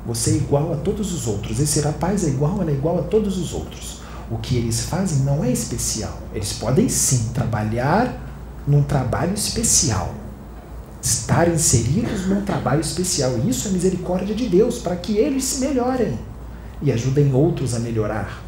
Você 0.06 0.32
é 0.32 0.36
igual 0.36 0.74
a 0.74 0.78
todos 0.78 1.14
os 1.14 1.28
outros. 1.28 1.60
Esse 1.60 1.80
rapaz 1.80 2.26
é 2.26 2.28
igual, 2.28 2.62
ela 2.62 2.72
é 2.72 2.74
igual 2.74 3.00
a 3.00 3.04
todos 3.04 3.38
os 3.38 3.54
outros 3.54 4.04
o 4.34 4.38
que 4.38 4.58
eles 4.58 4.82
fazem 4.82 5.20
não 5.20 5.44
é 5.44 5.52
especial. 5.52 6.18
Eles 6.34 6.54
podem 6.54 6.89
sim 6.89 7.30
trabalhar 7.34 8.20
num 8.66 8.84
trabalho 8.84 9.34
especial. 9.34 10.14
Estar 11.02 11.48
inseridos 11.50 12.28
num 12.28 12.41
trabalho 12.41 12.82
especial. 12.82 13.38
Isso 13.48 13.68
é 13.68 13.72
misericórdia 13.72 14.34
de 14.34 14.48
Deus, 14.48 14.80
para 14.80 14.96
que 14.96 15.18
eles 15.18 15.44
se 15.44 15.60
melhorem 15.60 16.18
e 16.82 16.91
ajudem 16.91 17.34
outros 17.34 17.76
a 17.76 17.80
melhorar. 17.80 18.41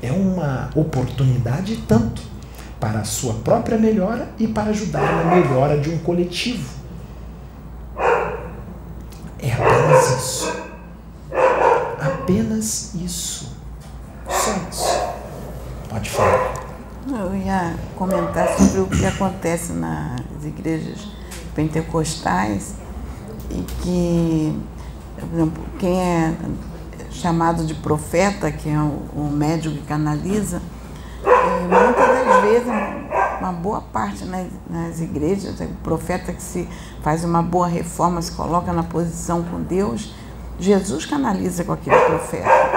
É 0.00 0.12
uma 0.12 0.70
oportunidade 0.74 1.82
tanto 1.88 2.22
para 2.80 3.00
a 3.00 3.04
sua 3.04 3.34
própria 3.34 3.78
melhora 3.78 4.28
e 4.38 4.46
para 4.46 4.70
ajudar 4.70 5.24
na 5.24 5.36
melhora 5.36 5.78
de 5.78 5.90
um 5.90 5.98
coletivo. 5.98 6.68
É 9.38 9.52
apenas 9.52 10.10
isso. 10.18 10.56
Apenas 12.00 12.94
isso. 12.94 13.56
Só 14.28 14.52
isso. 14.70 15.00
Pode 15.88 16.10
falar. 16.10 16.54
Eu 17.08 17.36
ia 17.36 17.76
comentar 17.94 18.48
sobre 18.58 18.80
o 18.80 18.86
que 18.86 19.06
acontece 19.06 19.72
nas 19.72 20.44
igrejas 20.44 21.06
pentecostais 21.54 22.74
e 23.50 23.62
que, 23.82 24.60
por 25.18 25.32
exemplo, 25.32 25.64
quem 25.78 26.00
é 26.00 26.34
chamado 27.10 27.64
de 27.64 27.74
profeta, 27.74 28.50
que 28.50 28.68
é 28.68 28.78
o, 28.78 29.30
médico 29.32 29.74
que 29.76 29.82
canaliza, 29.82 30.60
muitas 31.66 32.26
das 32.26 32.40
vezes, 32.42 32.68
uma 33.40 33.52
boa 33.52 33.80
parte 33.80 34.24
nas, 34.24 34.46
nas 34.68 35.00
igrejas, 35.00 35.60
o 35.60 35.66
profeta 35.82 36.32
que 36.32 36.42
se 36.42 36.68
faz 37.02 37.24
uma 37.24 37.42
boa 37.42 37.66
reforma, 37.66 38.20
se 38.22 38.32
coloca 38.32 38.72
na 38.72 38.82
posição 38.82 39.42
com 39.42 39.60
Deus, 39.60 40.14
Jesus 40.58 41.04
canaliza 41.04 41.64
com 41.64 41.72
aquele 41.72 41.98
profeta 42.00 42.76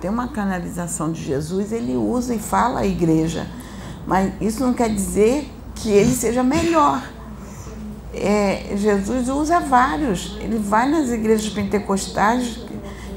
tem 0.00 0.10
uma 0.10 0.28
canalização 0.28 1.12
de 1.12 1.22
Jesus, 1.22 1.72
ele 1.72 1.94
usa 1.94 2.34
e 2.34 2.38
fala 2.38 2.80
à 2.80 2.86
igreja. 2.86 3.46
Mas 4.06 4.32
isso 4.40 4.64
não 4.64 4.72
quer 4.72 4.88
dizer 4.88 5.48
que 5.74 5.90
ele 5.90 6.12
seja 6.14 6.42
melhor. 6.42 7.02
É, 8.14 8.72
Jesus 8.76 9.28
usa 9.28 9.60
vários. 9.60 10.38
Ele 10.40 10.58
vai 10.58 10.88
nas 10.88 11.10
igrejas 11.10 11.52
pentecostais 11.52 12.60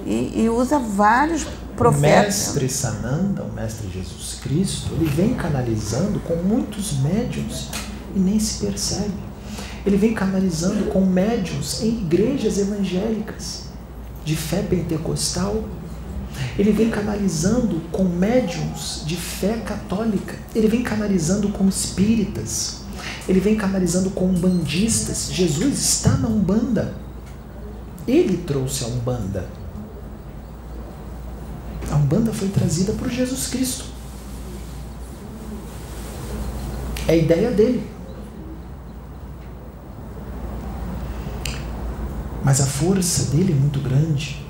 e, 0.06 0.44
e 0.44 0.50
usa 0.50 0.78
vários 0.78 1.48
profetas. 1.76 2.02
O 2.02 2.02
mestre 2.02 2.70
Sananda, 2.70 3.44
o 3.44 3.52
mestre 3.54 3.90
Jesus 3.94 4.40
Cristo, 4.42 4.94
ele 4.94 5.10
vem 5.10 5.34
canalizando 5.34 6.20
com 6.20 6.36
muitos 6.36 6.94
médiums 7.00 7.70
e 8.16 8.20
nem 8.20 8.40
se 8.40 8.66
percebe. 8.66 9.14
Ele 9.86 9.98
vem 9.98 10.14
canalizando 10.14 10.86
com 10.86 11.06
médiums 11.06 11.82
em 11.82 11.90
igrejas 11.90 12.58
evangélicas 12.58 13.64
de 14.24 14.36
fé 14.36 14.62
pentecostal 14.62 15.64
ele 16.58 16.72
vem 16.72 16.90
canalizando 16.90 17.82
com 17.92 18.04
médiums 18.04 19.04
de 19.06 19.16
fé 19.16 19.58
católica, 19.58 20.36
ele 20.54 20.68
vem 20.68 20.84
canalizando 20.84 21.50
com 21.50 21.68
espíritas, 21.68 22.82
ele 23.28 23.40
vem 23.40 23.56
canalizando 23.56 24.10
com 24.12 24.26
umbandistas. 24.26 25.30
Jesus 25.32 25.80
está 25.80 26.12
na 26.18 26.28
Umbanda. 26.28 26.94
Ele 28.08 28.38
trouxe 28.38 28.84
a 28.84 28.88
Umbanda. 28.88 29.48
A 31.94 31.98
Umbanda 31.98 32.34
foi 32.34 32.50
trazida 32.50 32.94
por 32.94 33.10
Jesus 33.10 33.48
Cristo. 33.48 33.86
É 37.08 37.12
a 37.12 37.16
ideia 37.16 37.52
dele. 37.52 37.88
Mas 42.44 42.60
a 42.60 42.66
força 42.66 43.32
dele 43.32 43.54
é 43.54 43.56
muito 43.56 43.80
grande 43.80 44.44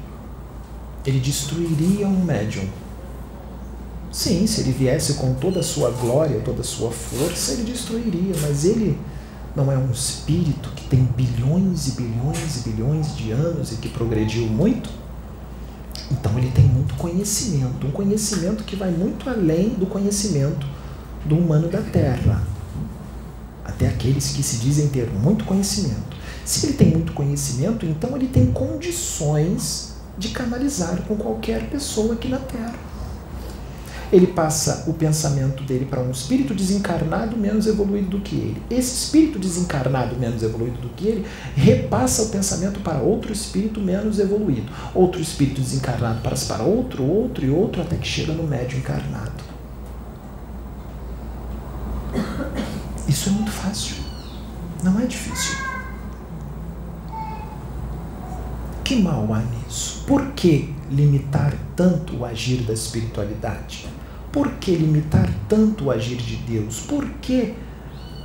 ele 1.06 1.20
destruiria 1.20 2.08
um 2.08 2.24
médium. 2.24 2.68
Sim, 4.12 4.46
se 4.46 4.62
ele 4.62 4.72
viesse 4.72 5.16
com 5.16 5.34
toda 5.34 5.60
a 5.60 5.64
sua 5.64 5.90
glória, 5.90 6.40
toda 6.42 6.62
a 6.62 6.64
sua 6.64 6.92
força, 6.92 7.54
ele 7.54 7.64
destruiria, 7.64 8.36
mas 8.42 8.64
ele 8.64 8.98
não 9.56 9.72
é 9.72 9.78
um 9.78 9.92
espírito 9.92 10.70
que 10.76 10.88
tem 10.88 11.04
bilhões 11.04 11.88
e 11.88 11.92
bilhões 11.92 12.58
e 12.58 12.70
bilhões 12.70 13.16
de 13.16 13.32
anos 13.32 13.72
e 13.72 13.76
que 13.76 13.90
progrediu 13.90 14.46
muito. 14.48 14.90
Então 16.14 16.38
ele 16.38 16.52
tem 16.52 16.66
muito 16.66 16.94
conhecimento, 16.96 17.88
um 17.88 17.92
conhecimento 17.92 18.64
que 18.64 18.76
vai 18.76 18.92
muito 18.92 19.30
além 19.30 19.70
do 19.70 19.88
conhecimento 19.88 20.66
do 21.26 21.38
humano 21.38 21.68
da 21.68 21.82
Terra. 21.82 22.44
Até 23.66 23.88
aqueles 23.88 24.32
que 24.32 24.44
se 24.44 24.58
dizem 24.58 24.88
ter 24.90 25.10
muito 25.10 25.44
conhecimento. 25.46 26.14
Se 26.46 26.68
ele 26.68 26.74
tem 26.74 26.90
muito 26.92 27.14
conhecimento, 27.14 27.86
então 27.86 28.16
ele 28.16 28.28
tem 28.28 28.52
condições 28.52 29.94
de 30.18 30.30
canalizar 30.30 31.02
com 31.08 31.16
qualquer 31.16 31.70
pessoa 31.70 32.14
aqui 32.14 32.28
na 32.28 32.38
Terra. 32.38 32.76
Ele 34.12 34.28
passa 34.28 34.84
o 34.88 34.94
pensamento 34.94 35.64
dele 35.64 35.86
para 35.86 36.02
um 36.02 36.12
espírito 36.12 36.54
desencarnado 36.54 37.38
menos 37.38 37.68
evoluído 37.68 38.18
do 38.18 38.20
que 38.20 38.36
ele. 38.36 38.62
Esse 38.70 38.94
espírito 38.94 39.40
desencarnado 39.40 40.16
menos 40.16 40.44
evoluído 40.44 40.80
do 40.80 40.90
que 40.90 41.08
ele 41.08 41.26
repassa 41.56 42.24
o 42.24 42.30
pensamento 42.30 42.80
para 42.82 43.00
outro 43.00 43.32
espírito 43.32 43.80
menos 43.80 44.20
evoluído. 44.20 44.72
Outro 44.94 45.22
espírito 45.22 45.62
desencarnado 45.62 46.22
passa 46.22 46.54
para 46.54 46.64
outro, 46.64 47.04
outro 47.04 47.46
e 47.46 47.50
outro, 47.50 47.82
até 47.82 47.96
que 47.96 48.08
chega 48.08 48.34
no 48.34 48.44
médio 48.44 48.78
encarnado. 48.78 49.44
Isso 53.08 53.30
é 53.30 53.32
muito 53.32 53.52
fácil. 53.52 53.96
Não 54.84 55.00
é 55.00 55.06
difícil. 55.06 55.56
Que 58.84 58.98
mal 58.98 59.34
há 59.34 59.40
nisso? 59.40 60.04
Por 60.06 60.32
que 60.34 60.74
limitar 60.94 61.54
tanto 61.76 62.18
o 62.18 62.26
agir 62.26 62.62
da 62.64 62.74
espiritualidade? 62.74 63.88
Por 64.32 64.52
que 64.54 64.72
limitar 64.72 65.30
tanto 65.50 65.86
o 65.86 65.92
agir 65.92 66.18
de 66.18 66.36
Deus? 66.38 66.80
Por 66.80 67.08
que 67.22 67.54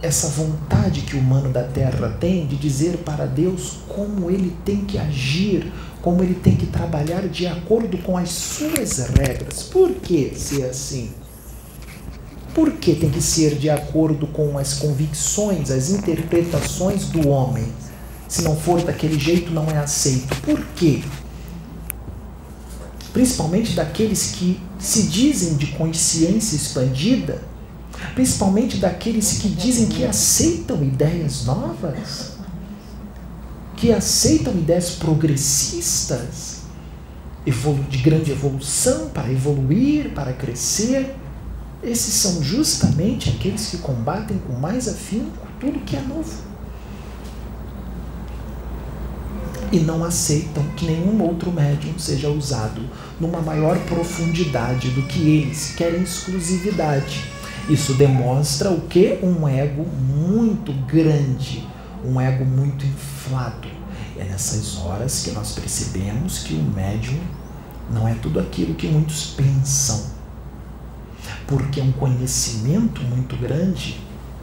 essa 0.02 0.28
vontade 0.28 1.00
que 1.02 1.16
o 1.16 1.18
humano 1.18 1.50
da 1.52 1.64
terra 1.64 2.16
tem 2.20 2.46
de 2.46 2.56
dizer 2.56 2.98
para 2.98 3.26
Deus 3.26 3.78
como 3.88 4.30
ele 4.30 4.56
tem 4.64 4.84
que 4.84 4.96
agir, 4.96 5.72
como 6.00 6.22
ele 6.22 6.34
tem 6.34 6.54
que 6.54 6.66
trabalhar 6.66 7.26
de 7.28 7.46
acordo 7.46 7.98
com 7.98 8.16
as 8.16 8.30
suas 8.30 8.98
regras? 9.08 9.64
Por 9.64 9.90
que 9.96 10.32
ser 10.36 10.64
assim? 10.64 11.10
Por 12.54 12.72
que 12.72 12.94
tem 12.94 13.10
que 13.10 13.20
ser 13.20 13.56
de 13.56 13.68
acordo 13.68 14.26
com 14.28 14.56
as 14.56 14.74
convicções, 14.74 15.70
as 15.70 15.90
interpretações 15.90 17.06
do 17.06 17.28
homem? 17.28 17.66
Se 18.28 18.42
não 18.42 18.56
for 18.56 18.82
daquele 18.82 19.18
jeito, 19.18 19.50
não 19.50 19.66
é 19.68 19.78
aceito. 19.78 20.36
Por 20.42 20.60
quê? 20.76 21.02
Principalmente 23.18 23.72
daqueles 23.72 24.30
que 24.30 24.60
se 24.78 25.08
dizem 25.08 25.56
de 25.56 25.66
consciência 25.72 26.54
expandida, 26.54 27.42
principalmente 28.14 28.76
daqueles 28.76 29.38
que 29.38 29.48
dizem 29.48 29.88
que 29.88 30.04
aceitam 30.04 30.84
ideias 30.84 31.44
novas, 31.44 32.34
que 33.76 33.90
aceitam 33.90 34.52
ideias 34.52 34.90
progressistas, 34.90 36.58
de 37.90 37.98
grande 37.98 38.30
evolução, 38.30 39.08
para 39.08 39.32
evoluir, 39.32 40.14
para 40.14 40.32
crescer. 40.32 41.16
Esses 41.82 42.14
são 42.14 42.40
justamente 42.40 43.30
aqueles 43.30 43.66
que 43.66 43.78
combatem 43.78 44.38
com 44.46 44.52
mais 44.52 44.86
afinco 44.86 45.44
tudo 45.58 45.80
que 45.80 45.96
é 45.96 46.00
novo. 46.02 46.48
e 49.72 49.80
não 49.80 50.04
aceitam 50.04 50.62
que 50.76 50.86
nenhum 50.86 51.22
outro 51.22 51.52
médium 51.52 51.98
seja 51.98 52.28
usado 52.28 52.82
numa 53.20 53.40
maior 53.40 53.78
profundidade 53.80 54.90
do 54.90 55.02
que 55.02 55.20
eles, 55.20 55.74
querem 55.76 56.02
exclusividade. 56.02 57.24
Isso 57.68 57.94
demonstra 57.94 58.70
o 58.70 58.82
que? 58.82 59.18
Um 59.22 59.46
ego 59.46 59.84
muito 59.84 60.72
grande, 60.86 61.66
um 62.04 62.20
ego 62.20 62.44
muito 62.44 62.86
inflado. 62.86 63.68
É 64.16 64.24
nessas 64.24 64.78
horas 64.78 65.22
que 65.22 65.30
nós 65.32 65.52
percebemos 65.52 66.40
que 66.40 66.54
o 66.54 66.62
médium 66.62 67.20
não 67.92 68.08
é 68.08 68.14
tudo 68.14 68.40
aquilo 68.40 68.74
que 68.74 68.88
muitos 68.88 69.34
pensam. 69.36 70.06
Porque 71.46 71.80
um 71.80 71.92
conhecimento 71.92 73.02
muito 73.02 73.36
grande 73.36 74.00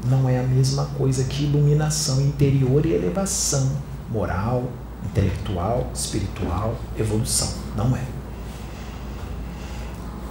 não 0.08 0.30
é 0.30 0.40
a 0.40 0.44
mesma 0.44 0.86
coisa 0.98 1.24
que 1.24 1.44
iluminação 1.44 2.22
interior 2.22 2.86
e 2.86 2.94
elevação 2.94 3.72
moral, 4.12 4.70
intelectual, 5.04 5.90
espiritual, 5.94 6.76
evolução. 6.98 7.50
Não 7.76 7.96
é. 7.96 8.15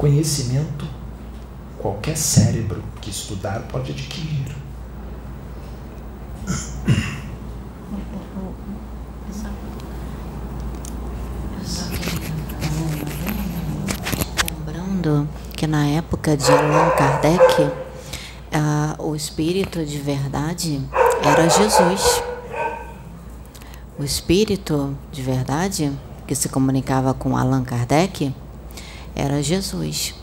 Conhecimento, 0.05 0.87
qualquer 1.79 2.15
cérebro 2.15 2.85
que 3.01 3.09
estudar 3.09 3.61
pode 3.73 3.91
adquirir. 3.91 4.55
Lembrando 14.47 15.27
que 15.57 15.67
na 15.67 15.87
época 15.87 16.37
de 16.37 16.53
Allan 16.53 16.91
Kardec, 16.91 17.73
o 18.99 19.17
espírito 19.17 19.87
de 19.87 19.99
verdade 19.99 20.87
era 21.25 21.49
Jesus. 21.49 22.23
O 23.99 24.05
espírito 24.05 24.95
de 25.11 25.23
verdade 25.23 25.91
que 26.27 26.35
se 26.35 26.51
comunicava 26.51 27.15
com 27.15 27.39
Allan 27.39 27.65
Kardec 27.65 28.35
era 29.15 29.43
Jesus. 29.43 30.15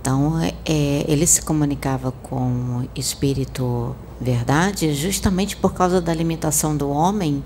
Então, 0.00 0.40
é, 0.40 1.04
ele 1.06 1.26
se 1.26 1.42
comunicava 1.42 2.12
com 2.22 2.82
o 2.82 2.88
espírito 2.94 3.94
verdade 4.20 4.92
justamente 4.94 5.56
por 5.56 5.74
causa 5.74 6.00
da 6.00 6.12
limitação 6.12 6.76
do 6.76 6.88
homem 6.88 7.42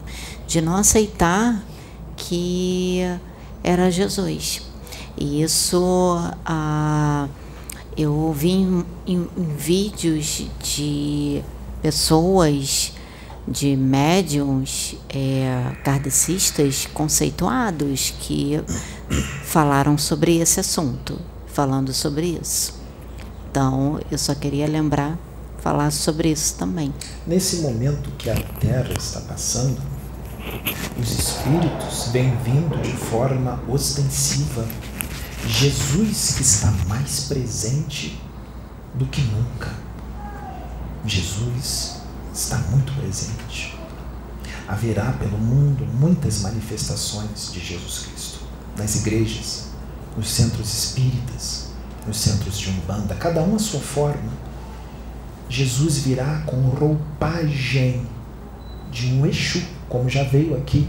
de 0.47 0.61
não 0.61 0.77
aceitar 0.77 1.63
que 2.17 3.01
era 3.63 3.91
Jesus. 3.91 4.63
E 5.17 5.43
isso 5.43 6.17
ah, 6.45 7.29
eu 7.97 8.33
vi 8.33 8.51
em, 8.51 8.85
em, 9.07 9.29
em 9.37 9.57
vídeos 9.57 10.47
de 10.63 11.43
pessoas 11.83 12.93
de 13.47 13.77
médiums 13.77 14.95
é, 15.09 15.73
kardecistas 15.85 16.87
conceituados 16.95 18.15
que 18.21 18.63
falaram 19.45 19.99
sobre 19.99 20.39
esse 20.39 20.61
assunto, 20.61 21.19
falando 21.47 21.93
sobre 21.93 22.39
isso. 22.41 22.81
Então, 23.51 24.01
eu 24.11 24.17
só 24.17 24.35
queria 24.35 24.67
lembrar, 24.67 25.19
falar 25.59 25.91
sobre 25.91 26.31
isso 26.31 26.55
também. 26.57 26.93
Nesse 27.27 27.57
momento 27.57 28.11
que 28.13 28.31
a 28.31 28.35
Terra 28.35 28.93
está 28.97 29.21
passando, 29.21 29.81
os 30.99 31.11
espíritos 31.11 32.09
vêm 32.13 32.37
vindo 32.45 32.81
de 32.83 32.93
forma 32.93 33.63
ostensiva. 33.69 34.67
Jesus 35.47 36.41
está 36.41 36.71
mais 36.89 37.27
presente 37.29 38.21
do 38.95 39.07
que 39.07 39.21
nunca. 39.21 39.71
Jesus 41.05 41.97
está 42.33 42.59
muito 42.71 42.93
presente. 42.95 43.77
Haverá 44.69 45.13
pelo 45.13 45.37
mundo 45.37 45.85
muitas 45.85 46.41
manifestações 46.41 47.53
de 47.53 47.61
Jesus 47.61 48.07
Cristo, 48.07 48.22
nas 48.77 48.97
igrejas, 48.97 49.67
nos 50.17 50.29
centros 50.31 50.73
espíritas, 50.73 51.69
nos 52.07 52.17
centros 52.17 52.59
de 52.59 52.71
Umbanda, 52.71 53.15
cada 53.15 53.43
um 53.43 53.57
a 53.57 53.59
sua 53.59 53.81
forma. 53.81 54.33
Jesus 55.49 55.99
virá 55.99 56.43
com 56.47 56.57
roupagem 56.69 58.07
de 58.91 59.13
um 59.13 59.27
Exu, 59.27 59.63
como 59.89 60.09
já 60.09 60.23
veio 60.23 60.57
aqui, 60.57 60.89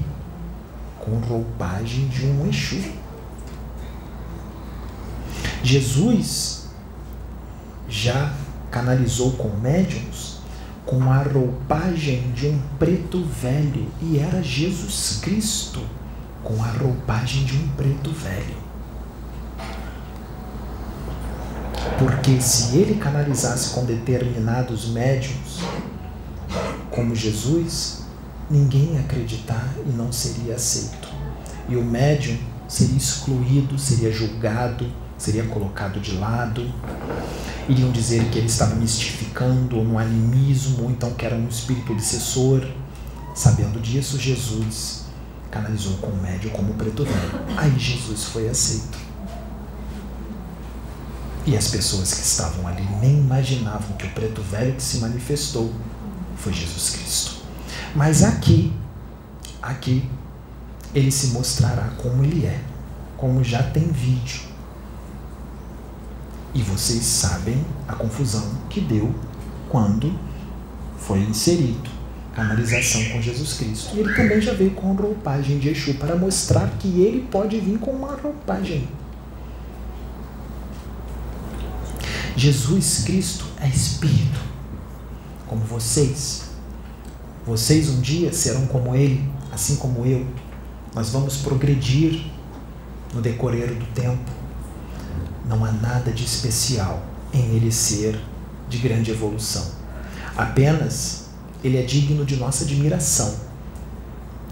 com 1.00 1.12
roupagem 1.20 2.08
de 2.08 2.26
um 2.26 2.48
Exu. 2.48 2.82
Jesus 5.64 6.68
já 7.88 8.34
canalizou 8.72 9.34
com 9.34 9.50
médiums 9.50 10.34
com 10.86 11.12
a 11.12 11.24
roupagem 11.24 12.32
de 12.34 12.48
um 12.48 12.60
preto 12.78 13.24
velho, 13.24 13.88
e 14.02 14.20
era 14.20 14.42
Jesus 14.44 15.20
Cristo 15.22 15.82
com 16.44 16.62
a 16.62 16.68
roupagem 16.68 17.44
de 17.46 17.56
um 17.56 17.68
preto 17.70 18.12
velho. 18.12 18.64
Porque 21.98 22.42
se 22.42 22.78
ele 22.78 22.96
canalizasse 22.96 23.74
com 23.74 23.86
determinados 23.86 24.90
médiums, 24.90 25.60
como 26.90 27.16
Jesus, 27.16 28.04
ninguém 28.50 28.94
ia 28.94 29.00
acreditar 29.00 29.68
e 29.86 29.90
não 29.90 30.12
seria 30.12 30.56
aceito. 30.56 31.08
E 31.70 31.76
o 31.76 31.84
médium 31.84 32.38
seria 32.68 32.98
excluído, 32.98 33.78
seria 33.80 34.12
julgado, 34.12 34.86
seria 35.18 35.44
colocado 35.46 36.00
de 36.00 36.14
lado 36.18 36.70
iriam 37.68 37.92
dizer 37.92 38.26
que 38.30 38.38
ele 38.38 38.48
estava 38.48 38.76
mistificando 38.76 39.78
ou 39.78 39.84
no 39.84 39.98
animismo, 39.98 40.84
ou 40.84 40.92
então 40.92 41.14
que 41.14 41.26
era 41.26 41.36
um 41.36 41.48
espírito 41.48 41.94
obsessor. 41.94 42.66
Sabendo 43.34 43.80
disso, 43.80 44.20
Jesus 44.20 45.03
canalizou 45.54 45.98
com 45.98 46.08
o 46.08 46.22
médio 46.22 46.50
como 46.50 46.72
o 46.72 46.76
preto 46.76 47.06
velho. 47.06 47.46
Aí 47.56 47.78
Jesus 47.78 48.24
foi 48.26 48.50
aceito. 48.50 48.98
E 51.46 51.56
as 51.56 51.68
pessoas 51.68 52.14
que 52.14 52.22
estavam 52.22 52.68
ali 52.68 52.84
nem 53.00 53.20
imaginavam 53.20 53.96
que 53.98 54.08
o 54.08 54.10
preto 54.12 54.42
velho 54.42 54.74
que 54.74 54.82
se 54.82 54.98
manifestou 54.98 55.72
foi 56.38 56.52
Jesus 56.52 56.90
Cristo. 56.90 57.44
Mas 57.96 58.24
aqui, 58.24 58.74
aqui, 59.62 60.10
ele 60.96 61.12
se 61.12 61.28
mostrará 61.28 61.90
como 62.02 62.24
ele 62.24 62.46
é, 62.48 62.60
como 63.16 63.44
já 63.44 63.62
tem 63.62 63.84
vídeo 63.92 64.54
e 66.54 66.62
vocês 66.62 67.04
sabem 67.04 67.66
a 67.88 67.96
confusão 67.96 68.48
que 68.70 68.80
deu 68.80 69.14
quando 69.70 70.14
foi 70.98 71.20
inserido 71.20 71.90
canalização 72.36 73.04
com 73.06 73.22
Jesus 73.22 73.54
Cristo. 73.54 73.96
E 73.96 74.00
ele 74.00 74.14
também 74.14 74.42
já 74.42 74.54
veio 74.54 74.72
com 74.72 74.94
roupagem 74.94 75.60
de 75.60 75.70
Exu 75.70 75.94
para 75.96 76.16
mostrar 76.16 76.68
que 76.80 76.88
ele 76.88 77.28
pode 77.32 77.60
vir 77.60 77.78
com 77.80 77.92
uma 77.92 78.16
roupagem. 78.16 78.88
Jesus 82.36 83.04
Cristo 83.06 83.46
é 83.62 83.68
Espírito, 83.68 84.40
como 85.48 85.64
vocês. 85.64 86.46
Vocês 87.46 87.90
um 87.90 88.02
dia 88.02 88.34
serão 88.34 88.66
como 88.68 88.96
Ele, 88.96 89.24
assim 89.52 89.76
como 89.76 90.06
eu. 90.06 90.26
Nós 90.96 91.10
vamos 91.10 91.38
progredir 91.38 92.26
no 93.14 93.22
decorrer 93.22 93.74
do 93.76 93.86
tempo. 93.94 94.32
Não 95.48 95.64
há 95.64 95.72
nada 95.72 96.12
de 96.12 96.24
especial 96.24 97.04
em 97.34 97.56
Ele 97.56 97.72
ser 97.72 98.20
de 98.68 98.78
grande 98.78 99.12
evolução. 99.12 99.66
Apenas 100.36 101.23
Ele 101.64 101.78
é 101.78 101.82
digno 101.82 102.26
de 102.26 102.36
nossa 102.36 102.64
admiração 102.64 103.36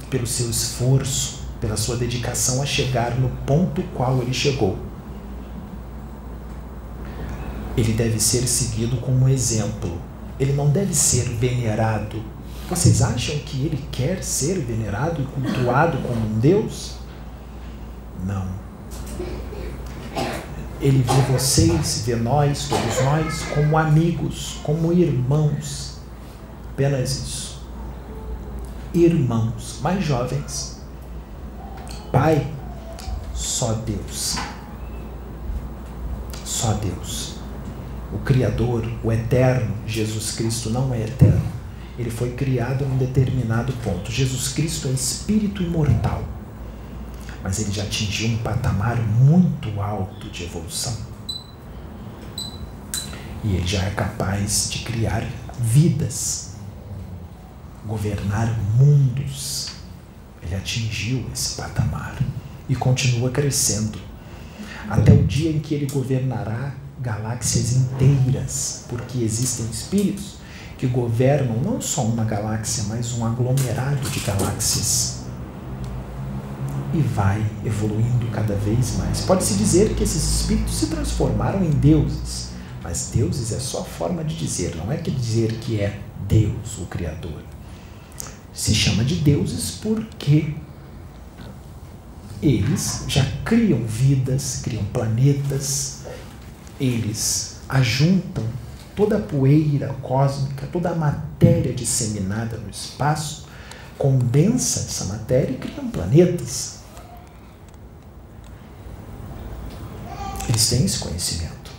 pelo 0.10 0.28
seu 0.28 0.50
esforço, 0.50 1.42
pela 1.60 1.78
sua 1.78 1.96
dedicação 1.96 2.62
a 2.62 2.66
chegar 2.66 3.16
no 3.16 3.30
ponto 3.46 3.82
qual 3.96 4.22
Ele 4.22 4.34
chegou 4.34 4.78
ele 7.78 7.94
deve 7.94 8.20
ser 8.20 8.48
seguido 8.48 8.98
como 8.98 9.30
exemplo. 9.30 10.00
Ele 10.40 10.54
não 10.54 10.70
deve 10.70 10.94
ser 10.94 11.24
venerado. 11.24 12.22
Vocês 12.70 13.02
acham 13.02 13.38
que 13.40 13.66
ele 13.66 13.84
quer 13.92 14.24
ser 14.24 14.60
venerado 14.60 15.22
e 15.22 15.26
cultuado 15.26 15.98
como 16.00 16.20
um 16.20 16.40
Deus? 16.40 16.96
Não. 18.26 18.48
Ele 20.80 21.04
vê 21.04 21.34
vocês, 21.34 22.04
vê 22.06 22.16
nós, 22.16 22.68
todos 22.68 23.04
nós, 23.04 23.44
como 23.54 23.78
amigos, 23.78 24.60
como 24.64 24.92
irmãos. 24.92 25.91
Apenas 26.86 27.12
isso. 27.12 27.62
Irmãos 28.94 29.80
mais 29.82 30.04
jovens. 30.04 30.82
Pai, 32.12 32.52
só 33.34 33.74
Deus. 33.74 34.38
Só 36.44 36.74
Deus 36.74 37.32
o 38.14 38.20
Criador, 38.20 38.90
o 39.04 39.12
Eterno, 39.12 39.74
Jesus 39.88 40.32
Cristo 40.34 40.70
não 40.70 40.94
é 40.94 41.02
eterno. 41.02 41.42
Ele 41.98 42.10
foi 42.10 42.32
criado 42.32 42.86
num 42.86 42.98
determinado 42.98 43.72
ponto. 43.84 44.12
Jesus 44.12 44.50
Cristo 44.50 44.88
é 44.88 44.92
espírito 44.92 45.64
imortal. 45.64 46.24
Mas 47.44 47.60
ele 47.60 47.72
já 47.72 47.84
atingiu 47.84 48.30
um 48.30 48.38
patamar 48.40 48.98
muito 48.98 49.82
alto 49.82 50.30
de 50.30 50.44
evolução. 50.44 50.96
E 53.44 53.56
ele 53.56 53.68
já 53.68 53.84
é 53.84 53.92
capaz 53.92 54.70
de 54.70 54.80
criar 54.80 55.26
vidas, 55.60 56.51
governar 57.92 58.58
mundos. 58.78 59.72
Ele 60.42 60.56
atingiu 60.56 61.26
esse 61.34 61.56
patamar 61.56 62.18
e 62.70 62.76
continua 62.76 63.30
crescendo 63.30 64.00
até 64.90 65.12
o 65.12 65.24
dia 65.24 65.52
em 65.52 65.60
que 65.60 65.76
ele 65.76 65.88
governará 65.92 66.74
galáxias 67.02 67.74
inteiras, 67.74 68.86
porque 68.88 69.20
existem 69.20 69.66
espíritos 69.70 70.36
que 70.78 70.88
governam 70.88 71.58
não 71.62 71.82
só 71.82 72.04
uma 72.04 72.24
galáxia, 72.24 72.86
mas 72.88 73.12
um 73.12 73.26
aglomerado 73.26 74.10
de 74.10 74.20
galáxias. 74.22 75.20
E 76.94 77.00
vai 77.00 77.46
evoluindo 77.66 78.28
cada 78.32 78.56
vez 78.56 78.98
mais. 78.98 79.22
Pode-se 79.22 79.56
dizer 79.56 79.96
que 79.96 80.04
esses 80.04 80.40
espíritos 80.40 80.76
se 80.78 80.88
transformaram 80.88 81.64
em 81.64 81.70
deuses, 81.70 82.50
mas 82.82 83.12
deuses 83.14 83.52
é 83.52 83.60
só 83.60 83.84
forma 83.84 84.24
de 84.24 84.36
dizer, 84.36 84.76
não 84.78 84.92
é 84.92 84.98
que 84.98 85.12
dizer 85.12 85.54
que 85.60 85.80
é 85.80 86.00
Deus, 86.28 86.78
o 86.80 86.86
Criador. 86.86 87.42
Se 88.54 88.76
chama 88.76 89.04
de 89.04 89.16
deuses 89.16 89.72
porque 89.82 90.54
eles 92.42 93.06
já 93.08 93.26
criam 93.46 93.84
vidas, 93.86 94.62
criam 94.64 94.84
planetas, 94.86 96.02
eles 96.80 97.58
ajuntam 97.70 98.44
toda 98.96 99.18
a 99.18 99.22
poeira 99.22 99.96
cósmica, 100.02 100.68
toda 100.68 100.90
a 100.90 100.96
matéria 100.96 101.74
disseminada 101.74 102.58
no 102.58 102.70
espaço, 102.70 103.48
condensa 103.98 104.80
essa 104.80 105.06
matéria 105.06 105.54
e 105.54 105.58
criam 105.58 105.88
planetas. 105.90 106.80
Eles 110.50 110.70
têm 110.70 110.84
esse 110.84 111.00
conhecimento. 111.00 111.72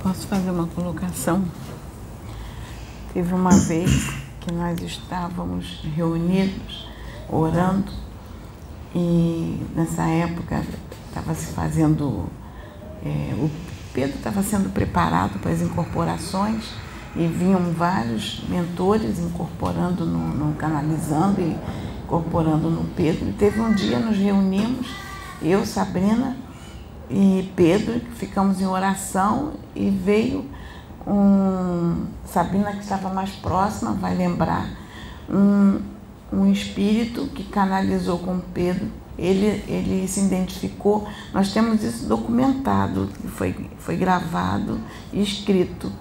Posso 0.00 0.26
fazer 0.26 0.50
uma 0.50 0.66
colocação? 0.68 1.44
Teve 3.12 3.34
uma 3.34 3.50
vez 3.50 4.10
que 4.40 4.50
nós 4.52 4.80
estávamos 4.80 5.82
reunidos 5.94 6.88
orando 7.28 7.92
e 8.94 9.60
nessa 9.74 10.04
época 10.04 10.62
estava 11.08 11.34
se 11.34 11.52
fazendo, 11.52 12.26
é, 13.04 13.34
o 13.34 13.50
Pedro 13.92 14.16
estava 14.16 14.42
sendo 14.42 14.72
preparado 14.72 15.38
para 15.40 15.50
as 15.50 15.60
incorporações 15.60 16.64
e 17.14 17.26
vinham 17.26 17.72
vários 17.72 18.42
mentores 18.48 19.18
incorporando, 19.18 20.06
no, 20.06 20.28
no, 20.28 20.54
canalizando 20.54 21.40
e 21.40 21.56
incorporando 22.04 22.70
no 22.70 22.84
Pedro. 22.94 23.28
E 23.28 23.32
teve 23.32 23.60
um 23.60 23.74
dia, 23.74 23.98
nos 23.98 24.16
reunimos, 24.16 24.88
eu, 25.42 25.66
Sabrina 25.66 26.34
e 27.10 27.52
Pedro, 27.54 28.00
ficamos 28.14 28.58
em 28.60 28.66
oração 28.66 29.52
e 29.76 29.90
veio 29.90 30.46
um. 31.06 32.06
Sabrina, 32.26 32.72
que 32.72 32.82
estava 32.82 33.10
mais 33.10 33.30
próxima, 33.30 33.92
vai 33.92 34.14
lembrar, 34.14 34.68
um, 35.28 35.80
um 36.32 36.50
espírito 36.50 37.26
que 37.34 37.44
canalizou 37.44 38.18
com 38.18 38.40
Pedro. 38.54 38.86
Ele, 39.18 39.62
ele 39.68 40.08
se 40.08 40.20
identificou, 40.20 41.06
nós 41.34 41.52
temos 41.52 41.82
isso 41.82 42.06
documentado, 42.06 43.10
foi, 43.36 43.54
foi 43.78 43.96
gravado 43.96 44.80
e 45.12 45.22
escrito. 45.22 45.92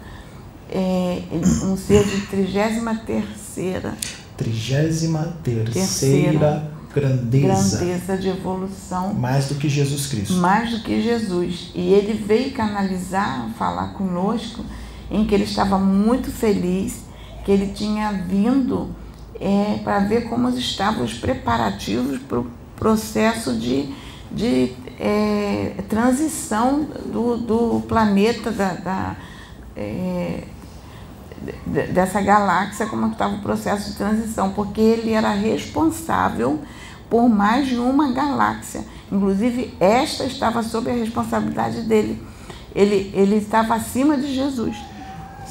É, 0.74 1.22
um 1.66 1.76
ser 1.76 2.06
de 2.06 2.22
33 2.28 2.99
terceira. 3.06 3.97
Trigésima 4.38 5.38
terceira 5.43 6.72
grandeza. 6.93 7.78
Grandeza 7.78 8.18
de 8.18 8.30
evolução. 8.30 9.14
Mais 9.14 9.47
do 9.47 9.56
que 9.56 9.70
Jesus 9.70 10.08
Cristo. 10.08 10.34
Mais 10.36 10.72
do 10.72 10.80
que 10.82 11.02
Jesus. 11.02 11.72
E 11.74 11.93
ele 11.93 12.14
veio 12.14 12.52
canalizar, 12.52 13.49
falar 13.58 13.93
conosco, 13.93 14.64
em 15.12 15.26
que 15.26 15.36
ele 15.36 15.43
estava 15.43 15.78
muito 15.78 16.32
feliz, 16.32 17.03
que 17.43 17.51
ele 17.51 17.74
tinha 17.74 18.12
vindo 18.12 18.95
é, 19.39 19.80
para 19.84 19.99
ver 19.99 20.30
como 20.30 20.49
estavam 20.49 21.03
os 21.03 21.14
preparativos 21.14 22.20
para 22.20 22.39
o 22.39 22.47
processo 22.78 23.53
de, 23.53 23.93
de 24.32 24.74
é, 24.99 25.76
transição 25.89 26.88
do, 27.05 27.38
do 27.38 27.82
planeta, 27.88 28.51
da, 28.51 28.74
da 28.74 29.16
é, 29.76 30.43
dessa 31.66 32.22
galáxia, 32.22 32.86
como 32.86 33.07
estava 33.07 33.36
o 33.36 33.41
processo 33.41 33.91
de 33.91 33.97
transição, 33.97 34.51
porque 34.51 34.80
ele 34.80 35.12
era 35.12 35.32
responsável 35.32 36.59
por 37.09 37.28
mais 37.28 37.68
de 37.68 37.78
uma 37.78 38.14
galáxia. 38.14 38.86
Inclusive, 39.12 39.76
esta 39.80 40.24
estava 40.24 40.62
sob 40.64 40.89
a 40.89 40.93
responsabilidade 40.93 41.82
dele. 41.82 42.22
Ele, 42.74 43.12
ele 43.14 43.36
estava 43.36 43.74
acima 43.74 44.16
de 44.16 44.34
Jesus. 44.34 44.78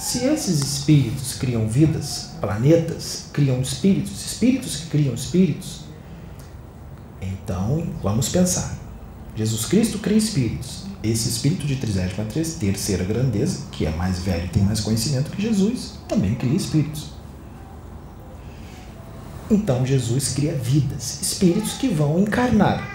Se 0.00 0.24
esses 0.24 0.62
espíritos 0.62 1.34
criam 1.34 1.68
vidas, 1.68 2.30
planetas 2.40 3.26
criam 3.34 3.60
espíritos, 3.60 4.24
espíritos 4.24 4.76
que 4.76 4.86
criam 4.86 5.12
espíritos, 5.12 5.82
então 7.20 7.86
vamos 8.02 8.30
pensar. 8.30 8.78
Jesus 9.36 9.66
Cristo 9.66 9.98
cria 9.98 10.16
espíritos. 10.16 10.86
Esse 11.02 11.28
espírito 11.28 11.66
de 11.66 11.76
33 11.76 12.54
terceira 12.54 13.04
grandeza, 13.04 13.66
que 13.70 13.84
é 13.84 13.90
mais 13.90 14.20
velho 14.20 14.46
e 14.46 14.48
tem 14.48 14.62
mais 14.62 14.80
conhecimento 14.80 15.30
que 15.30 15.42
Jesus, 15.42 15.98
também 16.08 16.34
cria 16.34 16.56
espíritos. 16.56 17.10
Então 19.50 19.84
Jesus 19.84 20.32
cria 20.32 20.54
vidas, 20.54 21.20
espíritos 21.20 21.74
que 21.74 21.88
vão 21.88 22.20
encarnar. 22.20 22.88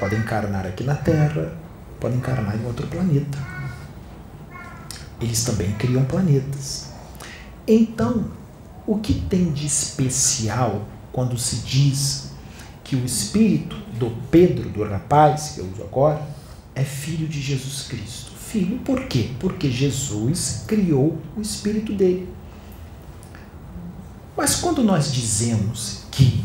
Podem 0.00 0.18
encarnar 0.18 0.66
aqui 0.66 0.82
na 0.82 0.96
Terra, 0.96 1.56
podem 2.00 2.18
encarnar 2.18 2.56
em 2.56 2.66
outro 2.66 2.84
planeta 2.88 3.53
eles 5.20 5.44
também 5.44 5.72
criam 5.72 6.04
planetas. 6.04 6.88
Então, 7.66 8.30
o 8.86 8.98
que 8.98 9.14
tem 9.14 9.52
de 9.52 9.66
especial 9.66 10.86
quando 11.12 11.38
se 11.38 11.56
diz 11.56 12.30
que 12.82 12.96
o 12.96 13.04
espírito 13.04 13.76
do 13.98 14.10
Pedro, 14.30 14.68
do 14.68 14.84
rapaz 14.84 15.52
que 15.54 15.60
eu 15.60 15.66
uso 15.66 15.82
agora, 15.82 16.22
é 16.74 16.84
filho 16.84 17.26
de 17.26 17.40
Jesus 17.40 17.86
Cristo? 17.88 18.32
Filho 18.32 18.78
por 18.80 19.06
quê? 19.06 19.30
Porque 19.40 19.70
Jesus 19.70 20.64
criou 20.66 21.18
o 21.36 21.40
espírito 21.40 21.92
dele. 21.92 22.28
Mas 24.36 24.56
quando 24.56 24.82
nós 24.82 25.12
dizemos 25.12 26.02
que 26.10 26.44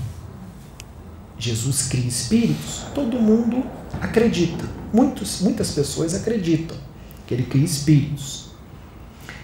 Jesus 1.37 1.87
cria 1.87 2.07
espíritos, 2.07 2.83
todo 2.93 3.19
mundo 3.19 3.63
acredita. 4.01 4.65
Muitos, 4.93 5.41
muitas 5.41 5.71
pessoas 5.71 6.13
acreditam 6.13 6.77
que 7.25 7.33
ele 7.33 7.43
cria 7.43 7.65
espíritos. 7.65 8.48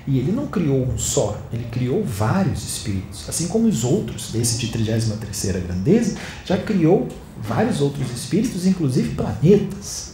E 0.08 0.20
ele 0.20 0.32
não 0.32 0.46
criou 0.46 0.86
um 0.86 0.98
só, 0.98 1.40
ele 1.52 1.66
criou 1.72 2.04
vários 2.04 2.64
espíritos. 2.64 3.28
Assim 3.28 3.48
como 3.48 3.68
os 3.68 3.84
outros, 3.84 4.32
desse 4.32 4.60
de 4.60 4.68
33 4.68 5.64
grandeza, 5.66 6.18
já 6.46 6.58
criou 6.58 7.08
vários 7.42 7.82
outros 7.82 8.12
espíritos, 8.12 8.68
inclusive 8.68 9.16
planetas. 9.16 10.14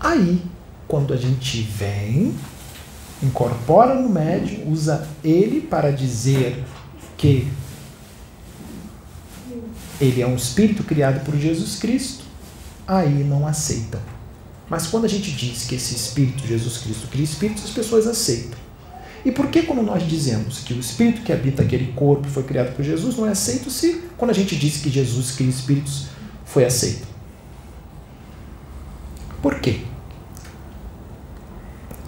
Aí, 0.00 0.42
quando 0.86 1.12
a 1.12 1.16
gente 1.16 1.60
vem, 1.60 2.34
incorpora 3.22 3.94
no 3.94 4.08
médium, 4.08 4.70
usa 4.70 5.06
ele 5.22 5.60
para 5.60 5.90
dizer 5.90 6.64
que 7.18 7.46
ele 10.00 10.22
é 10.22 10.26
um 10.26 10.36
espírito 10.36 10.84
criado 10.84 11.24
por 11.24 11.36
Jesus 11.36 11.76
Cristo, 11.76 12.24
aí 12.86 13.24
não 13.24 13.46
aceitam. 13.46 14.00
Mas 14.68 14.86
quando 14.86 15.06
a 15.06 15.08
gente 15.08 15.30
diz 15.30 15.64
que 15.64 15.74
esse 15.74 15.94
espírito, 15.94 16.46
Jesus 16.46 16.78
Cristo, 16.78 17.08
cria 17.08 17.24
espíritos, 17.24 17.64
as 17.64 17.70
pessoas 17.70 18.06
aceitam. 18.06 18.58
E 19.24 19.32
por 19.32 19.48
que 19.48 19.62
quando 19.62 19.82
nós 19.82 20.06
dizemos 20.06 20.60
que 20.60 20.74
o 20.74 20.80
espírito 20.80 21.22
que 21.22 21.32
habita 21.32 21.62
aquele 21.62 21.92
corpo 21.92 22.28
foi 22.28 22.42
criado 22.42 22.74
por 22.74 22.84
Jesus, 22.84 23.16
não 23.16 23.26
é 23.26 23.30
aceito 23.30 23.70
se 23.70 24.02
quando 24.16 24.30
a 24.30 24.34
gente 24.34 24.54
diz 24.56 24.78
que 24.78 24.90
Jesus 24.90 25.32
cria 25.32 25.50
espíritos 25.50 26.06
foi 26.44 26.64
aceito? 26.64 27.06
Por 29.42 29.60
quê? 29.60 29.80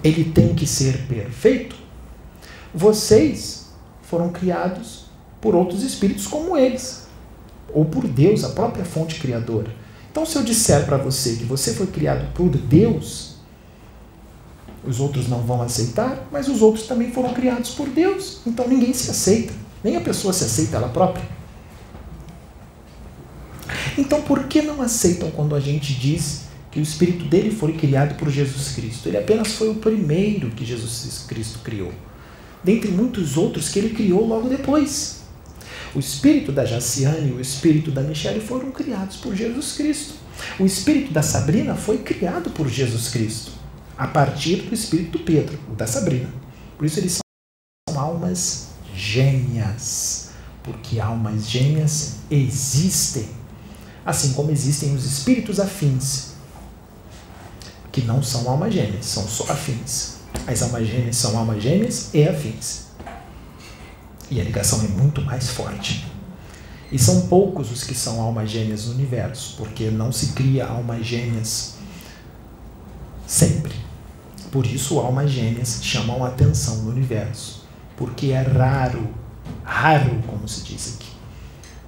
Ele 0.03 0.23
tem 0.23 0.55
que 0.55 0.65
ser 0.65 1.05
perfeito? 1.07 1.75
Vocês 2.73 3.71
foram 4.03 4.29
criados 4.29 5.05
por 5.39 5.55
outros 5.55 5.83
espíritos 5.83 6.27
como 6.27 6.57
eles, 6.57 7.07
ou 7.73 7.85
por 7.85 8.07
Deus, 8.07 8.43
a 8.43 8.49
própria 8.49 8.85
fonte 8.85 9.19
criadora. 9.19 9.71
Então, 10.11 10.25
se 10.25 10.35
eu 10.35 10.43
disser 10.43 10.85
para 10.85 10.97
você 10.97 11.35
que 11.37 11.45
você 11.45 11.73
foi 11.73 11.87
criado 11.87 12.33
por 12.33 12.49
Deus, 12.49 13.31
os 14.83 14.99
outros 14.99 15.27
não 15.27 15.41
vão 15.41 15.61
aceitar, 15.61 16.27
mas 16.31 16.47
os 16.47 16.61
outros 16.61 16.87
também 16.87 17.11
foram 17.11 17.33
criados 17.33 17.71
por 17.71 17.87
Deus. 17.87 18.39
Então 18.45 18.67
ninguém 18.67 18.93
se 18.93 19.11
aceita, 19.11 19.53
nem 19.83 19.95
a 19.95 20.01
pessoa 20.01 20.33
se 20.33 20.43
aceita 20.43 20.77
ela 20.77 20.89
própria. 20.89 21.23
Então 23.97 24.21
por 24.21 24.45
que 24.45 24.61
não 24.61 24.81
aceitam 24.81 25.29
quando 25.31 25.55
a 25.55 25.59
gente 25.59 25.93
diz 25.93 26.45
que 26.71 26.79
o 26.79 26.83
espírito 26.83 27.25
dele 27.25 27.51
foi 27.51 27.73
criado 27.73 28.15
por 28.15 28.29
Jesus 28.29 28.69
Cristo? 28.69 29.07
Ele 29.07 29.17
apenas 29.17 29.53
foi 29.53 29.69
o 29.69 29.75
primeiro 29.75 30.49
que 30.51 30.65
Jesus 30.65 31.25
Cristo 31.27 31.59
criou, 31.59 31.91
dentre 32.63 32.89
muitos 32.89 33.37
outros 33.37 33.69
que 33.69 33.77
ele 33.77 33.91
criou 33.91 34.25
logo 34.25 34.49
depois. 34.49 35.20
O 35.93 35.99
espírito 35.99 36.51
da 36.51 36.65
Jaciane 36.65 37.29
e 37.29 37.33
o 37.33 37.41
espírito 37.41 37.91
da 37.91 38.01
Michelle 38.01 38.39
foram 38.39 38.71
criados 38.71 39.17
por 39.17 39.35
Jesus 39.35 39.73
Cristo. 39.73 40.13
O 40.59 40.65
espírito 40.65 41.11
da 41.11 41.21
Sabrina 41.21 41.75
foi 41.75 41.97
criado 41.97 42.49
por 42.51 42.69
Jesus 42.69 43.09
Cristo 43.09 43.51
a 43.97 44.07
partir 44.07 44.63
do 44.63 44.73
espírito 44.73 45.19
do 45.19 45.23
Pedro, 45.23 45.59
o 45.69 45.75
da 45.75 45.85
Sabrina. 45.85 46.27
Por 46.75 46.85
isso 46.85 46.99
eles 46.99 47.19
são 47.87 47.99
almas 47.99 48.69
gêmeas, 48.95 50.29
porque 50.63 50.99
almas 50.99 51.47
gêmeas 51.47 52.15
existem, 52.29 53.29
assim 54.03 54.33
como 54.33 54.49
existem 54.49 54.95
os 54.95 55.05
espíritos 55.05 55.59
afins, 55.59 56.31
que 57.91 58.01
não 58.01 58.23
são 58.23 58.49
almas 58.49 58.73
gêmeas, 58.73 59.05
são 59.05 59.27
só 59.27 59.51
afins. 59.51 60.15
As 60.47 60.63
almas 60.63 60.87
gêmeas 60.87 61.17
são 61.17 61.37
almas 61.37 61.61
gêmeas 61.61 62.09
e 62.11 62.27
afins. 62.27 62.90
E 64.31 64.39
a 64.39 64.43
ligação 64.45 64.81
é 64.81 64.87
muito 64.87 65.21
mais 65.21 65.49
forte. 65.49 66.09
E 66.89 66.97
são 66.97 67.27
poucos 67.27 67.69
os 67.69 67.83
que 67.83 67.93
são 67.93 68.21
almas 68.21 68.49
gêmeas 68.49 68.85
no 68.85 68.93
universo, 68.93 69.55
porque 69.57 69.91
não 69.91 70.09
se 70.09 70.27
cria 70.27 70.65
almas 70.65 71.05
gêmeas 71.05 71.75
sempre. 73.27 73.73
Por 74.49 74.65
isso, 74.65 74.99
almas 74.99 75.29
gêmeas 75.29 75.79
chamam 75.83 76.23
atenção 76.23 76.77
no 76.77 76.91
universo, 76.91 77.65
porque 77.97 78.27
é 78.27 78.41
raro, 78.41 79.09
raro, 79.63 80.21
como 80.25 80.47
se 80.47 80.63
diz 80.63 80.95
aqui. 80.95 81.11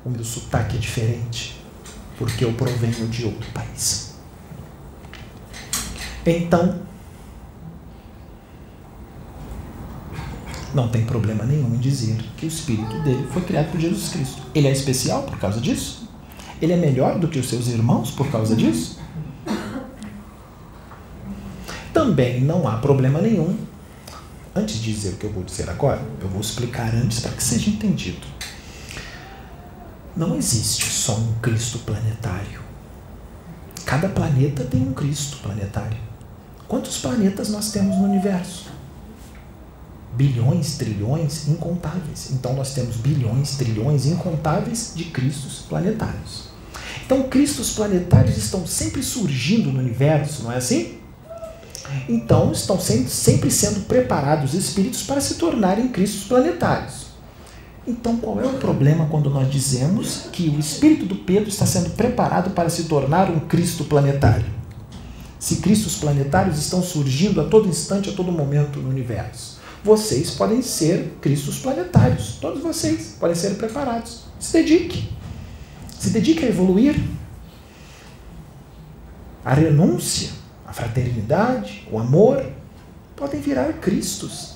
O 0.05 0.09
meu 0.09 0.23
sotaque 0.23 0.75
é 0.75 0.79
diferente, 0.79 1.61
porque 2.17 2.43
eu 2.43 2.51
provenho 2.53 3.07
de 3.07 3.25
outro 3.25 3.49
país. 3.51 4.15
Então, 6.25 6.81
não 10.74 10.88
tem 10.88 11.05
problema 11.05 11.43
nenhum 11.43 11.74
em 11.76 11.78
dizer 11.78 12.17
que 12.36 12.45
o 12.45 12.47
espírito 12.47 12.99
dele 13.03 13.28
foi 13.32 13.43
criado 13.43 13.71
por 13.71 13.80
Jesus 13.80 14.09
Cristo. 14.09 14.41
Ele 14.55 14.67
é 14.67 14.71
especial 14.71 15.24
por 15.24 15.38
causa 15.38 15.61
disso? 15.61 16.09
Ele 16.61 16.74
é 16.74 16.78
melhor 16.78 17.19
do 17.19 17.28
que 17.28 17.39
os 17.39 17.47
seus 17.47 17.67
irmãos 17.67 18.11
por 18.11 18.30
causa 18.32 18.55
disso? 18.55 18.99
Também 21.93 22.41
não 22.41 22.67
há 22.67 22.78
problema 22.78 23.21
nenhum. 23.21 23.55
Antes 24.55 24.76
de 24.76 24.93
dizer 24.93 25.09
o 25.09 25.17
que 25.17 25.26
eu 25.26 25.32
vou 25.32 25.43
dizer 25.43 25.69
agora, 25.69 26.01
eu 26.21 26.28
vou 26.28 26.41
explicar 26.41 26.93
antes 26.93 27.19
para 27.19 27.32
que 27.32 27.43
seja 27.43 27.69
entendido. 27.69 28.26
Não 30.15 30.36
existe 30.36 30.86
só 30.86 31.15
um 31.15 31.34
Cristo 31.41 31.80
planetário. 31.80 32.61
Cada 33.86 34.09
planeta 34.09 34.63
tem 34.63 34.82
um 34.82 34.93
Cristo 34.93 35.38
planetário. 35.38 35.97
Quantos 36.67 36.97
planetas 36.97 37.49
nós 37.49 37.71
temos 37.71 37.97
no 37.97 38.05
universo? 38.05 38.72
Bilhões, 40.16 40.78
trilhões, 40.78 41.47
incontáveis. 41.47 42.32
Então 42.32 42.53
nós 42.53 42.74
temos 42.74 42.97
bilhões, 42.97 43.55
trilhões, 43.55 44.05
incontáveis 44.05 44.93
de 44.95 45.05
Cristos 45.05 45.66
planetários. 45.68 46.53
Então, 47.05 47.24
Cristos 47.24 47.72
planetários 47.72 48.38
estão 48.38 48.66
sempre 48.66 49.03
surgindo 49.03 49.72
no 49.72 49.80
universo, 49.80 50.43
não 50.43 50.51
é 50.51 50.57
assim? 50.57 50.99
Então, 52.07 52.51
estão 52.51 52.80
sempre, 52.80 53.51
sendo 53.51 53.82
preparados 53.82 54.53
espíritos 54.53 55.03
para 55.03 55.20
se 55.20 55.36
tornarem 55.36 55.89
Cristos 55.89 56.24
planetários. 56.24 57.07
Então, 57.86 58.16
qual 58.18 58.39
é 58.39 58.45
o 58.45 58.53
problema 58.53 59.07
quando 59.07 59.30
nós 59.30 59.51
dizemos 59.51 60.28
que 60.32 60.47
o 60.47 60.57
espírito 60.57 61.05
do 61.05 61.16
Pedro 61.16 61.49
está 61.49 61.66
sendo 61.66 61.89
preparado 61.89 62.51
para 62.51 62.70
se 62.70 62.86
tornar 62.86 63.30
um 63.30 63.41
Cristo 63.41 63.84
planetário? 63.84 64.45
Se 65.38 65.57
Cristos 65.57 65.97
planetários 65.97 66.57
estão 66.57 66.82
surgindo 66.82 67.41
a 67.41 67.43
todo 67.43 67.68
instante, 67.68 68.09
a 68.09 68.14
todo 68.14 68.32
momento 68.32 68.80
no 68.80 68.89
universo. 68.89 69.52
Vocês 69.84 70.31
podem 70.31 70.61
ser 70.61 71.17
Cristos 71.21 71.59
planetários. 71.59 72.38
Todos 72.39 72.61
vocês 72.61 73.17
podem 73.19 73.36
ser 73.36 73.55
preparados. 73.55 74.25
Se 74.39 74.53
dedique. 74.53 75.09
Se 75.99 76.09
dedique 76.09 76.45
a 76.45 76.49
evoluir. 76.49 76.95
A 79.43 79.53
renúncia 79.53 80.43
a 80.73 80.76
fraternidade, 80.76 81.88
o 81.91 81.99
amor, 81.99 82.43
podem 83.15 83.39
virar 83.39 83.73
Cristos. 83.73 84.55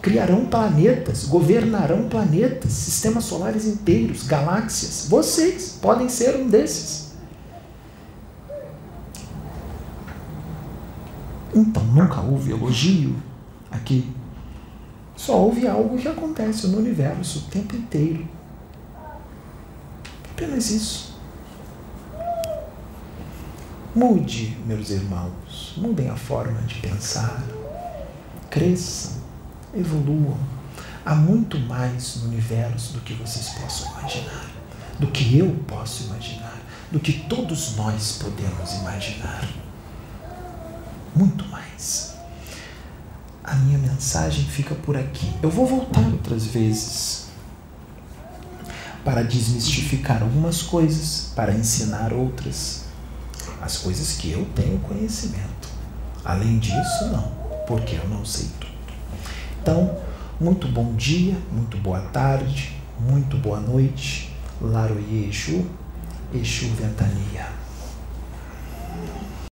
Criarão 0.00 0.46
planetas, 0.46 1.26
governarão 1.26 2.08
planetas, 2.08 2.72
sistemas 2.72 3.24
solares 3.24 3.66
inteiros, 3.66 4.26
galáxias. 4.26 5.06
Vocês 5.10 5.78
podem 5.82 6.08
ser 6.08 6.36
um 6.36 6.48
desses. 6.48 7.10
Então, 11.54 11.84
nunca 11.84 12.22
houve 12.22 12.52
elogio 12.52 13.14
aqui. 13.70 14.10
Só 15.20 15.36
houve 15.36 15.68
algo 15.68 15.98
que 15.98 16.08
acontece 16.08 16.66
no 16.68 16.78
universo 16.78 17.40
o 17.40 17.42
tempo 17.50 17.76
inteiro. 17.76 18.26
Apenas 20.30 20.70
isso. 20.70 21.14
Mude, 23.94 24.56
meus 24.64 24.88
irmãos, 24.88 25.74
mudem 25.76 26.08
a 26.08 26.16
forma 26.16 26.62
de 26.62 26.76
pensar, 26.76 27.44
cresçam, 28.48 29.20
evoluam. 29.74 30.38
Há 31.04 31.14
muito 31.14 31.58
mais 31.58 32.16
no 32.22 32.28
universo 32.28 32.94
do 32.94 33.00
que 33.00 33.12
vocês 33.12 33.50
possam 33.50 33.92
imaginar, 33.98 34.50
do 34.98 35.08
que 35.08 35.36
eu 35.36 35.54
posso 35.68 36.04
imaginar, 36.04 36.58
do 36.90 36.98
que 36.98 37.12
todos 37.28 37.76
nós 37.76 38.22
podemos 38.22 38.72
imaginar. 38.72 39.46
Muito 41.14 41.46
mais. 41.48 42.09
A 43.50 43.56
minha 43.56 43.78
mensagem 43.78 44.44
fica 44.44 44.76
por 44.76 44.96
aqui. 44.96 45.28
Eu 45.42 45.50
vou 45.50 45.66
voltar 45.66 46.06
outras 46.06 46.46
vezes 46.46 47.26
para 49.04 49.24
desmistificar 49.24 50.22
algumas 50.22 50.62
coisas, 50.62 51.32
para 51.34 51.52
ensinar 51.52 52.12
outras 52.12 52.84
as 53.60 53.76
coisas 53.78 54.12
que 54.12 54.30
eu 54.30 54.44
tenho 54.54 54.78
conhecimento. 54.78 55.68
Além 56.24 56.60
disso, 56.60 57.08
não, 57.10 57.32
porque 57.66 57.96
eu 57.96 58.08
não 58.08 58.24
sei 58.24 58.48
tudo. 58.60 58.72
Então, 59.60 59.98
muito 60.40 60.68
bom 60.68 60.94
dia, 60.94 61.36
muito 61.50 61.76
boa 61.76 62.02
tarde, 62.02 62.80
muito 63.00 63.36
boa 63.36 63.58
noite. 63.58 64.32
Laroye 64.60 65.28
Exu, 65.28 65.66
Exu 66.32 66.68
Ventania. 66.76 67.59